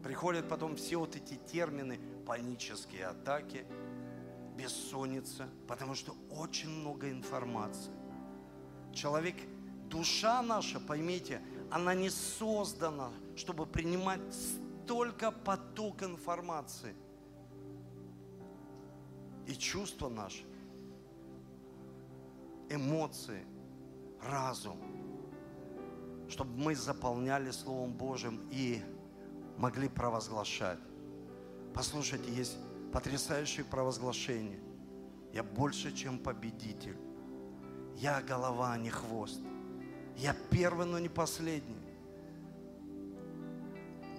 Приходят 0.02 0.46
потом 0.46 0.76
все 0.76 0.98
вот 0.98 1.16
эти 1.16 1.36
термины, 1.50 1.98
панические 2.26 3.06
атаки, 3.06 3.64
бессонница, 4.56 5.48
потому 5.66 5.94
что 5.94 6.14
очень 6.30 6.68
много 6.68 7.10
информации. 7.10 7.92
Человек, 8.92 9.36
душа 9.88 10.42
наша, 10.42 10.80
поймите, 10.80 11.42
она 11.70 11.94
не 11.94 12.10
создана, 12.10 13.10
чтобы 13.36 13.66
принимать 13.66 14.20
столько 14.32 15.30
поток 15.30 16.02
информации. 16.02 16.94
И 19.46 19.54
чувства 19.54 20.08
наши, 20.08 20.44
эмоции, 22.70 23.44
разум– 24.22 24.78
чтобы 26.28 26.56
мы 26.56 26.74
заполняли 26.74 27.50
Словом 27.50 27.92
Божьим 27.92 28.40
и 28.50 28.82
могли 29.56 29.88
провозглашать. 29.88 30.78
Послушайте, 31.72 32.32
есть 32.32 32.56
потрясающее 32.94 33.64
провозглашение. 33.64 34.60
Я 35.32 35.42
больше, 35.42 35.92
чем 35.92 36.16
победитель. 36.16 36.96
Я 37.96 38.22
голова, 38.22 38.72
а 38.72 38.78
не 38.78 38.88
хвост. 38.88 39.40
Я 40.16 40.32
первый, 40.48 40.86
но 40.86 41.00
не 41.00 41.08
последний. 41.08 41.83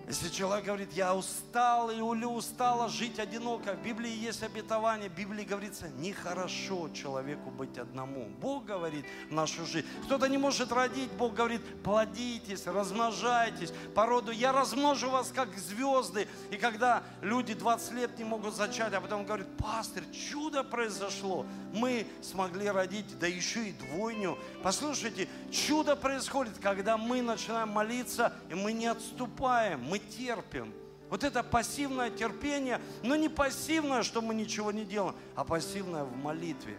Если 0.07 0.29
человек 0.29 0.65
говорит, 0.65 0.93
я 0.93 1.15
устал 1.15 1.89
или 1.89 2.25
устала 2.25 2.89
жить 2.89 3.17
одиноко, 3.17 3.73
в 3.73 3.81
Библии 3.81 4.11
есть 4.11 4.43
обетование, 4.43 5.09
в 5.09 5.15
Библии 5.15 5.43
говорится, 5.43 5.87
нехорошо 5.97 6.89
человеку 6.89 7.49
быть 7.49 7.79
одному. 7.79 8.27
Бог 8.39 8.65
говорит 8.65 9.03
в 9.29 9.33
нашу 9.33 9.65
жизнь. 9.65 9.87
Кто-то 10.03 10.27
не 10.27 10.37
может 10.37 10.71
родить, 10.71 11.11
Бог 11.13 11.33
говорит, 11.33 11.61
плодитесь, 11.81 12.67
размножайтесь. 12.67 13.73
По 13.95 14.05
роду 14.05 14.31
я 14.31 14.51
размножу 14.51 15.09
вас, 15.09 15.31
как 15.33 15.57
звезды. 15.57 16.27
И 16.51 16.57
когда 16.57 17.01
люди 17.21 17.55
20 17.55 17.93
лет 17.93 18.17
не 18.19 18.25
могут 18.25 18.53
зачать, 18.53 18.93
а 18.93 19.01
потом 19.01 19.25
говорят, 19.25 19.47
пастор, 19.57 20.03
чудо 20.13 20.63
произошло. 20.63 21.47
Мы 21.73 22.05
смогли 22.21 22.69
родить, 22.69 23.17
да 23.17 23.25
еще 23.25 23.69
и 23.69 23.71
двойню. 23.71 24.37
Послушайте, 24.61 25.27
чудо 25.51 25.95
происходит, 25.95 26.53
когда 26.61 26.95
мы 26.95 27.23
начинаем 27.23 27.69
молиться, 27.69 28.33
и 28.51 28.53
мы 28.53 28.71
не 28.71 28.85
отступаем, 28.85 29.81
мы 29.83 29.94
терпим. 29.99 30.73
Вот 31.09 31.23
это 31.23 31.43
пассивное 31.43 32.09
терпение, 32.09 32.81
но 33.03 33.15
не 33.15 33.29
пассивное, 33.29 34.03
что 34.03 34.21
мы 34.21 34.33
ничего 34.33 34.71
не 34.71 34.85
делаем, 34.85 35.15
а 35.35 35.43
пассивное 35.43 36.03
в 36.03 36.15
молитве. 36.15 36.77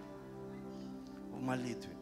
В 1.33 1.41
молитве. 1.41 1.93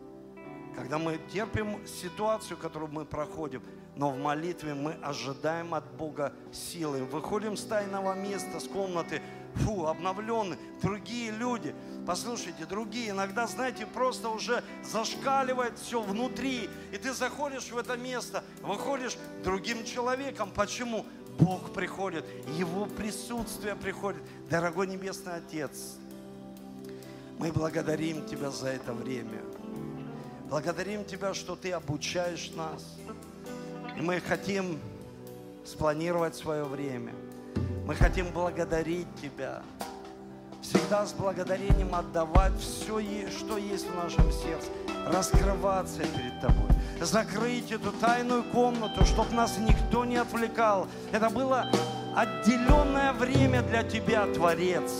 Когда 0.74 0.98
мы 0.98 1.20
терпим 1.32 1.86
ситуацию, 1.86 2.56
которую 2.56 2.90
мы 2.90 3.04
проходим, 3.04 3.62
но 3.96 4.10
в 4.10 4.18
молитве 4.18 4.74
мы 4.74 4.92
ожидаем 5.02 5.74
от 5.74 5.88
Бога 5.92 6.32
силы. 6.52 7.04
Выходим 7.04 7.56
с 7.56 7.64
тайного 7.64 8.14
места, 8.14 8.58
с 8.58 8.66
комнаты, 8.66 9.22
фу, 9.56 9.86
обновленные, 9.86 10.58
другие 10.82 11.30
люди. 11.30 11.74
Послушайте, 12.06 12.66
другие, 12.66 13.10
иногда, 13.10 13.46
знаете, 13.46 13.86
просто 13.86 14.28
уже 14.28 14.62
зашкаливает 14.84 15.78
все 15.78 16.02
внутри. 16.02 16.68
И 16.92 16.98
ты 16.98 17.12
заходишь 17.12 17.70
в 17.70 17.76
это 17.76 17.96
место, 17.96 18.44
выходишь 18.62 19.16
другим 19.42 19.84
человеком. 19.84 20.50
Почему? 20.54 21.06
Бог 21.38 21.72
приходит, 21.72 22.24
Его 22.56 22.86
присутствие 22.86 23.74
приходит. 23.74 24.22
Дорогой 24.48 24.86
Небесный 24.86 25.36
Отец, 25.36 25.96
мы 27.38 27.50
благодарим 27.50 28.24
Тебя 28.26 28.50
за 28.50 28.68
это 28.68 28.92
время. 28.92 29.42
Благодарим 30.48 31.04
Тебя, 31.04 31.34
что 31.34 31.56
Ты 31.56 31.72
обучаешь 31.72 32.52
нас. 32.54 32.96
И 33.96 34.00
мы 34.00 34.20
хотим 34.20 34.78
спланировать 35.64 36.36
свое 36.36 36.64
время– 36.64 37.12
мы 37.86 37.94
хотим 37.94 38.26
благодарить 38.32 39.06
Тебя. 39.20 39.62
Всегда 40.62 41.04
с 41.04 41.12
благодарением 41.12 41.94
отдавать 41.94 42.52
все, 42.58 43.28
что 43.30 43.58
есть 43.58 43.86
в 43.86 43.94
нашем 43.94 44.32
сердце. 44.32 44.68
Раскрываться 45.06 45.98
перед 45.98 46.40
Тобой. 46.40 46.68
Закрыть 47.00 47.70
эту 47.70 47.92
тайную 47.92 48.42
комнату, 48.44 49.04
чтобы 49.04 49.34
нас 49.34 49.58
никто 49.58 50.04
не 50.06 50.16
отвлекал. 50.16 50.88
Это 51.12 51.28
было 51.28 51.66
отделенное 52.16 53.12
время 53.12 53.62
для 53.62 53.82
Тебя, 53.82 54.26
Творец. 54.26 54.90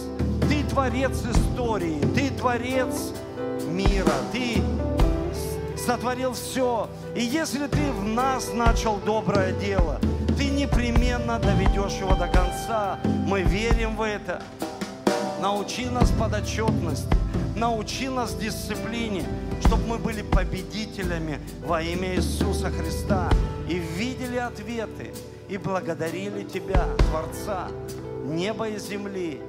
Ты 0.49 0.63
Творец 0.65 1.23
истории, 1.25 2.01
Ты 2.15 2.31
Творец 2.31 3.13
мира, 3.67 4.13
Ты 4.33 4.63
сотворил 5.79 6.35
все. 6.35 6.91
И 7.17 7.23
если 7.23 7.67
Ты 7.67 7.93
в 7.93 8.05
нас 8.05 8.53
начал 8.53 8.99
доброе 8.99 9.53
дело– 9.53 9.99
ты 10.37 10.51
непременно 10.51 11.39
доведешь 11.39 11.95
его 11.95 12.15
до 12.15 12.29
конца. 12.29 12.99
Мы 13.05 13.43
верим 13.43 13.97
в 13.97 14.03
это. 14.03 14.43
Научи 15.41 15.87
нас 15.87 16.11
подотчетности, 16.11 17.09
научи 17.57 18.09
нас 18.09 18.35
дисциплине, 18.35 19.25
чтобы 19.67 19.87
мы 19.87 19.99
были 19.99 20.23
победителями 20.23 21.39
во 21.65 21.83
имя 21.83 22.15
Иисуса 22.15 22.71
Христа 22.71 23.31
и 23.69 23.75
видели 23.75 24.39
ответы 24.39 25.13
и 25.49 25.59
благодарили 25.59 26.45
Тебя, 26.45 26.87
Творца, 27.11 27.69
неба 28.25 28.69
и 28.69 28.79
земли. 28.79 29.41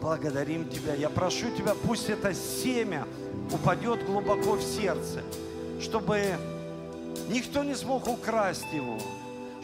Благодарим 0.00 0.68
Тебя. 0.68 0.94
Я 0.94 1.08
прошу 1.08 1.50
Тебя, 1.56 1.74
пусть 1.86 2.10
это 2.10 2.34
семя 2.34 3.06
упадет 3.52 4.04
глубоко 4.04 4.54
в 4.54 4.62
сердце, 4.62 5.22
чтобы 5.80 6.36
никто 7.28 7.62
не 7.62 7.74
смог 7.74 8.08
украсть 8.08 8.72
его, 8.72 8.98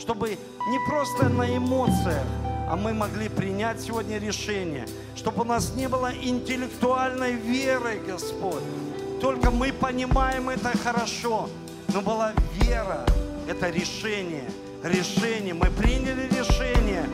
чтобы 0.01 0.38
не 0.68 0.78
просто 0.88 1.28
на 1.28 1.57
эмоциях, 1.57 2.24
а 2.68 2.76
мы 2.76 2.94
могли 2.94 3.28
принять 3.28 3.80
сегодня 3.80 4.18
решение, 4.18 4.86
чтобы 5.14 5.42
у 5.42 5.44
нас 5.44 5.74
не 5.74 5.88
было 5.88 6.11
интеллектуальной 6.14 7.32
веры, 7.32 8.01
Господь. 8.07 8.62
Только 9.20 9.51
мы 9.51 9.72
понимаем 9.72 10.48
это 10.48 10.76
хорошо, 10.78 11.51
но 11.92 12.01
была 12.01 12.32
вера, 12.55 13.05
это 13.46 13.68
решение, 13.68 14.48
решение. 14.82 15.53
Мы 15.53 15.66
приняли 15.66 16.28
решение 16.28 17.05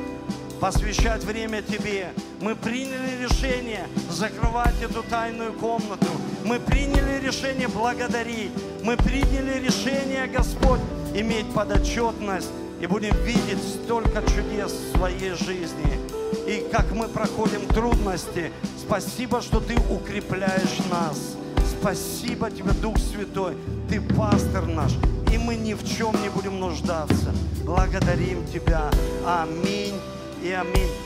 посвящать 0.60 1.24
время 1.24 1.62
Тебе. 1.62 2.12
Мы 2.40 2.54
приняли 2.54 3.24
решение 3.24 3.88
закрывать 4.08 4.80
эту 4.80 5.02
тайную 5.02 5.52
комнату. 5.54 6.06
Мы 6.44 6.60
приняли 6.60 7.24
решение 7.24 7.66
благодарить. 7.66 8.52
Мы 8.84 8.96
приняли 8.96 9.58
решение, 9.64 10.26
Господь, 10.28 10.80
иметь 11.14 11.52
подотчетность 11.52 12.50
и 12.86 12.88
будем 12.88 13.16
видеть 13.24 13.62
столько 13.82 14.22
чудес 14.22 14.70
в 14.70 14.96
своей 14.96 15.32
жизни. 15.32 15.98
И 16.46 16.64
как 16.70 16.92
мы 16.92 17.08
проходим 17.08 17.66
трудности, 17.66 18.52
спасибо, 18.78 19.42
что 19.42 19.58
Ты 19.58 19.76
укрепляешь 19.90 20.78
нас. 20.88 21.36
Спасибо 21.80 22.48
Тебе, 22.48 22.70
Дух 22.72 22.96
Святой, 22.98 23.56
Ты 23.88 24.00
пастор 24.00 24.66
наш, 24.66 24.92
и 25.32 25.38
мы 25.38 25.56
ни 25.56 25.74
в 25.74 25.84
чем 25.84 26.14
не 26.22 26.28
будем 26.28 26.60
нуждаться. 26.60 27.34
Благодарим 27.64 28.46
Тебя. 28.46 28.88
Аминь 29.26 29.94
и 30.42 30.52
аминь. 30.52 31.05